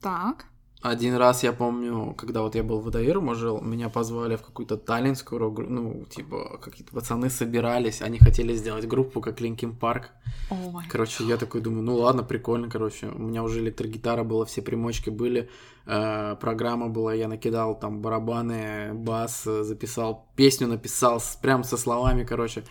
Так. 0.00 0.46
Один 0.84 1.16
раз 1.16 1.42
я 1.42 1.54
помню, 1.54 2.12
когда 2.14 2.42
вот 2.42 2.54
я 2.54 2.62
был 2.62 2.78
в 2.78 2.90
ВДР, 2.90 3.34
жил, 3.34 3.58
меня 3.62 3.88
позвали 3.88 4.36
в 4.36 4.42
какую-то 4.42 4.76
таллинскую 4.76 5.38
рок 5.38 5.58
ну, 5.58 6.04
типа, 6.04 6.58
какие-то 6.62 6.92
пацаны 6.92 7.30
собирались, 7.30 8.02
они 8.02 8.18
хотели 8.18 8.54
сделать 8.54 8.86
группу, 8.86 9.22
как 9.22 9.40
Linkin 9.40 9.74
Park. 9.76 10.10
Май 10.50 10.86
Короче, 10.90 11.24
я 11.24 11.38
такой 11.38 11.62
думаю, 11.62 11.84
ну 11.84 11.96
ладно, 11.96 12.22
прикольно, 12.22 12.68
короче. 12.68 13.06
У 13.06 13.18
меня 13.18 13.42
уже 13.42 13.60
электрогитара 13.60 14.24
была, 14.24 14.44
все 14.44 14.60
примочки 14.60 15.08
были, 15.08 15.48
э, 15.86 16.36
программа 16.38 16.88
была, 16.88 17.14
я 17.14 17.28
накидал 17.28 17.78
там 17.78 18.02
барабаны, 18.02 18.92
бас, 18.92 19.46
э, 19.46 19.62
записал, 19.62 20.26
песню 20.36 20.66
написал, 20.66 21.18
с, 21.18 21.38
прям 21.40 21.64
со 21.64 21.78
словами, 21.78 22.24
короче. 22.24 22.62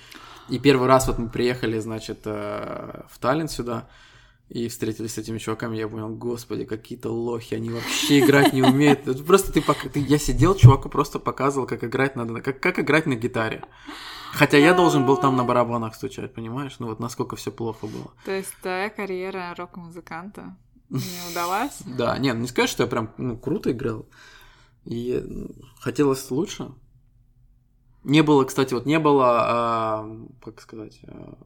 И 0.50 0.60
первый 0.60 0.88
раз 0.88 1.08
вот 1.08 1.18
мы 1.18 1.30
приехали, 1.30 1.80
значит, 1.80 2.20
э, 2.26 3.02
в 3.10 3.18
Таллин 3.18 3.48
сюда, 3.48 3.88
и 4.54 4.68
встретились 4.68 5.16
с 5.16 5.18
этими 5.18 5.40
чуваками, 5.40 5.78
я 5.78 5.88
понял, 5.88 6.10
господи, 6.10 6.66
какие-то 6.66 7.10
лохи, 7.10 7.56
они 7.56 7.72
вообще 7.72 8.20
играть 8.20 8.54
не 8.54 8.62
умеют. 8.62 9.26
Просто 9.26 9.52
ты, 9.52 9.64
пока, 9.64 9.90
ты, 9.90 10.00
я 10.00 10.20
сидел, 10.20 10.54
чуваку 10.54 10.90
просто 10.90 11.18
показывал, 11.18 11.66
как 11.66 11.84
играть 11.84 12.16
надо, 12.16 12.40
как, 12.40 12.60
как 12.60 12.78
играть 12.78 13.08
на 13.08 13.16
гитаре. 13.16 13.64
Хотя 14.32 14.60
я 14.60 14.76
должен 14.76 15.08
был 15.08 15.18
там 15.18 15.36
на 15.36 15.44
барабанах 15.44 15.96
стучать, 15.96 16.36
понимаешь? 16.36 16.76
Ну 16.78 16.86
вот 16.86 17.00
насколько 17.00 17.36
все 17.36 17.52
плохо 17.52 17.88
было. 17.88 18.14
То 18.26 18.32
есть 18.32 18.54
твоя 18.62 18.92
карьера 18.92 19.56
рок-музыканта 19.58 20.56
не 20.90 21.32
удалась? 21.32 21.80
Да, 21.98 22.16
не, 22.20 22.32
ну 22.32 22.42
не 22.42 22.48
сказать, 22.48 22.70
что 22.70 22.84
я 22.84 22.88
прям 22.88 23.12
ну, 23.18 23.36
круто 23.36 23.72
играл. 23.72 24.06
И 24.86 25.24
хотелось 25.80 26.30
лучше. 26.30 26.72
Не 28.04 28.22
было, 28.22 28.44
кстати, 28.44 28.76
вот 28.76 28.86
не 28.86 29.00
было, 29.00 29.26
а, 29.40 30.28
как 30.44 30.62
сказать, 30.62 31.00
а, 31.08 31.38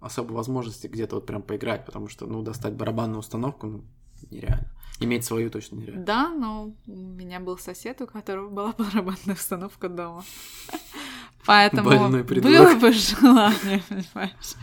особой 0.00 0.32
возможности 0.32 0.86
где-то 0.86 1.16
вот 1.16 1.26
прям 1.26 1.42
поиграть, 1.42 1.84
потому 1.84 2.08
что, 2.08 2.26
ну, 2.26 2.42
достать 2.42 2.74
барабанную 2.74 3.18
установку, 3.18 3.66
ну, 3.66 3.84
нереально. 4.30 4.68
Иметь 5.00 5.24
свою 5.24 5.48
точно 5.50 5.76
нереально. 5.76 6.04
Да, 6.04 6.28
но 6.28 6.72
у 6.86 6.90
меня 6.90 7.38
был 7.40 7.56
сосед, 7.58 8.00
у 8.00 8.06
которого 8.06 8.48
была 8.50 8.72
барабанная 8.78 9.34
установка 9.34 9.88
дома. 9.88 10.24
Поэтому 11.46 11.88
было 11.88 12.74
бы 12.74 12.92
желание, 12.92 13.82
понимаешь. 13.88 14.54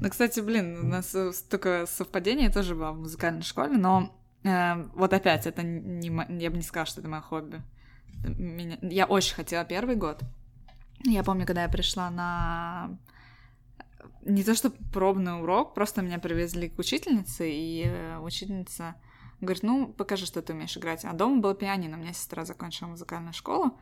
Ну, 0.00 0.08
кстати, 0.10 0.40
блин, 0.40 0.78
у 0.84 0.86
нас 0.86 1.14
э, 1.14 1.32
столько 1.32 1.86
совпадений 1.86 2.44
я 2.44 2.52
тоже 2.52 2.74
была 2.74 2.92
в 2.92 2.98
музыкальной 3.00 3.42
школе, 3.42 3.76
но 3.76 4.14
э, 4.44 4.84
вот 4.94 5.12
опять, 5.12 5.46
это 5.46 5.62
не, 5.62 6.08
я 6.40 6.50
бы 6.50 6.56
не 6.56 6.62
сказала, 6.62 6.86
что 6.86 7.00
это 7.00 7.08
мое 7.08 7.22
хобби. 7.22 7.62
Меня- 8.24 8.78
я 8.82 9.06
очень 9.06 9.34
хотела 9.34 9.64
первый 9.64 9.96
год. 9.96 10.20
Я 11.04 11.24
помню, 11.24 11.46
когда 11.46 11.62
я 11.62 11.68
пришла 11.68 12.10
на 12.10 12.96
не 14.22 14.44
то 14.44 14.54
что 14.54 14.70
пробный 14.92 15.40
урок, 15.40 15.74
просто 15.74 16.02
меня 16.02 16.18
привезли 16.18 16.68
к 16.68 16.78
учительнице, 16.78 17.50
и 17.50 17.84
э, 17.86 18.18
учительница 18.18 18.94
говорит, 19.40 19.62
ну, 19.62 19.86
покажи, 19.88 20.26
что 20.26 20.42
ты 20.42 20.52
умеешь 20.52 20.76
играть. 20.76 21.04
А 21.04 21.12
дома 21.12 21.40
было 21.40 21.54
пианино, 21.54 21.96
у 21.96 22.00
меня 22.00 22.12
сестра 22.12 22.44
закончила 22.44 22.88
музыкальную 22.88 23.32
школу, 23.32 23.78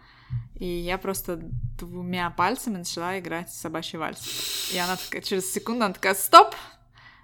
и 0.55 0.67
я 0.67 0.99
просто 0.99 1.41
двумя 1.79 2.31
пальцами 2.31 2.77
начала 2.79 3.19
играть 3.19 3.51
собачий 3.51 3.99
вальс. 3.99 4.71
И 4.73 4.79
она 4.79 4.97
такая, 4.97 5.23
через 5.23 5.51
секунду, 5.51 5.85
она 5.85 5.95
такая, 5.95 6.15
стоп! 6.15 6.55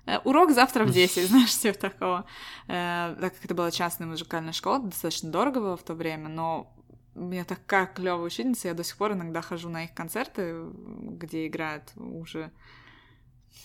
Э, 0.06 0.18
Урок 0.24 0.52
завтра 0.52 0.84
в 0.84 0.90
10, 0.92 1.26
знаешь, 1.28 1.56
типа 1.56 1.78
такого. 1.78 2.24
Э, 2.68 3.14
Так 3.20 3.34
как 3.34 3.44
это 3.44 3.54
была 3.54 3.70
частная 3.70 4.08
музыкальная 4.08 4.52
школа, 4.52 4.80
достаточно 4.80 5.30
дорого 5.30 5.60
было 5.60 5.76
в 5.76 5.82
то 5.82 5.94
время, 5.94 6.28
но 6.28 6.72
у 7.14 7.20
меня 7.20 7.44
такая 7.44 7.86
клевая 7.86 8.24
учительница, 8.24 8.68
я 8.68 8.74
до 8.74 8.84
сих 8.84 8.96
пор 8.96 9.12
иногда 9.12 9.42
хожу 9.42 9.68
на 9.68 9.84
их 9.84 9.92
концерты, 9.92 10.64
где 10.74 11.46
играют 11.46 11.92
уже 11.96 12.50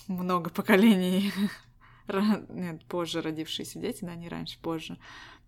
много 0.07 0.49
поколений 0.49 1.33
нет, 2.49 2.85
позже 2.85 3.21
родившиеся 3.21 3.79
дети, 3.79 4.05
да, 4.05 4.15
не 4.15 4.29
раньше, 4.29 4.59
позже. 4.61 4.97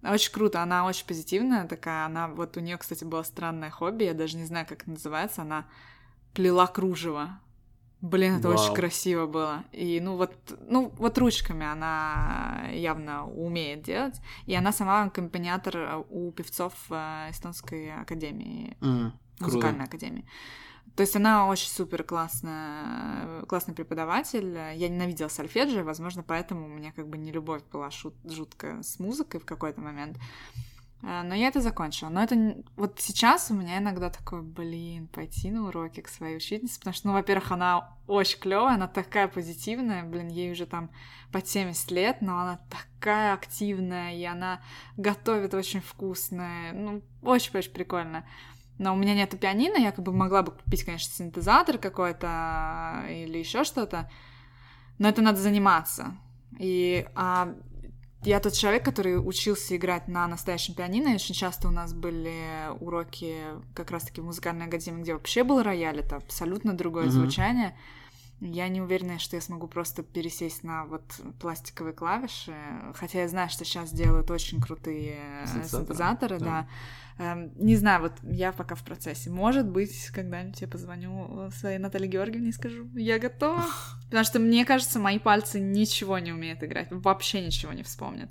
Очень 0.04 0.32
круто, 0.32 0.62
она 0.62 0.86
очень 0.86 1.06
позитивная 1.06 1.68
такая, 1.68 2.06
она, 2.06 2.28
вот 2.30 2.56
у 2.58 2.60
нее, 2.60 2.78
кстати, 2.78 3.04
было 3.04 3.24
странное 3.24 3.70
хобби, 3.70 4.06
я 4.06 4.14
даже 4.14 4.38
не 4.38 4.46
знаю, 4.46 4.66
как 4.66 4.84
это 4.84 4.92
называется, 4.92 5.42
она 5.42 5.66
плела 6.34 6.68
кружево. 6.68 7.40
Блин, 8.02 8.38
это 8.38 8.48
очень 8.48 8.68
Вау. 8.68 8.76
красиво 8.76 9.28
было. 9.28 9.66
И, 9.74 10.00
ну, 10.00 10.16
вот, 10.16 10.32
ну, 10.70 10.94
вот 10.98 11.18
ручками 11.18 11.66
она 11.66 12.64
явно 12.72 13.28
умеет 13.28 13.82
делать. 13.82 14.22
И 14.46 14.56
она 14.56 14.72
сама 14.72 15.04
аккомпаниатор 15.04 15.78
э, 15.78 16.04
у 16.10 16.32
певцов 16.32 16.74
э, 16.92 17.28
Эстонской 17.30 17.92
академии 17.94 18.78
круто. 18.80 19.14
музыкальной 19.42 19.84
академии. 19.84 20.26
То 20.96 21.02
есть 21.02 21.16
она 21.16 21.48
очень 21.48 21.70
супер 21.70 22.04
классная, 22.04 23.44
классный 23.46 23.74
преподаватель. 23.74 24.58
Я 24.76 24.90
ненавидела 24.90 25.28
сольфеджио, 25.28 25.84
возможно, 25.84 26.24
поэтому 26.24 26.66
у 26.66 26.70
меня 26.70 26.92
как 26.92 27.08
бы 27.08 27.18
не 27.18 27.32
любовь 27.32 27.64
была 27.72 27.92
шут, 27.92 28.16
жуткая 28.24 28.82
с 28.84 29.00
музыкой 29.00 29.40
в 29.40 29.46
какой-то 29.46 29.82
момент. 29.82 30.18
А, 31.02 31.24
Но 31.24 31.34
я 31.34 31.48
это 31.48 31.62
закончила. 31.62 32.10
Но 32.10 32.22
это 32.22 32.62
вот 32.76 33.00
сейчас 33.00 33.50
у 33.52 33.54
меня 33.54 33.78
иногда 33.78 34.10
такой, 34.10 34.42
блин, 34.42 35.08
пойти 35.08 35.50
на 35.52 35.68
уроки 35.68 36.02
к 36.02 36.10
своей 36.10 36.38
учительнице, 36.38 36.80
потому 36.80 36.94
что, 36.94 37.08
ну, 37.08 37.14
во-первых, 37.14 37.52
она 37.52 37.98
очень 38.08 38.40
клевая, 38.40 38.76
она 38.76 38.88
такая 38.88 39.28
позитивная, 39.28 40.04
блин, 40.04 40.28
ей 40.28 40.52
уже 40.52 40.66
там 40.66 40.90
под 41.32 41.48
70 41.48 41.92
лет, 41.92 42.18
но 42.22 42.40
она 42.40 42.60
такая 42.70 43.34
активная, 43.34 44.16
и 44.16 44.24
она 44.26 44.62
готовит 44.98 45.54
очень 45.54 45.82
вкусное, 45.82 46.74
ну, 46.74 47.02
очень-очень 47.22 47.72
прикольно. 47.72 48.26
Но 48.80 48.94
у 48.94 48.96
меня 48.96 49.14
нету 49.14 49.38
пианино, 49.38 49.78
я 49.78 49.92
как 49.92 50.04
бы 50.04 50.14
могла 50.14 50.42
бы 50.42 50.52
купить, 50.54 50.84
конечно, 50.84 51.14
синтезатор 51.14 51.78
какой-то 51.78 53.04
или 53.10 53.38
еще 53.38 53.64
что-то, 53.66 54.10
но 54.98 55.10
это 55.10 55.22
надо 55.22 55.40
заниматься. 55.40 56.16
И 56.58 57.06
а, 57.14 57.54
я 58.24 58.40
тот 58.40 58.54
человек, 58.54 58.84
который 58.86 59.16
учился 59.18 59.76
играть 59.76 60.08
на 60.08 60.28
настоящем 60.28 60.76
пианино, 60.76 61.10
и 61.10 61.16
очень 61.16 61.36
часто 61.36 61.68
у 61.68 61.72
нас 61.72 61.94
были 61.94 62.70
уроки 62.80 63.36
как 63.76 63.92
раз-таки 63.92 64.22
в 64.22 64.26
музыкальной 64.26 64.68
академии, 64.68 65.02
где 65.02 65.14
вообще 65.14 65.44
был 65.44 65.62
рояль, 65.62 66.00
это 66.00 66.16
абсолютно 66.16 66.74
другое 66.74 67.04
Мгм. 67.06 67.12
звучание. 67.12 67.78
Я 68.42 68.70
не 68.70 68.82
уверена, 68.82 69.20
что 69.20 69.36
я 69.36 69.42
смогу 69.42 69.68
просто 69.68 70.02
пересесть 70.02 70.64
на 70.64 70.86
вот 70.86 71.04
пластиковые 71.42 71.94
клавиши, 71.94 72.56
хотя 72.96 73.24
я 73.24 73.28
знаю, 73.28 73.50
что 73.50 73.66
сейчас 73.66 73.92
делают 73.92 74.32
очень 74.32 74.62
крутые 74.62 75.18
э, 75.44 75.46
Синтезаторы, 75.46 75.86
синтезаторы, 75.86 76.40
да. 76.40 76.46
да. 76.46 76.68
Эм, 77.20 77.52
Не 77.56 77.76
знаю, 77.76 78.02
вот 78.02 78.14
я 78.24 78.54
пока 78.54 78.76
в 78.76 78.84
процессе. 78.84 79.30
Может 79.30 79.68
быть, 79.68 80.10
когда-нибудь 80.14 80.62
я 80.62 80.68
позвоню 80.70 81.48
э, 81.48 81.52
своей 81.52 81.78
Наталье 81.78 82.08
Георгиевне 82.08 82.50
и 82.50 82.54
скажу, 82.54 82.88
я 82.96 83.20
готова. 83.20 83.66
Потому 84.06 84.24
что 84.24 84.40
мне 84.40 84.64
кажется, 84.66 85.00
мои 85.00 85.20
пальцы 85.20 85.60
ничего 85.60 86.18
не 86.20 86.32
умеют 86.32 86.64
играть, 86.64 86.88
вообще 86.92 87.46
ничего 87.46 87.74
не 87.74 87.84
вспомнят. 87.84 88.30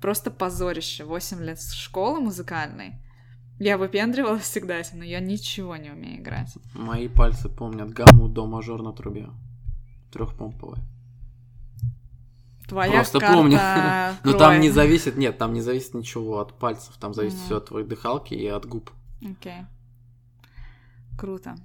Просто 0.00 0.30
позорище. 0.30 1.04
8 1.04 1.42
лет 1.42 1.60
школы 1.60 2.20
музыкальной. 2.20 2.92
Я 3.58 3.76
выпендривалась 3.76 4.44
всегда 4.44 4.78
этим, 4.78 4.98
но 4.98 5.04
я 5.04 5.18
ничего 5.18 5.74
не 5.74 5.90
умею 5.90 6.20
играть. 6.20 6.56
Мои 6.74 7.08
пальцы 7.08 7.48
помнят 7.48 7.90
гамму 7.90 8.28
до 8.28 8.46
мажор 8.46 8.82
на 8.82 8.92
трубе. 8.92 9.30
Трехпомповой. 10.12 10.78
Твоя 12.68 12.92
Просто 12.92 13.18
карта 13.20 13.34
помню. 13.34 13.58
Но 14.24 14.32
там 14.32 14.50
крови. 14.52 14.58
не 14.58 14.70
зависит, 14.70 15.16
нет, 15.16 15.38
там 15.38 15.54
не 15.54 15.62
зависит 15.62 15.94
ничего 15.94 16.38
от 16.40 16.52
пальцев, 16.58 16.94
там 17.00 17.14
зависит 17.14 17.38
Мгм. 17.38 17.44
все 17.46 17.56
от 17.56 17.66
твоей 17.66 17.86
дыхалки 17.86 18.34
и 18.34 18.46
от 18.46 18.66
губ. 18.66 18.90
Окей. 19.22 19.62
Круто. 21.18 21.56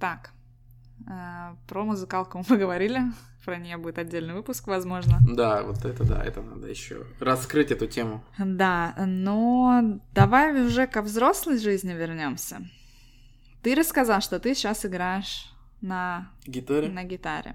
Так. 0.00 0.32
э, 1.08 1.54
Про 1.68 1.84
музыкалку 1.84 2.38
мы 2.38 2.44
поговорили. 2.48 3.00
Про 3.44 3.56
нее 3.56 3.76
будет 3.76 3.98
отдельный 3.98 4.34
выпуск, 4.34 4.66
возможно. 4.68 5.18
Да, 5.26 5.62
вот 5.64 5.84
это 5.84 6.04
да, 6.04 6.22
это 6.22 6.42
надо 6.42 6.68
еще 6.68 7.04
раскрыть 7.18 7.72
эту 7.72 7.86
тему. 7.88 8.22
Да, 8.38 8.94
но 9.06 10.00
давай 10.12 10.64
уже 10.64 10.86
ко 10.86 11.02
взрослой 11.02 11.58
жизни 11.58 11.92
вернемся. 11.92 12.60
Ты 13.62 13.74
рассказал, 13.74 14.20
что 14.20 14.38
ты 14.38 14.54
сейчас 14.54 14.84
играешь 14.86 15.52
на, 15.80 16.28
Гитаре? 16.46 16.88
на 16.88 17.02
гитаре. 17.04 17.54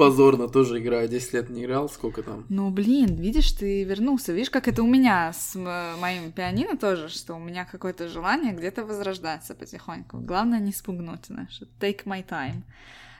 Позорно 0.00 0.48
тоже 0.48 0.78
играю, 0.80 1.08
10 1.08 1.32
лет 1.34 1.50
не 1.50 1.64
играл, 1.64 1.88
сколько 1.88 2.22
там? 2.22 2.44
Ну, 2.48 2.70
блин, 2.70 3.16
видишь, 3.16 3.52
ты 3.52 3.84
вернулся. 3.84 4.32
Видишь, 4.32 4.50
как 4.50 4.66
это 4.66 4.82
у 4.82 4.86
меня 4.86 5.32
с 5.32 5.54
м- 5.56 6.00
моим 6.00 6.32
пианино 6.32 6.76
тоже, 6.76 7.08
что 7.08 7.34
у 7.34 7.38
меня 7.38 7.64
какое-то 7.64 8.08
желание 8.08 8.52
где-то 8.52 8.84
возрождаться 8.86 9.54
потихоньку. 9.54 10.18
Главное 10.18 10.58
не 10.58 10.72
спугнуть, 10.72 11.26
знаешь. 11.26 11.60
Take 11.80 12.04
my 12.04 12.24
time. 12.26 12.62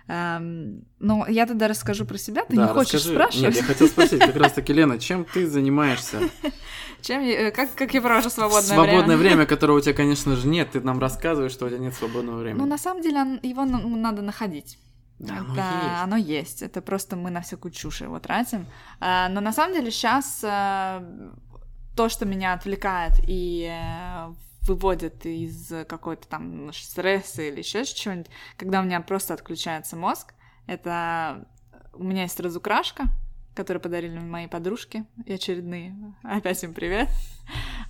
Эм, 0.09 0.85
ну, 0.99 1.25
я 1.29 1.47
тогда 1.47 1.69
расскажу 1.69 2.05
про 2.05 2.19
себя. 2.19 2.45
Ты 2.45 2.57
Да, 2.57 2.63
не 2.67 2.69
хочешь 2.73 2.95
расскажи. 2.95 3.15
спрашивать? 3.15 3.43
Нет, 3.49 3.57
я 3.57 3.63
хотел 3.63 3.87
спросить 3.87 4.19
как 4.21 4.37
раз 4.37 4.53
таки, 4.53 4.73
Лена, 4.73 4.99
чем 4.99 5.25
ты 5.25 5.47
занимаешься? 5.47 6.19
Чем 7.03 7.23
я- 7.23 7.49
э, 7.49 7.51
как, 7.51 7.75
как 7.75 7.95
я 7.95 8.03
провожу 8.03 8.29
свободное, 8.31 8.63
Свободное 8.75 9.17
время? 9.17 9.37
время, 9.37 9.47
которого 9.55 9.79
у 9.79 9.81
тебя, 9.81 9.95
конечно 9.95 10.35
же, 10.37 10.49
нет. 10.49 10.71
Ты 10.73 10.81
нам 10.81 10.99
рассказываешь, 10.99 11.53
что 11.53 11.67
у 11.67 11.69
тебя 11.69 11.79
нет 11.79 11.95
свободного 11.95 12.39
времени. 12.41 12.59
Ну, 12.61 12.67
на 12.67 12.77
самом 12.79 13.03
деле, 13.03 13.39
его 13.43 13.65
на- 13.65 13.81
надо 13.87 14.21
находить. 14.23 14.79
Да, 15.21 15.37
оно 15.39 15.53
Это- 15.53 15.63
есть. 15.87 16.03
оно 16.03 16.17
есть. 16.17 16.63
Это 16.63 16.81
просто 16.83 17.17
мы 17.17 17.31
на 17.31 17.41
всякую 17.43 17.73
чушь 17.73 18.01
его 18.01 18.19
тратим. 18.19 18.67
А, 19.01 19.29
но 19.29 19.41
на 19.41 19.53
самом 19.53 19.75
деле 19.75 19.91
сейчас 19.91 20.41
то, 20.41 22.09
что 22.09 22.25
меня 22.25 22.55
отвлекает 22.55 23.13
и 23.29 23.69
э, 23.71 24.33
выводит 24.63 25.27
из 25.27 25.69
какой-то 25.87 26.27
там 26.29 26.73
стресса 26.73 27.43
или 27.43 27.59
еще 27.59 27.85
чего-нибудь, 27.85 28.31
когда 28.57 28.81
у 28.81 28.85
меня 28.85 29.01
просто 29.01 29.35
отключается 29.35 29.97
мозг, 29.97 30.33
это 30.67 31.47
у 31.93 32.03
меня 32.05 32.23
есть 32.23 32.39
разукрашка, 32.41 33.05
которую 33.55 33.83
подарили 33.83 34.19
мои 34.19 34.47
подружки 34.47 35.05
и 35.27 35.33
очередные. 35.35 36.15
Опять 36.23 36.63
им 36.65 36.73
привет. 36.73 37.09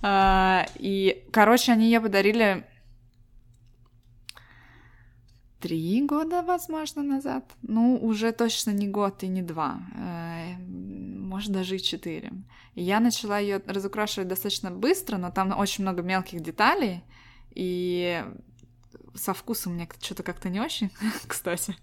А, 0.01 0.65
И, 0.75 1.27
короче, 1.31 1.71
они 1.71 1.85
ее 1.85 2.01
подарили 2.01 2.65
три 5.61 6.05
года, 6.05 6.41
возможно, 6.41 7.03
назад. 7.03 7.43
Ну, 7.61 7.97
уже 8.01 8.31
точно 8.31 8.71
не 8.71 8.87
год 8.87 9.23
и 9.23 9.27
не 9.27 9.41
два. 9.41 9.79
Э, 9.95 10.57
Может, 10.57 11.51
даже 11.51 11.75
и 11.75 11.79
четыре. 11.79 12.33
Я 12.75 12.99
начала 12.99 13.39
ее 13.39 13.61
разукрашивать 13.65 14.27
достаточно 14.27 14.71
быстро, 14.71 15.17
но 15.17 15.31
там 15.31 15.57
очень 15.57 15.83
много 15.83 16.01
мелких 16.01 16.41
деталей. 16.41 17.03
И 17.55 18.25
со 19.15 19.33
вкусом 19.33 19.73
мне 19.73 19.87
что-то 20.01 20.23
как-то 20.23 20.49
не 20.49 20.59
очень, 20.59 20.89
кстати. 21.27 21.75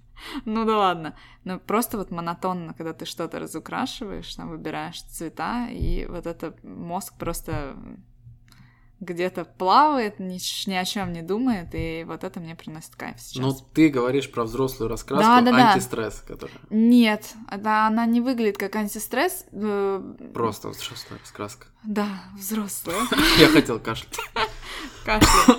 Ну 0.45 0.65
да 0.65 0.77
ладно. 0.77 1.15
Но 1.45 1.59
просто 1.59 1.99
вот 1.99 2.11
монотонно, 2.11 2.75
когда 2.75 2.93
ты 2.93 3.05
что-то 3.05 3.39
разукрашиваешь, 3.39 4.35
там 4.35 4.49
выбираешь 4.49 5.03
цвета, 5.03 5.69
и 5.71 6.07
вот 6.07 6.27
это 6.27 6.55
мозг 6.63 7.15
просто 7.19 7.77
где-то 9.01 9.45
плавает, 9.45 10.19
ни, 10.19 10.39
ни 10.69 10.75
о 10.75 10.85
чем 10.85 11.13
не 11.13 11.23
думает, 11.23 11.69
и 11.73 12.05
вот 12.07 12.25
это 12.25 12.41
мне 12.41 12.55
приносит 12.57 12.97
кайф 12.97 13.21
сейчас. 13.21 13.43
Ну, 13.43 13.53
ты 13.73 13.89
говоришь 13.91 14.31
про 14.31 14.45
взрослую 14.45 14.89
раскраску, 14.91 15.25
Да, 15.27 15.41
да, 15.41 15.51
да. 15.53 15.73
антистресс, 15.73 16.23
который 16.27 16.53
Нет, 16.71 17.35
это 17.51 17.87
она 17.87 18.07
не 18.07 18.21
выглядит 18.21 18.59
как 18.59 18.75
антистресс. 18.77 19.45
э, 19.53 20.15
просто 20.35 20.69
взрослая 20.71 21.21
раскраска. 21.21 21.67
Да, 21.85 22.09
взрослая. 22.37 22.97
Я 23.39 23.49
хотел 23.49 23.79
кашлять. 23.79 24.19
Кашля. 25.05 25.55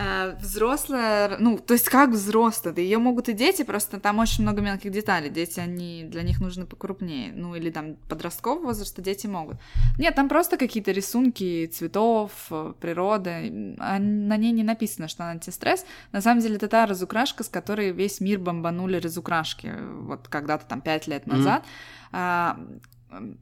Э, 0.00 0.36
Взрослая, 0.40 1.36
ну, 1.40 1.58
то 1.58 1.74
есть 1.74 1.88
как 1.88 2.10
взрослая, 2.10 2.72
да 2.72 2.80
ее 2.80 2.98
могут 2.98 3.28
и 3.28 3.32
дети, 3.32 3.64
просто 3.64 3.98
там 3.98 4.18
очень 4.20 4.44
много 4.44 4.62
мелких 4.62 4.92
деталей. 4.92 5.28
Дети, 5.28 5.58
они, 5.58 6.04
для 6.04 6.22
них 6.22 6.40
нужны 6.40 6.66
покрупнее. 6.66 7.32
Ну, 7.34 7.56
или 7.56 7.70
там 7.70 7.96
подросткового 8.08 8.66
возраста 8.66 9.02
дети 9.02 9.26
могут. 9.26 9.56
Нет, 9.98 10.14
там 10.14 10.28
просто 10.28 10.56
какие-то 10.56 10.92
рисунки 10.92 11.66
цветов, 11.66 12.30
э, 12.50 12.74
природы. 12.80 13.74
А 13.80 13.98
На 13.98 14.36
ней 14.36 14.52
не 14.52 14.62
написано, 14.62 15.08
что 15.08 15.24
она 15.24 15.32
антистресс. 15.32 15.84
На 16.12 16.20
самом 16.20 16.42
деле, 16.42 16.56
это 16.56 16.68
та 16.68 16.86
разукрашка, 16.86 17.42
с 17.42 17.48
которой 17.48 17.90
весь 17.90 18.20
мир 18.20 18.38
бомбанули 18.38 18.98
разукрашки. 18.98 19.72
Вот 20.02 20.28
когда-то 20.28 20.64
там 20.66 20.80
пять 20.80 21.08
лет 21.08 21.26
назад. 21.26 21.64
А, 22.12 22.56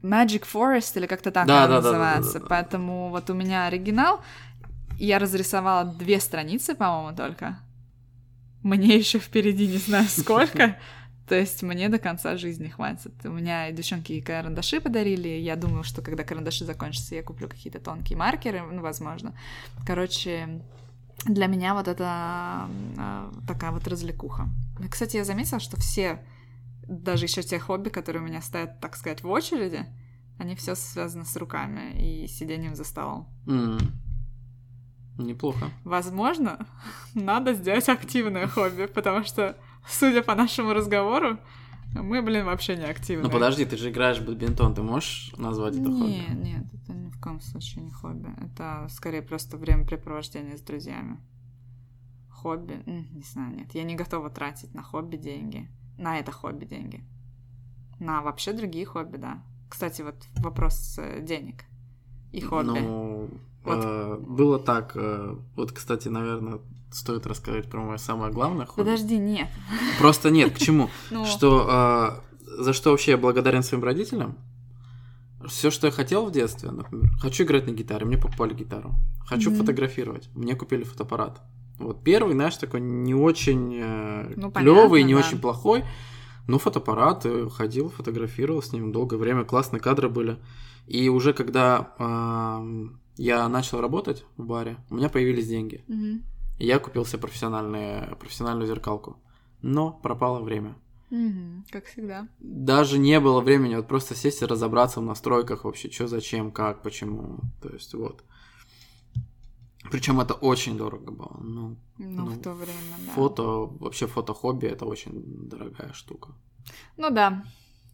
Magic 0.01 0.43
Forest 0.51 0.97
или 0.97 1.07
как-то 1.07 1.29
так 1.31 1.45
Да, 1.45 1.65
она 1.65 1.67
да, 1.67 1.73
да, 1.75 1.81
да, 1.81 1.81
да, 1.81 1.89
называется. 1.91 2.33
да, 2.33 2.39
да. 2.39 2.45
Поэтому 2.49 3.09
вот 3.09 3.29
у 3.29 3.33
меня 3.33 3.65
оригинал. 3.65 4.21
Я 4.97 5.19
разрисовала 5.19 5.85
две 5.85 6.19
страницы, 6.19 6.75
по-моему, 6.75 7.15
только. 7.15 7.59
Мне 8.63 8.97
еще 8.97 9.19
впереди 9.19 9.67
не 9.67 9.77
знаю 9.77 10.05
сколько. 10.09 10.77
То 11.27 11.35
есть 11.35 11.61
мне 11.61 11.89
до 11.89 11.99
конца 11.99 12.37
жизни 12.37 12.69
хватит. 12.69 13.13
У 13.25 13.29
меня 13.29 13.69
девчонки 13.71 14.13
и 14.13 14.21
карандаши 14.21 14.79
подарили. 14.79 15.27
Я 15.27 15.55
думаю, 15.55 15.83
что 15.83 16.01
когда 16.01 16.23
карандаши 16.23 16.63
закончатся, 16.63 17.15
я 17.15 17.23
куплю 17.23 17.49
какие-то 17.49 17.79
тонкие 17.79 18.17
маркеры, 18.17 18.61
ну, 18.61 18.81
возможно. 18.81 19.37
Короче, 19.85 20.61
для 21.25 21.47
меня 21.47 21.73
вот 21.73 21.89
это 21.89 22.69
э, 22.97 23.31
такая 23.45 23.71
вот 23.71 23.87
развлекуха. 23.87 24.49
Кстати, 24.89 25.17
я 25.17 25.25
заметила, 25.25 25.59
что 25.59 25.77
все, 25.77 26.23
даже 26.87 27.25
еще 27.25 27.41
те 27.43 27.59
хобби, 27.59 27.89
которые 27.89 28.23
у 28.23 28.25
меня 28.25 28.41
стоят, 28.41 28.79
так 28.79 28.95
сказать, 28.95 29.21
в 29.21 29.29
очереди, 29.29 29.85
они 30.37 30.55
все 30.55 30.75
связаны 30.75 31.25
с 31.25 31.35
руками 31.35 32.23
и 32.23 32.27
сидением 32.27 32.75
за 32.75 32.85
столом. 32.85 33.27
М. 33.47 33.79
Неплохо. 35.17 35.71
Возможно, 35.83 36.65
надо 37.13 37.53
сделать 37.53 37.89
активное 37.89 38.47
хобби, 38.47 38.85
потому 38.85 39.23
что, 39.23 39.57
судя 39.87 40.21
по 40.21 40.35
нашему 40.35 40.73
разговору, 40.73 41.37
мы, 41.93 42.21
блин, 42.21 42.45
вообще 42.45 42.75
не 42.75 42.85
активны. 42.85 43.23
Ну 43.23 43.29
подожди, 43.29 43.65
ты 43.65 43.77
же 43.77 43.89
играешь 43.89 44.19
в 44.19 44.25
бадминтон, 44.25 44.75
ты 44.75 44.81
можешь 44.83 45.33
назвать 45.37 45.75
это 45.75 45.89
Нет, 45.89 46.27
хобби? 46.27 46.39
нет, 46.43 46.65
это 46.73 46.93
ни 46.93 47.09
в 47.09 47.19
коем 47.19 47.41
случае 47.41 47.85
не 47.85 47.91
хобби. 47.91 48.29
Это 48.41 48.87
скорее 48.89 49.21
просто 49.21 49.57
времяпрепровождение 49.57 50.57
с 50.57 50.61
друзьями. 50.61 51.17
Хобби? 52.29 52.83
Не 52.85 53.23
знаю, 53.23 53.55
нет. 53.55 53.73
Я 53.73 53.83
не 53.83 53.95
готова 53.95 54.29
тратить 54.29 54.73
на 54.75 54.83
хобби 54.83 55.17
деньги. 55.17 55.67
На 55.97 56.19
это 56.19 56.31
хобби 56.31 56.65
деньги. 56.65 57.03
На 57.99 58.21
вообще 58.21 58.53
другие 58.53 58.85
хобби, 58.85 59.17
да. 59.17 59.41
Кстати, 59.69 60.03
вот 60.03 60.15
вопрос 60.35 60.97
э, 60.99 61.21
денег 61.21 61.65
и 62.31 62.41
хобби. 62.41 62.79
Ну, 62.79 63.29
Вот. 63.75 63.85
э, 63.85 64.17
было 64.19 64.59
так. 64.59 64.91
э, 64.95 65.35
вот, 65.55 65.71
кстати, 65.71 66.07
наверное, 66.07 66.59
стоит 66.91 67.27
рассказать 67.27 67.69
про 67.69 67.81
мое 67.81 67.97
самое 67.97 68.31
главное 68.31 68.65
хобби. 68.65 68.85
Подожди, 68.85 69.17
нет. 69.17 69.49
Просто 69.99 70.29
нет, 70.29 70.53
к 70.55 70.57
чему? 70.57 70.89
Ну, 71.11 71.25
Что, 71.25 72.21
э, 72.39 72.61
за 72.63 72.73
что 72.73 72.91
вообще 72.91 73.11
я 73.11 73.17
благодарен 73.17 73.63
своим 73.63 73.83
родителям? 73.83 74.37
Все, 75.47 75.69
что 75.69 75.87
я 75.87 75.91
хотел 75.91 76.25
в 76.25 76.31
детстве, 76.31 76.71
например, 76.71 77.09
хочу 77.21 77.43
играть 77.43 77.67
на 77.67 77.71
гитаре, 77.71 78.05
мне 78.05 78.17
покупали 78.17 78.53
гитару. 78.53 78.95
Хочу 79.25 79.53
фотографировать, 79.53 80.29
мне 80.33 80.55
купили 80.55 80.83
фотоаппарат. 80.83 81.41
Вот 81.77 82.03
первый, 82.03 82.33
знаешь, 82.33 82.57
такой 82.57 82.81
не 82.81 83.13
очень 83.13 83.79
Ну, 84.35 84.51
клевый, 84.51 85.03
не 85.03 85.13
да. 85.13 85.19
очень 85.19 85.39
плохой. 85.39 85.83
Ну, 86.47 86.57
фотоаппарат, 86.57 87.25
ходил, 87.55 87.89
фотографировал 87.89 88.63
с 88.63 88.71
ним 88.73 88.91
долгое 88.91 89.17
время, 89.17 89.43
классные 89.43 89.79
кадры 89.79 90.09
были. 90.09 90.37
И 90.87 91.07
уже 91.09 91.33
когда 91.33 91.91
я 93.17 93.47
начал 93.49 93.81
работать 93.81 94.25
в 94.37 94.45
баре, 94.45 94.77
у 94.89 94.95
меня 94.95 95.09
появились 95.09 95.47
деньги. 95.47 95.83
мгм. 95.87 96.23
И 96.59 96.65
я 96.65 96.79
купил 96.79 97.05
себе 97.05 97.19
профессиональные, 97.19 98.15
профессиональную 98.19 98.67
зеркалку. 98.67 99.17
Но 99.61 99.91
пропало 99.91 100.39
время. 100.41 100.75
Мгм, 101.09 101.65
Как 101.71 101.85
всегда. 101.85 102.27
Даже 102.39 102.97
не 102.97 103.19
было 103.19 103.41
времени 103.41 103.75
вот 103.75 103.87
просто 103.87 104.15
сесть 104.15 104.41
и 104.41 104.45
разобраться 104.45 104.99
в 104.99 105.03
настройках 105.03 105.63
вообще, 105.65 105.89
что, 105.91 106.07
зачем, 106.07 106.51
как, 106.51 106.81
почему. 106.81 107.39
То 107.61 107.69
есть 107.69 107.93
вот. 107.93 108.23
Причем 109.91 110.19
это 110.19 110.33
очень 110.33 110.77
дорого 110.77 111.11
было. 111.11 111.37
Ну, 111.39 111.77
Ну, 111.97 112.09
Ну, 112.09 112.25
в 112.25 112.41
то 112.41 112.53
время, 112.53 112.97
да. 113.05 113.11
фото, 113.13 113.43
вообще 113.79 114.05
фото-хобби 114.07 114.65
это 114.67 114.85
очень 114.85 115.47
дорогая 115.47 115.93
штука. 115.93 116.29
Ну 116.97 117.09
да, 117.09 117.43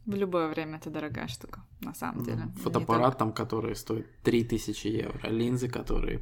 в 0.06 0.16
любое 0.16 0.48
время 0.50 0.78
это 0.78 0.90
дорогая 0.90 1.28
штука, 1.28 1.62
на 1.82 1.94
самом 1.94 2.20
Ну, 2.20 2.26
деле. 2.26 2.42
Фотоаппарат 2.64 3.18
там, 3.18 3.32
который 3.34 3.76
стоит 3.76 4.08
3000 4.24 4.88
евро. 4.88 5.30
Линзы, 5.30 5.68
которые 5.70 6.20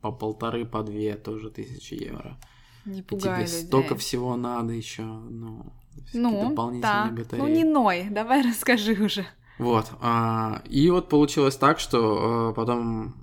по 0.00 0.12
полторы, 0.12 0.64
по 0.66 0.82
две, 0.82 1.14
тоже 1.14 1.50
тысячи 1.50 1.94
евро. 1.94 2.36
Не 2.84 3.00
И 3.00 3.02
пугай 3.02 3.44
тебе 3.44 3.52
людей. 3.54 3.66
столько 3.66 3.94
всего 3.96 4.36
надо 4.36 4.72
еще, 4.72 5.02
ну, 5.02 5.72
Ну, 6.12 6.48
дополнительные 6.50 7.04
так. 7.06 7.14
батареи. 7.14 7.42
Ну 7.42 7.48
не 7.48 7.64
ной, 7.64 8.08
давай 8.10 8.42
расскажи 8.48 8.92
уже. 9.04 9.24
Вот. 9.58 9.90
а, 10.00 10.62
и 10.68 10.90
вот 10.90 11.08
получилось 11.08 11.56
так, 11.56 11.78
что 11.78 12.48
а, 12.48 12.52
потом 12.52 13.14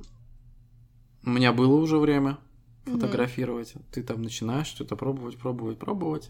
у 1.26 1.30
меня 1.30 1.51
было 1.51 1.76
уже 1.76 1.97
время 1.97 2.38
Фотографировать. 2.86 3.73
Ты 3.91 4.03
там 4.03 4.21
начинаешь 4.21 4.67
что-то 4.67 4.95
пробовать, 4.95 5.38
пробовать, 5.38 5.77
пробовать. 5.77 6.27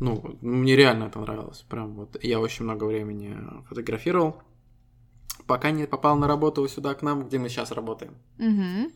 Ну, 0.00 0.36
мне 0.40 0.76
реально 0.76 1.04
это 1.04 1.20
нравилось. 1.20 1.64
Прям 1.68 1.94
вот 1.94 2.22
я 2.22 2.40
очень 2.40 2.64
много 2.64 2.84
времени 2.84 3.36
фотографировал. 3.68 4.42
Пока 5.46 5.70
не 5.70 5.86
попал 5.86 6.16
на 6.16 6.26
работу 6.26 6.66
сюда 6.68 6.94
к 6.94 7.02
нам, 7.02 7.26
где 7.26 7.38
мы 7.38 7.48
сейчас 7.48 7.72
работаем. 7.72 8.14
Мгм. 8.38 8.92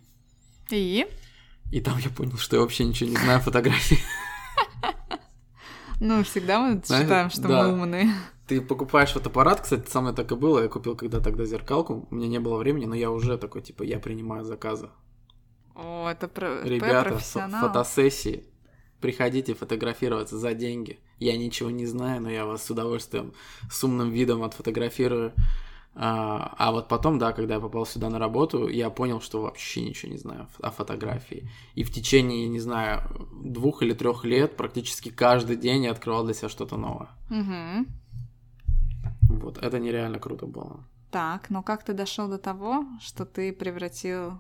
И? 0.70 1.06
И 1.72 1.80
там 1.80 1.98
я 1.98 2.10
понял, 2.10 2.36
что 2.36 2.56
я 2.56 2.62
вообще 2.62 2.84
ничего 2.84 3.10
не 3.10 3.16
знаю 3.16 3.38
о 3.38 3.42
фотографии. 3.42 3.98
Ну, 5.98 6.22
всегда 6.24 6.60
мы 6.60 6.82
считаем, 6.82 7.30
что 7.30 7.48
мы 7.48 7.72
умные. 7.72 8.12
Ты 8.46 8.60
покупаешь 8.60 9.12
фотоаппарат, 9.12 9.62
кстати, 9.62 9.88
со 9.90 10.00
мной 10.00 10.14
так 10.14 10.30
и 10.30 10.36
было. 10.36 10.62
Я 10.62 10.68
купил 10.68 10.94
когда 10.94 11.20
тогда 11.20 11.44
зеркалку, 11.46 12.06
у 12.10 12.14
меня 12.14 12.28
не 12.28 12.38
было 12.38 12.58
времени, 12.58 12.84
но 12.84 12.94
я 12.94 13.10
уже 13.10 13.38
такой, 13.38 13.62
типа, 13.62 13.82
я 13.82 13.98
принимаю 13.98 14.44
заказы. 14.44 14.88
О, 15.76 16.08
это 16.08 16.26
про... 16.28 16.62
Ребята, 16.62 17.18
фотосессии. 17.18 18.44
Приходите 19.00 19.54
фотографироваться 19.54 20.38
за 20.38 20.54
деньги. 20.54 20.98
Я 21.18 21.36
ничего 21.36 21.70
не 21.70 21.86
знаю, 21.86 22.22
но 22.22 22.30
я 22.30 22.46
вас 22.46 22.64
с 22.64 22.70
удовольствием, 22.70 23.34
с 23.70 23.84
умным 23.84 24.10
видом 24.10 24.42
отфотографирую. 24.42 25.32
А, 25.94 26.54
а 26.58 26.72
вот 26.72 26.88
потом, 26.88 27.18
да, 27.18 27.32
когда 27.32 27.54
я 27.54 27.60
попал 27.60 27.86
сюда 27.86 28.10
на 28.10 28.18
работу, 28.18 28.68
я 28.68 28.90
понял, 28.90 29.20
что 29.20 29.42
вообще 29.42 29.82
ничего 29.82 30.12
не 30.12 30.18
знаю 30.18 30.48
о 30.60 30.70
фотографии. 30.70 31.50
И 31.74 31.84
в 31.84 31.92
течение, 31.92 32.48
не 32.48 32.60
знаю, 32.60 33.02
двух 33.42 33.82
или 33.82 33.94
трех 33.94 34.24
лет 34.24 34.56
практически 34.56 35.10
каждый 35.10 35.56
день 35.56 35.84
я 35.84 35.92
открывал 35.92 36.24
для 36.24 36.34
себя 36.34 36.48
что-то 36.48 36.76
новое. 36.76 37.08
Мгм. 37.30 37.86
Вот, 39.28 39.58
это 39.58 39.78
нереально 39.78 40.18
круто 40.18 40.46
было. 40.46 40.84
Так, 41.10 41.48
но 41.50 41.62
как 41.62 41.82
ты 41.82 41.94
дошел 41.94 42.28
до 42.28 42.38
того, 42.38 42.84
что 43.00 43.24
ты 43.24 43.52
превратил 43.52 44.38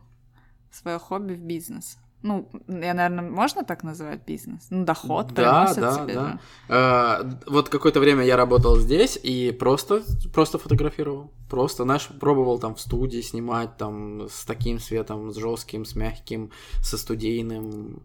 свое 0.76 0.98
хобби 0.98 1.34
в 1.34 1.40
бизнес? 1.40 1.98
Ну, 2.22 2.48
я, 2.66 2.94
наверное, 2.94 3.30
можно 3.30 3.62
так 3.62 3.84
называть 3.84 4.24
бизнес? 4.26 4.66
Ну, 4.70 4.84
доход 4.84 5.28
Да, 5.28 5.66
приносит 5.66 5.80
да, 5.80 5.94
тебе 6.04 6.14
да. 6.14 6.26
же. 6.32 6.40
Э, 6.68 7.50
вот 7.50 7.68
какое-то 7.68 8.00
время 8.00 8.24
я 8.24 8.36
работал 8.36 8.76
здесь 8.78 9.18
и 9.22 9.52
просто, 9.52 10.02
просто 10.32 10.58
фотографировал. 10.58 11.30
Просто, 11.48 11.84
знаешь, 11.84 12.08
пробовал 12.20 12.58
там 12.58 12.74
в 12.74 12.80
студии 12.80 13.20
снимать, 13.20 13.76
там, 13.76 14.28
с 14.28 14.44
таким 14.44 14.80
светом, 14.80 15.30
с 15.30 15.36
жестким, 15.36 15.84
с 15.84 15.94
мягким, 15.94 16.50
со 16.82 16.98
студийным. 16.98 18.02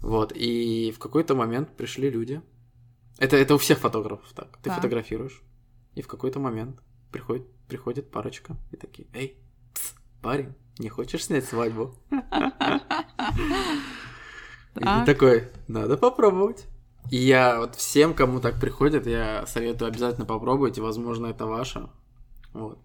Вот, 0.00 0.32
и 0.34 0.90
в 0.90 0.98
какой-то 0.98 1.34
момент 1.34 1.76
пришли 1.76 2.10
люди. 2.10 2.42
Это, 3.18 3.36
это 3.36 3.54
у 3.54 3.58
всех 3.58 3.78
фотографов 3.78 4.32
так. 4.34 4.56
Ты 4.62 4.64
Так. 4.70 4.76
фотографируешь, 4.76 5.42
и 5.94 6.02
в 6.02 6.08
какой-то 6.08 6.40
момент 6.40 6.80
приходит, 7.12 7.46
приходит 7.68 8.10
парочка 8.10 8.56
и 8.72 8.76
такие, 8.76 9.06
эй, 9.12 9.36
пс, 9.72 9.94
парень, 10.20 10.54
не 10.78 10.88
хочешь 10.88 11.24
снять 11.24 11.44
свадьбу? 11.44 11.94
И 14.76 14.80
Так. 14.80 15.06
такой, 15.06 15.48
надо 15.68 15.96
попробовать. 15.96 16.66
И 17.10 17.16
я 17.16 17.60
вот 17.60 17.76
всем, 17.76 18.12
кому 18.14 18.40
так 18.40 18.58
приходит, 18.58 19.06
я 19.06 19.46
советую 19.46 19.88
обязательно 19.88 20.26
попробовать, 20.26 20.78
и, 20.78 20.80
возможно, 20.80 21.26
это 21.26 21.46
ваше. 21.46 21.88
Вот. 22.52 22.78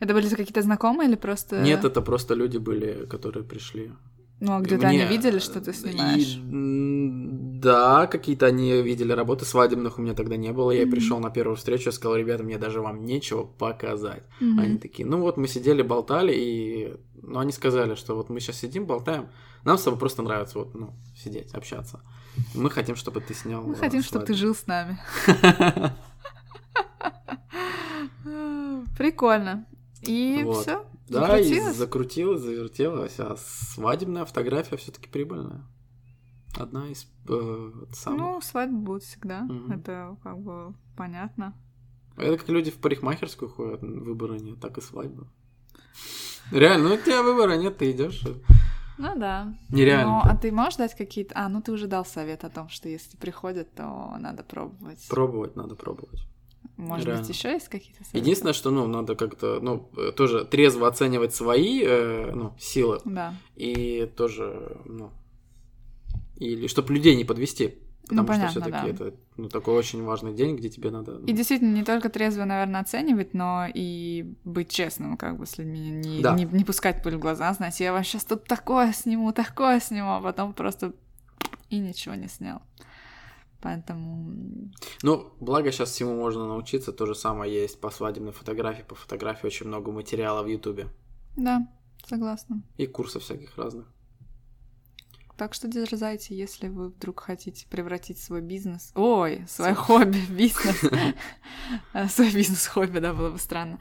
Это 0.00 0.12
были 0.14 0.28
какие-то 0.28 0.62
знакомые 0.62 1.08
или 1.08 1.16
просто... 1.16 1.60
Нет, 1.60 1.84
это 1.84 2.02
просто 2.02 2.34
люди 2.34 2.58
были, 2.58 3.06
которые 3.06 3.44
пришли. 3.44 3.92
Ну, 4.40 4.56
а 4.56 4.60
И 4.60 4.62
где-то 4.62 4.88
они 4.88 4.96
мне- 4.98 5.06
видели, 5.06 5.38
что 5.38 5.60
ты 5.60 5.70
и, 5.70 5.74
снимаешь? 5.74 6.36
м, 6.36 7.60
да, 7.60 8.06
какие-то 8.06 8.46
они 8.46 8.80
видели 8.80 9.12
работы, 9.12 9.44
свадебных 9.44 9.98
у 9.98 10.02
меня 10.02 10.14
тогда 10.14 10.36
не 10.36 10.50
было. 10.52 10.70
Я 10.70 10.82
Мгм. 10.82 10.90
пришел 10.92 11.18
на 11.20 11.28
первую 11.30 11.56
встречу, 11.56 11.92
сказал, 11.92 12.16
ребята, 12.16 12.42
мне 12.42 12.56
даже 12.58 12.80
вам 12.80 13.04
нечего 13.04 13.44
показать. 13.44 14.22
Мгм. 14.40 14.58
Они 14.58 14.78
такие, 14.78 15.06
ну 15.06 15.20
вот 15.20 15.36
мы 15.36 15.46
сидели, 15.46 15.82
болтали, 15.82 16.32
и 16.34 16.94
ну, 17.22 17.38
они 17.38 17.52
сказали, 17.52 17.94
что 17.96 18.14
вот 18.16 18.30
мы 18.30 18.40
сейчас 18.40 18.56
сидим, 18.56 18.86
болтаем, 18.86 19.28
нам 19.64 19.76
с 19.76 19.82
тобой 19.82 19.98
просто 19.98 20.22
нравится 20.22 20.58
вот, 20.58 20.74
ну, 20.74 20.94
сидеть, 21.14 21.52
общаться. 21.52 22.00
Мы 22.54 22.70
хотим, 22.70 22.96
чтобы 22.96 23.20
ты 23.20 23.34
снял. 23.34 23.62
Мы 23.62 23.74
э, 23.74 23.76
хотим, 23.76 24.02
чтобы 24.02 24.24
ты 24.24 24.34
свадьбу». 24.34 24.40
жил 24.40 24.54
с 24.54 24.66
нами. 24.66 24.98
Прикольно. 28.96 29.66
И 30.02 30.42
Вот. 30.44 30.62
все. 30.62 30.84
Да, 31.10 31.38
и 31.38 31.60
закрутилась, 31.72 32.40
завертелась, 32.40 33.18
а 33.18 33.36
свадебная 33.36 34.24
фотография 34.24 34.76
все-таки 34.76 35.08
прибыльная. 35.08 35.66
Одна 36.56 36.88
из 36.88 37.06
э, 37.28 37.70
самых. 37.92 38.20
Ну, 38.20 38.40
свадьба 38.40 38.78
будет 38.78 39.02
всегда. 39.02 39.42
Мгм. 39.42 39.72
Это 39.72 40.16
как 40.22 40.38
бы 40.38 40.74
понятно. 40.96 41.54
Это 42.16 42.36
как 42.36 42.48
люди 42.48 42.70
в 42.70 42.76
парикмахерскую 42.76 43.50
ходят, 43.50 43.82
выбора 43.82 44.34
нет, 44.34 44.60
так 44.60 44.78
и 44.78 44.80
свадьба. 44.80 45.26
Реально, 46.52 46.88
ну 46.90 46.94
у 46.94 46.98
тебя 46.98 47.22
выбора 47.22 47.56
нет, 47.56 47.78
ты 47.78 47.90
идешь. 47.90 48.22
Ну 48.98 49.18
да. 49.18 49.54
Нереально. 49.70 50.12
Ну, 50.12 50.20
а 50.30 50.36
ты 50.36 50.52
можешь 50.52 50.76
дать 50.76 50.94
какие-то... 50.94 51.34
А, 51.36 51.48
ну 51.48 51.62
ты 51.62 51.72
уже 51.72 51.86
дал 51.86 52.04
совет 52.04 52.44
о 52.44 52.50
том, 52.50 52.68
что 52.68 52.88
если 52.88 53.16
приходят, 53.16 53.72
то 53.74 54.14
надо 54.18 54.42
пробовать. 54.42 55.06
Пробовать 55.08 55.56
надо 55.56 55.74
пробовать. 55.74 56.20
Может 56.76 57.06
реально. 57.06 57.22
быть, 57.22 57.36
еще 57.36 57.50
есть 57.50 57.68
какие-то 57.68 58.04
советы? 58.04 58.18
Единственное, 58.18 58.52
что, 58.54 58.70
ну, 58.70 58.86
надо 58.86 59.14
как-то, 59.14 59.60
ну, 59.60 59.90
э, 59.96 60.12
тоже 60.12 60.44
трезво 60.44 60.88
оценивать 60.88 61.34
свои, 61.34 61.82
э, 61.84 62.32
ну, 62.34 62.54
силы 62.58 63.00
Да. 63.04 63.34
и 63.56 64.10
тоже, 64.16 64.78
ну, 64.86 65.10
или 66.36 66.66
чтобы 66.68 66.94
людей 66.94 67.16
не 67.16 67.24
подвести. 67.24 67.74
Ну, 68.12 68.24
Потому 68.24 68.28
понятно, 68.28 68.50
что 68.50 68.60
все-таки 68.62 68.92
да. 68.92 69.06
это 69.06 69.14
ну, 69.36 69.48
такой 69.48 69.74
очень 69.74 70.02
важный 70.02 70.32
день, 70.34 70.56
где 70.56 70.68
тебе 70.68 70.90
надо. 70.90 71.12
ну, 71.18 71.26
И 71.26 71.32
действительно, 71.32 71.72
не 71.72 71.84
только 71.84 72.08
трезво, 72.08 72.44
наверное, 72.44 72.80
оценивать, 72.80 73.34
но 73.34 73.66
и 73.72 74.34
быть 74.44 74.70
честным, 74.70 75.16
как 75.16 75.38
бы 75.38 75.46
с 75.46 75.58
людьми, 75.58 75.90
не, 75.90 76.20
Да. 76.20 76.34
не, 76.34 76.44
не 76.44 76.64
пускать 76.64 77.02
пыль 77.04 77.16
в 77.16 77.20
глаза, 77.20 77.52
знаете, 77.52 77.84
я 77.84 77.92
вам 77.92 78.02
сейчас 78.02 78.24
тут 78.24 78.44
такое 78.46 78.92
сниму, 78.92 79.32
такое 79.32 79.78
сниму, 79.80 80.14
а 80.14 80.20
потом 80.20 80.54
просто 80.54 80.92
и 81.68 81.78
ничего 81.78 82.16
не 82.16 82.26
снял. 82.28 82.62
Поэтому... 83.60 84.70
Ну, 85.02 85.32
благо 85.40 85.70
сейчас 85.70 85.90
всему 85.90 86.16
можно 86.16 86.46
научиться. 86.46 86.92
То 86.92 87.06
же 87.06 87.14
самое 87.14 87.52
есть 87.52 87.80
по 87.80 87.90
свадебной 87.90 88.32
фотографии. 88.32 88.82
По 88.82 88.94
фотографии 88.94 89.46
очень 89.46 89.66
много 89.66 89.92
материала 89.92 90.42
в 90.42 90.46
Ютубе. 90.46 90.88
Да, 91.36 91.68
согласна. 92.06 92.62
И 92.78 92.86
курсов 92.86 93.22
всяких 93.22 93.56
разных. 93.58 93.86
Так 95.36 95.54
что 95.54 95.68
дерзайте, 95.68 96.36
если 96.36 96.68
вы 96.68 96.88
вдруг 96.88 97.20
хотите 97.20 97.66
превратить 97.66 98.18
свой 98.18 98.42
бизнес... 98.42 98.92
Ой, 98.94 99.46
свое 99.48 99.74
хобби 99.74 100.18
в 100.18 100.30
бизнес. 100.30 100.80
Свой 102.12 102.30
бизнес-хобби, 102.30 102.98
да, 102.98 103.14
было 103.14 103.30
бы 103.30 103.38
странно. 103.38 103.80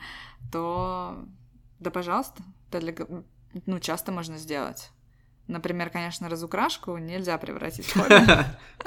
То... 0.54 1.26
Да, 1.80 1.92
пожалуйста. 1.92 2.44
Ну, 3.66 3.80
часто 3.80 4.14
можно 4.14 4.38
сделать. 4.38 4.92
Например, 5.50 5.90
конечно, 5.90 6.30
разукрашку 6.30 6.98
нельзя 6.98 7.36
превратить 7.40 7.88
в 7.88 7.94
хобби. 7.94 8.46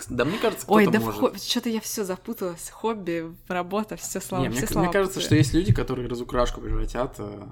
Да, 0.08 0.24
мне 0.24 0.38
кажется, 0.38 0.64
Ой, 0.68 0.86
да 0.86 1.00
что-то 1.36 1.68
я 1.68 1.80
все 1.80 2.04
запуталась. 2.04 2.70
Хобби, 2.70 3.34
работа, 3.48 3.96
все 3.96 4.20
слова, 4.20 4.44
Не, 4.44 4.48
мне, 4.48 4.88
кажется, 4.92 5.20
что 5.20 5.34
есть 5.34 5.52
люди, 5.54 5.74
которые 5.74 6.08
разукрашку 6.08 6.60
превратят. 6.60 7.16
э, 7.18 7.46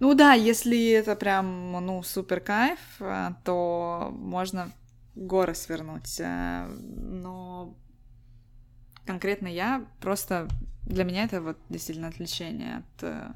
Ну 0.00 0.14
да, 0.14 0.32
если 0.32 0.92
это 0.92 1.14
прям, 1.14 1.72
ну, 1.72 2.02
супер 2.02 2.40
кайф, 2.40 2.78
э, 3.00 3.34
то 3.44 4.10
можно 4.12 4.72
горы 5.14 5.54
свернуть. 5.54 6.18
э, 6.18 6.66
Но 6.66 7.76
конкретно 9.04 9.48
я 9.48 9.84
просто... 10.00 10.48
Для 10.84 11.04
меня 11.04 11.24
это 11.24 11.42
вот 11.42 11.58
действительно 11.68 12.08
отвлечение 12.08 12.82
от 12.98 13.34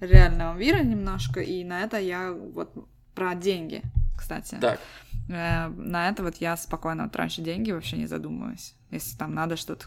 реального 0.00 0.54
мира 0.56 0.84
немножко, 0.84 1.40
и 1.40 1.64
на 1.64 1.80
это 1.82 1.98
я 1.98 2.32
вот 2.32 2.72
про 3.14 3.34
деньги, 3.34 3.82
кстати. 4.16 4.56
Так, 4.60 4.80
Э, 5.28 5.68
На 5.68 6.08
это 6.08 6.22
вот 6.24 6.36
я 6.38 6.56
спокойно 6.56 7.08
трачу 7.08 7.42
деньги, 7.42 7.70
вообще 7.70 7.96
не 7.96 8.06
задумываюсь. 8.06 8.74
Если 8.90 9.16
там 9.16 9.34
надо 9.34 9.56
что-то 9.56 9.86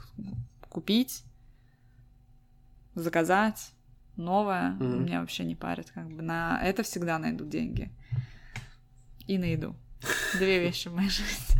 купить, 0.69 1.23
заказать, 2.95 3.71
новое, 4.15 4.71
Мгм. 4.71 5.03
меня 5.03 5.19
вообще 5.19 5.43
не 5.43 5.55
парит. 5.55 5.91
Как 5.91 6.07
бы 6.09 6.21
на 6.21 6.59
это 6.63 6.83
всегда 6.83 7.19
найду 7.19 7.45
деньги. 7.45 7.91
И 9.27 9.37
на 9.37 9.45
еду. 9.45 9.75
Две 10.39 10.59
вещи 10.61 10.87
в 10.87 10.95
моей 10.95 11.09
жизни. 11.09 11.55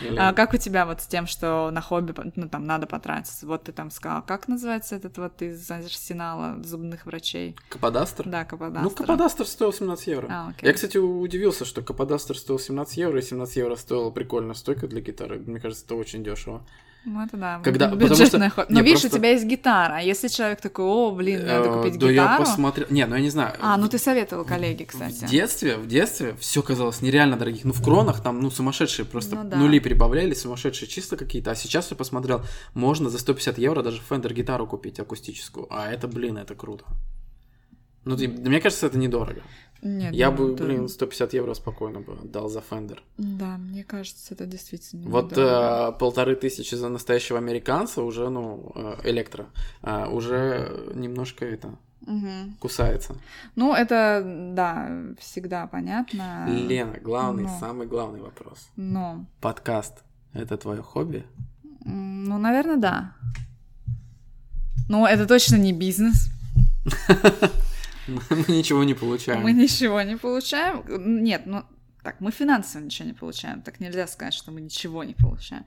Или- 0.00 0.16
А 0.16 0.32
как 0.32 0.54
у 0.54 0.56
тебя 0.56 0.86
вот 0.86 1.00
с 1.00 1.06
тем, 1.06 1.26
что 1.26 1.70
на 1.70 1.80
хобби, 1.80 2.14
ну, 2.36 2.48
там, 2.48 2.64
надо 2.66 2.86
потратиться? 2.86 3.46
Вот 3.46 3.64
ты 3.64 3.72
там 3.72 3.90
сказал, 3.90 4.22
как 4.22 4.48
называется 4.48 4.96
этот 4.96 5.16
вот 5.18 5.40
из 5.42 5.70
арсенала 5.70 6.62
зубных 6.62 7.06
врачей? 7.06 7.56
Каподастр? 7.68 8.28
Да, 8.28 8.44
Каподастра. 8.44 8.82
Ну, 8.82 8.90
Каподастр 8.90 9.46
стоил 9.46 9.72
17 9.72 10.06
евро. 10.08 10.26
А, 10.30 10.48
окей. 10.50 10.66
Я, 10.68 10.72
кстати, 10.74 10.98
удивился, 10.98 11.64
что 11.64 11.82
Каподастер 11.82 12.36
стоил 12.36 12.58
17 12.58 12.96
евро, 12.96 13.18
и 13.18 13.22
17 13.22 13.56
евро 13.56 13.76
стоила 13.76 14.10
прикольная 14.10 14.54
стойка 14.54 14.86
для 14.88 15.00
гитары. 15.00 15.38
Мне 15.38 15.60
кажется, 15.60 15.84
это 15.84 15.94
очень 15.94 16.24
дешево. 16.24 16.62
Ну, 17.06 17.22
это 17.24 17.36
да, 17.38 17.60
Когда- 17.64 17.86
бю- 17.86 17.98
потому 17.98 18.26
что- 18.26 18.50
хобби. 18.50 18.66
Но 18.68 18.80
видишь, 18.82 19.00
просто- 19.00 19.16
у 19.16 19.20
тебя 19.20 19.30
есть 19.30 19.46
гитара, 19.46 19.96
а 19.96 20.00
если 20.02 20.28
человек 20.28 20.60
такой, 20.60 20.84
о, 20.84 21.10
блин, 21.12 21.46
надо 21.46 21.68
Э, 21.70 21.72
купить 21.82 21.98
да 21.98 22.06
я 22.10 22.12
гитару... 22.12 22.44
посмотрел... 22.44 22.86
Не, 22.90 23.06
ну 23.06 23.14
я 23.16 23.22
не 23.22 23.30
знаю. 23.30 23.54
А, 23.60 23.78
ну 23.78 23.88
ты 23.88 23.96
советовал 23.98 24.44
коллеге, 24.44 24.84
кстати. 24.84 25.24
В 25.24 25.30
детстве, 25.30 25.76
в 25.76 25.86
детстве 25.86 26.34
все 26.38 26.62
казалось 26.62 27.00
нереально 27.00 27.36
дорогих. 27.38 27.64
Ну, 27.64 27.72
в 27.72 27.82
кронах 27.82 28.22
там, 28.22 28.40
ну, 28.42 28.50
сумасшедшие 28.50 29.06
просто 29.06 29.36
Ну 29.36 29.44
да. 29.44 29.56
нули 29.56 29.80
прибавляли, 29.80 30.34
сумасшедшие 30.34 30.88
числа 30.88 31.16
какие-то. 31.16 31.50
А 31.50 31.54
сейчас 31.54 31.90
я 31.90 31.96
посмотрел, 31.96 32.42
можно 32.74 33.08
за 33.08 33.18
150 33.18 33.56
евро 33.56 33.82
даже 33.82 34.02
Fender 34.08 34.32
гитару 34.34 34.66
купить 34.66 35.00
акустическую. 35.00 35.66
А 35.70 35.90
это, 35.90 36.06
блин, 36.06 36.36
это 36.36 36.54
круто. 36.54 36.84
Ну, 38.04 38.16
мне 38.16 38.60
кажется, 38.60 38.86
это 38.86 38.98
недорого. 38.98 39.40
Нет, 39.82 40.14
Я 40.14 40.30
ну, 40.30 40.36
бы, 40.36 40.54
это- 40.54 40.64
блин, 40.64 40.88
150 40.88 41.32
евро 41.32 41.54
спокойно 41.54 42.00
бы 42.00 42.12
отдал 42.12 42.48
за 42.48 42.60
Fender. 42.60 42.98
Да, 43.16 43.56
мне 43.56 43.82
кажется, 43.82 44.34
это 44.34 44.44
действительно 44.46 45.08
Вот 45.08 45.32
э, 45.36 45.92
полторы 45.98 46.36
тысячи 46.36 46.74
за 46.74 46.88
настоящего 46.88 47.38
американца 47.38 48.02
уже, 48.02 48.28
ну, 48.28 48.72
э, 48.74 48.96
электро, 49.04 49.46
э, 49.82 50.06
уже 50.08 50.92
немножко 50.94 51.44
это 51.46 51.78
Мгм. 52.02 52.56
кусается. 52.60 53.14
Ну, 53.56 53.74
это, 53.74 54.22
да, 54.54 54.90
всегда 55.18 55.66
понятно. 55.66 56.46
Лена, 56.48 56.98
главный, 57.00 57.44
ну. 57.44 57.56
самый 57.58 57.86
главный 57.86 58.20
вопрос. 58.20 58.68
Но, 58.76 59.24
Подкаст— 59.40 60.02
это 60.34 60.56
твое 60.56 60.82
хобби? 60.82 61.24
ну, 61.84 62.36
наверное, 62.38 62.76
да. 62.76 63.12
Ну, 64.90 65.06
это 65.06 65.26
точно 65.26 65.56
не 65.56 65.72
бизнес. 65.72 66.28
Мы 68.30 68.56
ничего 68.56 68.84
не 68.84 68.94
получаем. 68.94 69.42
Мы 69.42 69.52
ничего 69.52 70.02
не 70.02 70.16
получаем. 70.16 71.22
Нет, 71.22 71.42
ну, 71.46 71.64
так, 72.02 72.20
мы 72.20 72.30
финансово 72.30 72.82
ничего 72.82 73.08
не 73.08 73.14
получаем. 73.14 73.62
Так 73.62 73.80
нельзя 73.80 74.06
сказать, 74.06 74.34
что 74.34 74.50
мы 74.52 74.60
ничего 74.60 75.04
не 75.04 75.14
получаем. 75.14 75.64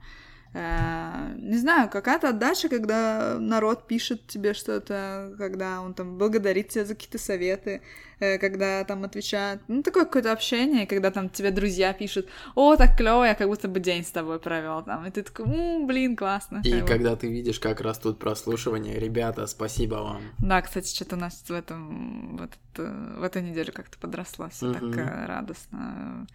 Э, 0.54 1.34
Не 1.36 1.58
знаю, 1.58 1.88
какая-то 1.90 2.28
отдача, 2.28 2.68
когда 2.68 3.36
народ 3.40 3.86
пишет 3.88 4.26
тебе 4.28 4.54
что-то, 4.54 5.34
когда 5.36 5.80
он 5.80 5.94
там 5.94 6.16
благодарит 6.16 6.68
тебя 6.68 6.84
за 6.84 6.94
какие-то 6.94 7.18
советы, 7.18 7.82
э, 8.20 8.38
когда 8.38 8.84
там 8.84 9.02
отвечает, 9.04 9.60
ну, 9.68 9.82
такое 9.82 10.04
какое-то 10.04 10.30
общение, 10.32 10.86
когда 10.86 11.10
там 11.10 11.28
тебе 11.28 11.50
друзья 11.50 11.92
пишут, 11.92 12.28
о, 12.54 12.76
так 12.76 12.96
клево, 12.96 13.24
я 13.24 13.34
как 13.34 13.48
будто 13.48 13.66
бы 13.68 13.80
день 13.80 14.04
с 14.04 14.10
тобой 14.12 14.38
провел 14.38 14.82
там, 14.84 15.04
и 15.06 15.10
ты 15.10 15.22
такой, 15.24 15.46
«М, 15.46 15.86
блин, 15.88 16.14
классно. 16.16 16.60
И 16.64 16.70
как 16.70 16.80
бы. 16.82 16.86
когда 16.86 17.16
ты 17.16 17.26
видишь, 17.28 17.58
как 17.58 17.80
растут 17.80 18.18
прослушивания, 18.20 18.98
ребята, 18.98 19.46
спасибо 19.48 19.96
вам. 19.96 20.22
Да, 20.38 20.62
кстати, 20.62 20.94
что-то 20.94 21.16
у 21.16 21.18
нас 21.18 21.42
в 21.48 21.52
этом 21.52 22.36
в, 22.36 22.42
этот, 22.42 23.18
в 23.18 23.22
эту 23.24 23.40
неделю 23.40 23.72
как-то 23.72 23.98
подросло, 23.98 24.48
все 24.50 24.66
Мгм. 24.66 24.74
так 24.92 24.98
э, 24.98 25.26
радостно. 25.26 26.26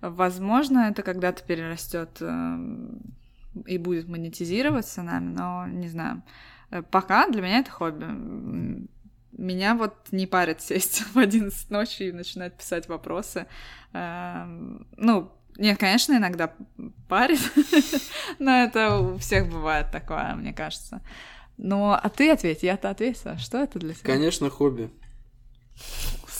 Возможно, 0.00 0.88
это 0.90 1.02
когда-то 1.02 1.42
перерастет 1.42 2.22
и 3.66 3.78
будет 3.78 4.08
монетизироваться 4.08 5.02
нами, 5.02 5.32
но 5.34 5.66
не 5.66 5.88
знаю. 5.88 6.22
Э, 6.70 6.82
Пока 6.82 7.28
для 7.28 7.42
меня 7.42 7.58
это 7.60 7.70
хобби. 7.70 8.04
Меня 9.36 9.74
вот 9.74 9.94
не 10.12 10.26
парит 10.26 10.60
сесть 10.60 11.00
в 11.14 11.18
11 11.18 11.70
ночи 11.70 12.04
и 12.04 12.12
начинать 12.12 12.56
писать 12.56 12.88
вопросы. 12.88 13.46
Эм, 13.92 14.86
Ну, 14.96 15.32
нет, 15.56 15.78
конечно, 15.78 16.14
иногда 16.14 16.52
парит, 17.08 17.40
но 18.40 18.50
это 18.64 18.98
у 18.98 19.18
всех 19.18 19.48
бывает 19.48 19.90
такое, 19.92 20.34
мне 20.34 20.52
кажется. 20.52 21.00
Ну, 21.56 21.92
а 21.92 22.08
ты 22.08 22.30
ответь, 22.30 22.64
я-то 22.64 22.90
ответила. 22.90 23.38
Что 23.38 23.58
это 23.58 23.78
для 23.78 23.94
тебя? 23.94 24.04
Конечно, 24.12 24.50
хобби. 24.50 24.90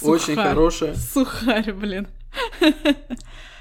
Очень 0.02 0.34
Сухарь. 0.34 0.48
хорошее, 0.48 0.94
Сухарь, 0.96 1.72
блин. 1.72 2.08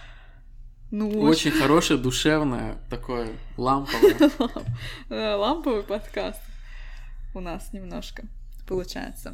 Ну, 0.96 1.10
очень 1.10 1.50
очень 1.50 1.60
хорошее, 1.60 2.00
душевное, 2.00 2.78
такое 2.88 3.28
ламповое. 3.58 4.16
ламповый 5.38 5.82
подкаст 5.82 6.39
у 7.34 7.39
нас 7.39 7.74
немножко 7.74 8.26
получается. 8.68 9.34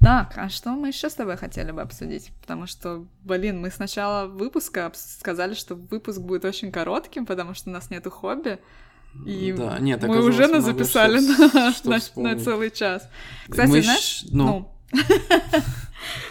Так, 0.00 0.32
а 0.38 0.48
что 0.48 0.70
мы 0.70 0.88
еще 0.88 1.10
с 1.10 1.14
тобой 1.14 1.36
хотели 1.36 1.70
бы 1.70 1.82
обсудить? 1.82 2.32
Потому 2.40 2.66
что, 2.66 3.04
блин, 3.24 3.60
мы 3.60 3.70
с 3.70 3.78
начала 3.78 4.26
выпуска 4.26 4.90
сказали, 4.94 5.52
что 5.52 5.74
выпуск 5.74 6.18
будет 6.18 6.46
очень 6.46 6.72
коротким, 6.72 7.26
потому 7.26 7.52
что 7.52 7.68
у 7.68 7.72
нас 7.74 7.90
нету 7.90 8.10
хобби. 8.10 8.58
И 9.26 9.52
Да, 9.52 9.78
нет, 9.80 10.02
мы 10.02 10.24
уже 10.24 10.62
записали 10.62 11.20
на, 11.20 11.72
что 11.72 11.90
на- 11.90 12.34
на 12.34 12.40
целый 12.40 12.70
час. 12.70 13.06
Кстати, 13.46 13.68
Мы 13.68 13.82
знаешь, 13.82 14.24
ну, 14.30 14.60
Э, 14.60 14.81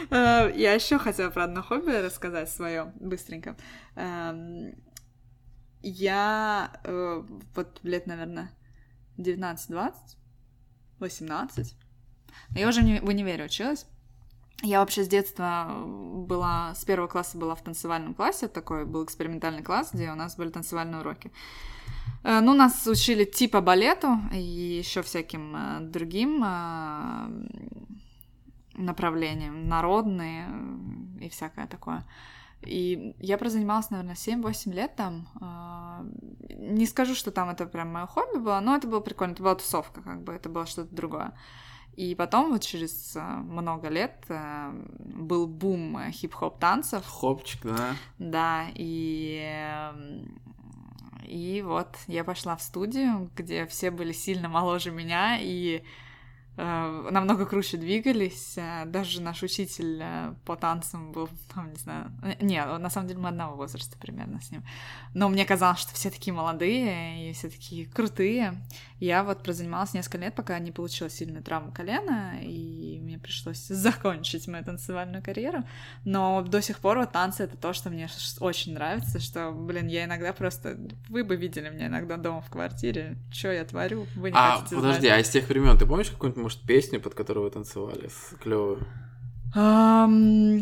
Я 0.09 0.74
еще 0.74 0.97
хотела 0.99 1.30
про 1.30 1.45
одно 1.45 1.64
хобби 1.64 1.91
рассказать 1.91 2.49
свое 2.49 2.91
быстренько. 2.99 3.55
Эм, 3.95 4.74
Я 5.84 6.72
э, 6.84 7.24
вот 7.55 7.80
лет, 7.84 8.05
наверное, 8.07 8.51
19-20, 9.18 9.93
18. 10.99 11.76
Я 12.55 12.68
уже 12.70 12.82
в 12.82 13.07
универе 13.07 13.45
училась. 13.45 13.86
Я 14.64 14.80
вообще 14.80 15.03
с 15.03 15.07
детства 15.07 15.74
была, 15.76 16.76
с 16.76 16.86
первого 16.86 17.07
класса 17.07 17.38
была 17.38 17.55
в 17.55 17.64
танцевальном 17.64 18.14
классе, 18.14 18.47
такой 18.47 18.86
был 18.86 19.03
экспериментальный 19.03 19.64
класс, 19.64 19.89
где 19.93 20.12
у 20.12 20.16
нас 20.16 20.36
были 20.38 20.49
танцевальные 20.49 21.01
уроки. 21.01 21.32
Э, 22.24 22.39
Ну, 22.41 22.53
нас 22.53 22.86
учили 22.88 23.26
типа 23.26 23.62
балету 23.62 24.20
и 24.34 24.41
еще 24.41 25.01
всяким 25.01 25.55
э, 25.55 25.80
другим 25.82 26.43
э, 26.45 27.28
направлениям, 28.82 29.68
народные 29.68 30.48
э, 30.50 31.26
и 31.26 31.30
всякое 31.30 31.68
такое. 31.68 32.04
И 32.64 33.16
я 33.20 33.38
прозанималась, 33.38 33.90
наверное, 33.90 34.16
7-8 34.16 34.72
лет 34.72 34.96
там. 34.96 35.28
А, 35.40 36.06
Не 36.50 36.86
скажу, 36.86 37.16
что 37.16 37.32
там 37.32 37.50
это 37.50 37.66
прям 37.66 37.92
мое 37.92 38.06
хобби 38.06 38.38
было, 38.38 38.60
но 38.60 38.76
это 38.76 38.88
было 38.88 39.00
прикольно, 39.00 39.34
это 39.34 39.44
была 39.44 39.56
тусовка, 39.56 40.02
как 40.02 40.24
бы, 40.24 40.34
это 40.34 40.50
было 40.50 40.66
что-то 40.66 40.94
другое. 40.94 41.34
И 41.96 42.16
потом, 42.16 42.52
вот 42.52 42.62
через 42.62 43.16
а, 43.16 43.38
много 43.38 43.90
лет, 43.90 44.24
а, 44.30 44.74
был 45.00 45.48
бум 45.48 45.98
э, 45.98 46.12
хип-хоп 46.12 46.60
танцев, 46.60 47.06
хопчик, 47.06 47.64
да. 47.64 47.96
да, 48.20 48.66
и, 48.76 49.92
и 51.26 51.64
вот 51.66 51.98
я 52.08 52.24
пошла 52.24 52.56
в 52.56 52.62
студию, 52.62 53.30
где 53.36 53.66
все 53.66 53.92
были 53.92 54.14
сильно 54.14 54.48
моложе 54.48 54.92
меня 54.92 55.38
и 55.40 55.78
э, 55.78 55.82
намного 56.58 57.45
круче 57.45 57.78
двигались. 57.78 58.58
Э, 58.58 58.86
Даже 58.86 59.22
наш 59.22 59.41
учитель 59.43 59.99
э, 60.02 60.34
по 60.45 60.56
танцам 60.56 61.12
был, 61.12 61.30
там, 61.54 61.72
не 61.72 61.78
знаю... 61.78 62.12
э, 62.24 62.36
Не, 62.43 62.64
на 62.66 62.89
самом 62.89 63.08
деле 63.08 63.20
мы 63.20 63.30
одного 63.30 63.56
возраста 63.56 63.97
примерно 63.97 64.41
с 64.41 64.52
ним. 64.52 64.64
Но 65.14 65.30
мне 65.30 65.45
казалось, 65.45 65.80
что 65.80 65.93
все 65.93 66.10
такие 66.10 66.34
молодые 66.34 67.30
и 67.30 67.34
все 67.34 67.49
такие 67.49 67.86
крутые. 67.86 68.62
Я 69.02 69.24
вот 69.24 69.41
прозанималась 69.41 69.95
несколько 69.95 70.20
лет, 70.20 70.36
пока 70.36 70.60
не 70.60 70.72
получила 70.72 71.10
сильную 71.10 71.43
травму 71.43 71.72
колена, 71.72 72.36
и 72.39 72.99
мне 73.02 73.18
пришлось 73.18 73.58
закончить 73.68 74.47
мою 74.47 74.64
танцевальную 74.64 75.24
карьеру. 75.24 75.64
Но 76.06 76.43
до 76.43 76.62
сих 76.62 76.78
пор 76.78 76.99
вот 76.99 77.12
танцы— 77.12 77.43
это 77.45 77.58
то, 77.58 77.74
что 77.74 77.89
мне 77.89 78.08
очень 78.39 78.76
нравится, 78.76 79.20
что, 79.20 79.52
блин, 79.52 79.88
я 79.88 80.06
иногда 80.06 80.34
просто... 80.34 80.78
Вы 81.10 81.24
бы 81.24 81.36
видели 81.36 81.70
меня 81.72 81.88
иногда 81.88 82.18
дома 82.18 82.41
в 82.41 82.52
квартире, 82.52 83.18
что 83.32 83.52
я 83.52 83.66
творю, 83.66 84.06
вы 84.16 84.30
не 84.30 84.38
А, 84.38 84.58
хотите 84.58 84.76
подожди, 84.76 85.08
знать. 85.08 85.18
а 85.18 85.20
из 85.22 85.30
тех 85.30 85.49
времен 85.49 85.76
ты 85.80 85.88
помнишь 85.88 86.12
какую-нибудь, 86.12 86.43
может, 86.43 86.62
песню, 86.62 87.02
под 87.02 87.16
которую 87.16 87.45
вы 87.45 87.49
танцевали, 87.49 88.08
клевую? 88.39 88.86
Ам, 89.56 90.62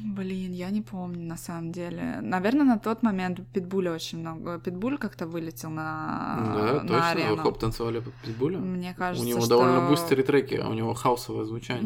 Блин, 0.00 0.52
я 0.52 0.70
не 0.70 0.82
помню, 0.82 1.20
на 1.24 1.36
самом 1.36 1.70
деле. 1.70 2.18
Наверное, 2.20 2.64
на 2.64 2.78
тот 2.78 3.02
момент 3.04 3.40
Питбуля 3.52 3.92
очень 3.92 4.18
много... 4.18 4.58
Питбуль 4.58 4.98
как-то 4.98 5.26
вылетел 5.26 5.70
на, 5.70 6.52
да, 6.56 6.72
на 6.74 6.80
точно, 6.80 6.94
вы 6.96 7.00
арену. 7.22 7.36
хоп 7.36 7.58
танцевали 7.58 8.00
под 8.00 8.12
Питбуля? 8.14 8.58
Мне 8.58 8.92
кажется, 8.94 9.24
У 9.24 9.28
него 9.28 9.40
что... 9.40 9.50
довольно 9.50 9.88
быстрые 9.88 10.24
треки, 10.24 10.54
а 10.56 10.68
у 10.68 10.74
него 10.74 10.94
хаусовое 10.94 11.44
звучание. 11.44 11.82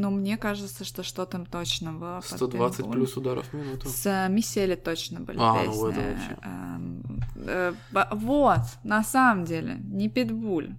Ну, 0.00 0.10
мне 0.10 0.38
кажется, 0.38 0.82
что 0.84 1.02
что-то 1.02 1.44
точно 1.50 1.92
было. 1.92 2.16
под 2.16 2.24
120 2.38 2.76
Питбуль. 2.78 2.94
плюс 2.94 3.16
ударов 3.18 3.46
в 3.48 3.54
минуту. 3.54 3.86
С 3.88 4.28
Миссели 4.30 4.74
точно 4.74 5.20
были 5.20 5.36
А, 5.38 5.62
ну, 5.64 5.70
песни. 5.70 5.90
это 5.90 6.00
вообще. 6.00 6.38
Эм, 6.42 7.02
э, 7.36 7.72
Вот, 8.12 8.62
на 8.82 9.04
самом 9.04 9.44
деле, 9.44 9.78
не 9.84 10.08
Питбуль, 10.08 10.70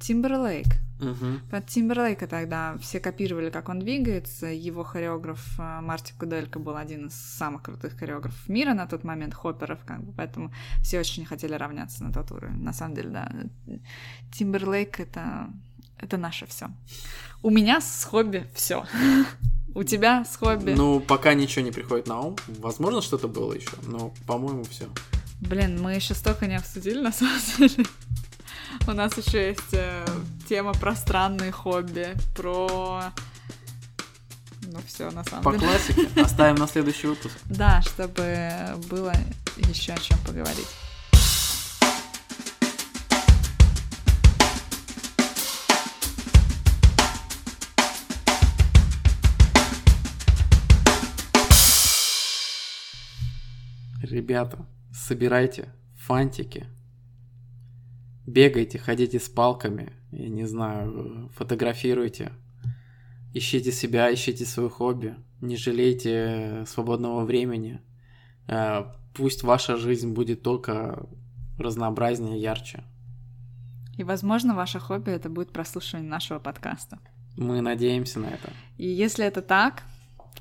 Тимберлейк. 0.00 0.66
Мгм. 1.00 1.40
Под 1.50 1.66
Тимберлейка 1.66 2.26
тогда 2.26 2.76
все 2.78 3.00
копировали, 3.00 3.50
как 3.50 3.68
он 3.68 3.78
двигается. 3.78 4.46
Его 4.46 4.82
хореограф 4.84 5.40
э, 5.58 5.80
Марти 5.80 6.12
Куделька 6.18 6.58
был 6.58 6.76
один 6.76 7.06
из 7.06 7.14
самых 7.14 7.62
крутых 7.62 7.98
хореографов 7.98 8.48
мира 8.48 8.74
на 8.74 8.86
тот 8.86 9.04
момент, 9.04 9.34
хопперов, 9.34 9.78
как 9.84 10.02
бы, 10.02 10.12
поэтому 10.12 10.52
все 10.82 11.00
очень 11.00 11.24
хотели 11.24 11.54
равняться 11.54 12.02
на 12.04 12.12
тот 12.12 12.30
уровень. 12.32 12.62
На 12.62 12.72
самом 12.72 12.94
деле, 12.94 13.10
да. 13.10 13.32
Тимберлейк— 14.32 14.98
это, 15.00 15.50
это 15.98 16.16
наше 16.16 16.46
все. 16.46 16.68
У 17.42 17.50
меня 17.50 17.80
с 17.80 18.04
хобби 18.04 18.46
все. 18.54 18.84
У 19.74 19.84
тебя 19.84 20.24
с 20.24 20.36
хобби? 20.36 20.72
Ну, 20.72 20.98
пока 20.98 21.34
ничего 21.34 21.64
не 21.64 21.70
приходит 21.70 22.08
на 22.08 22.20
ум. 22.20 22.36
Возможно, 22.58 23.02
что-то 23.02 23.28
было 23.28 23.52
еще, 23.52 23.76
но, 23.86 24.12
по-моему, 24.26 24.64
все. 24.64 24.88
Блин, 25.40 25.80
мы 25.80 25.94
еще 25.94 26.14
столько 26.14 26.46
не 26.46 26.56
обсудили, 26.56 27.00
на 27.00 27.12
самом 27.12 27.38
деле. 27.58 27.86
У 28.86 28.92
нас 28.92 29.16
еще 29.16 29.48
есть 29.48 29.72
э, 29.72 30.04
тема 30.48 30.72
про 30.72 30.96
странные 30.96 31.52
хобби, 31.52 32.16
про... 32.34 33.02
Ну 34.62 34.78
все, 34.86 35.10
на 35.10 35.22
самом 35.24 35.44
По 35.44 35.52
деле. 35.52 35.66
классике. 35.66 36.08
Оставим 36.22 36.56
на 36.56 36.66
следующий 36.66 37.06
выпуск. 37.06 37.36
Да, 37.46 37.82
чтобы 37.82 38.78
было 38.88 39.12
еще 39.56 39.92
о 39.92 39.98
чем 39.98 40.18
поговорить. 40.26 40.68
Ребята, 54.02 54.64
собирайте 54.92 55.68
фантики, 55.96 56.66
бегайте, 58.28 58.78
ходите 58.78 59.18
с 59.18 59.28
палками, 59.28 59.92
я 60.12 60.28
не 60.28 60.46
знаю, 60.46 61.30
фотографируйте, 61.34 62.32
ищите 63.34 63.72
себя, 63.72 64.12
ищите 64.12 64.44
свое 64.44 64.68
хобби, 64.68 65.16
не 65.40 65.56
жалейте 65.56 66.64
свободного 66.66 67.24
времени. 67.24 67.80
Э, 68.46 68.84
Пусть 69.14 69.42
ваша 69.42 69.76
жизнь 69.76 70.12
будет 70.12 70.42
только 70.42 71.04
разнообразнее, 71.58 72.40
ярче. 72.40 72.84
И, 73.96 74.04
возможно, 74.04 74.54
ваше 74.54 74.78
хобби 74.78 75.10
это 75.10 75.28
будет 75.28 75.50
прослушивание 75.50 76.08
нашего 76.08 76.38
подкаста. 76.38 77.00
Мы 77.36 77.60
надеемся 77.60 78.20
на 78.20 78.26
это. 78.26 78.52
И 78.76 78.86
если 78.86 79.24
это 79.24 79.42
так, 79.42 79.82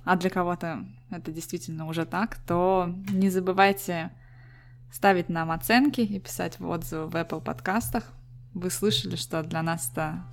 а 0.03 0.15
для 0.15 0.29
кого-то 0.29 0.85
это 1.09 1.31
действительно 1.31 1.87
уже 1.87 2.05
так, 2.05 2.37
то 2.45 2.93
не 3.09 3.31
забывайте 3.31 4.11
ставить 4.97 5.29
нам 5.29 5.51
оценки 5.51 6.01
и 6.01 6.19
писать 6.19 6.59
отзывы 6.59 7.05
в 7.05 7.15
Apple 7.15 7.39
подкастах. 7.39 8.03
Вы 8.55 8.71
слышали, 8.71 9.15
что 9.15 9.43
для 9.43 9.61
нас 9.61 9.91
это 9.91 10.23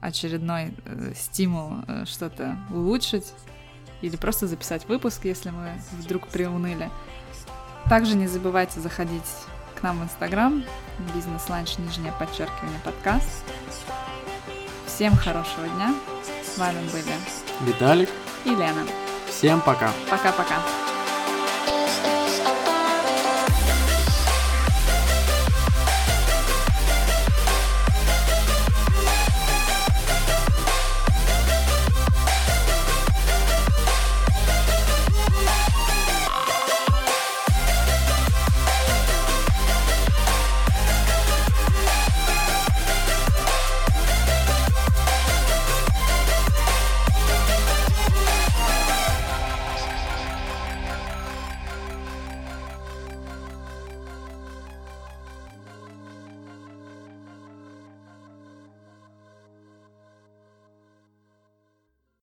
очередной 0.00 0.74
э, 0.84 1.12
стимул 1.14 1.84
э, 1.86 2.04
что-то 2.06 2.58
улучшить 2.70 3.32
или 4.02 4.16
просто 4.16 4.48
записать 4.48 4.88
выпуск, 4.88 5.26
если 5.26 5.50
мы 5.50 5.74
вдруг 5.92 6.26
приуныли. 6.26 6.90
Также 7.88 8.16
не 8.16 8.26
забывайте 8.26 8.80
заходить 8.80 9.30
к 9.76 9.82
нам 9.84 10.00
в 10.00 10.02
Инстаграм, 10.02 10.64
бизнес-ланч, 11.14 11.78
нижнее 11.78 12.12
подчеркивание, 12.18 12.80
подкаст. 12.84 13.44
Всем 14.88 15.14
хорошего 15.14 15.68
дня. 15.68 15.94
С 16.44 16.58
вами 16.58 16.80
были 16.90 17.14
Виталик, 17.60 18.08
и 18.44 18.50
Лена. 18.50 18.84
всем 19.28 19.60
пока. 19.60 19.92
Пока-пока. 20.10 20.79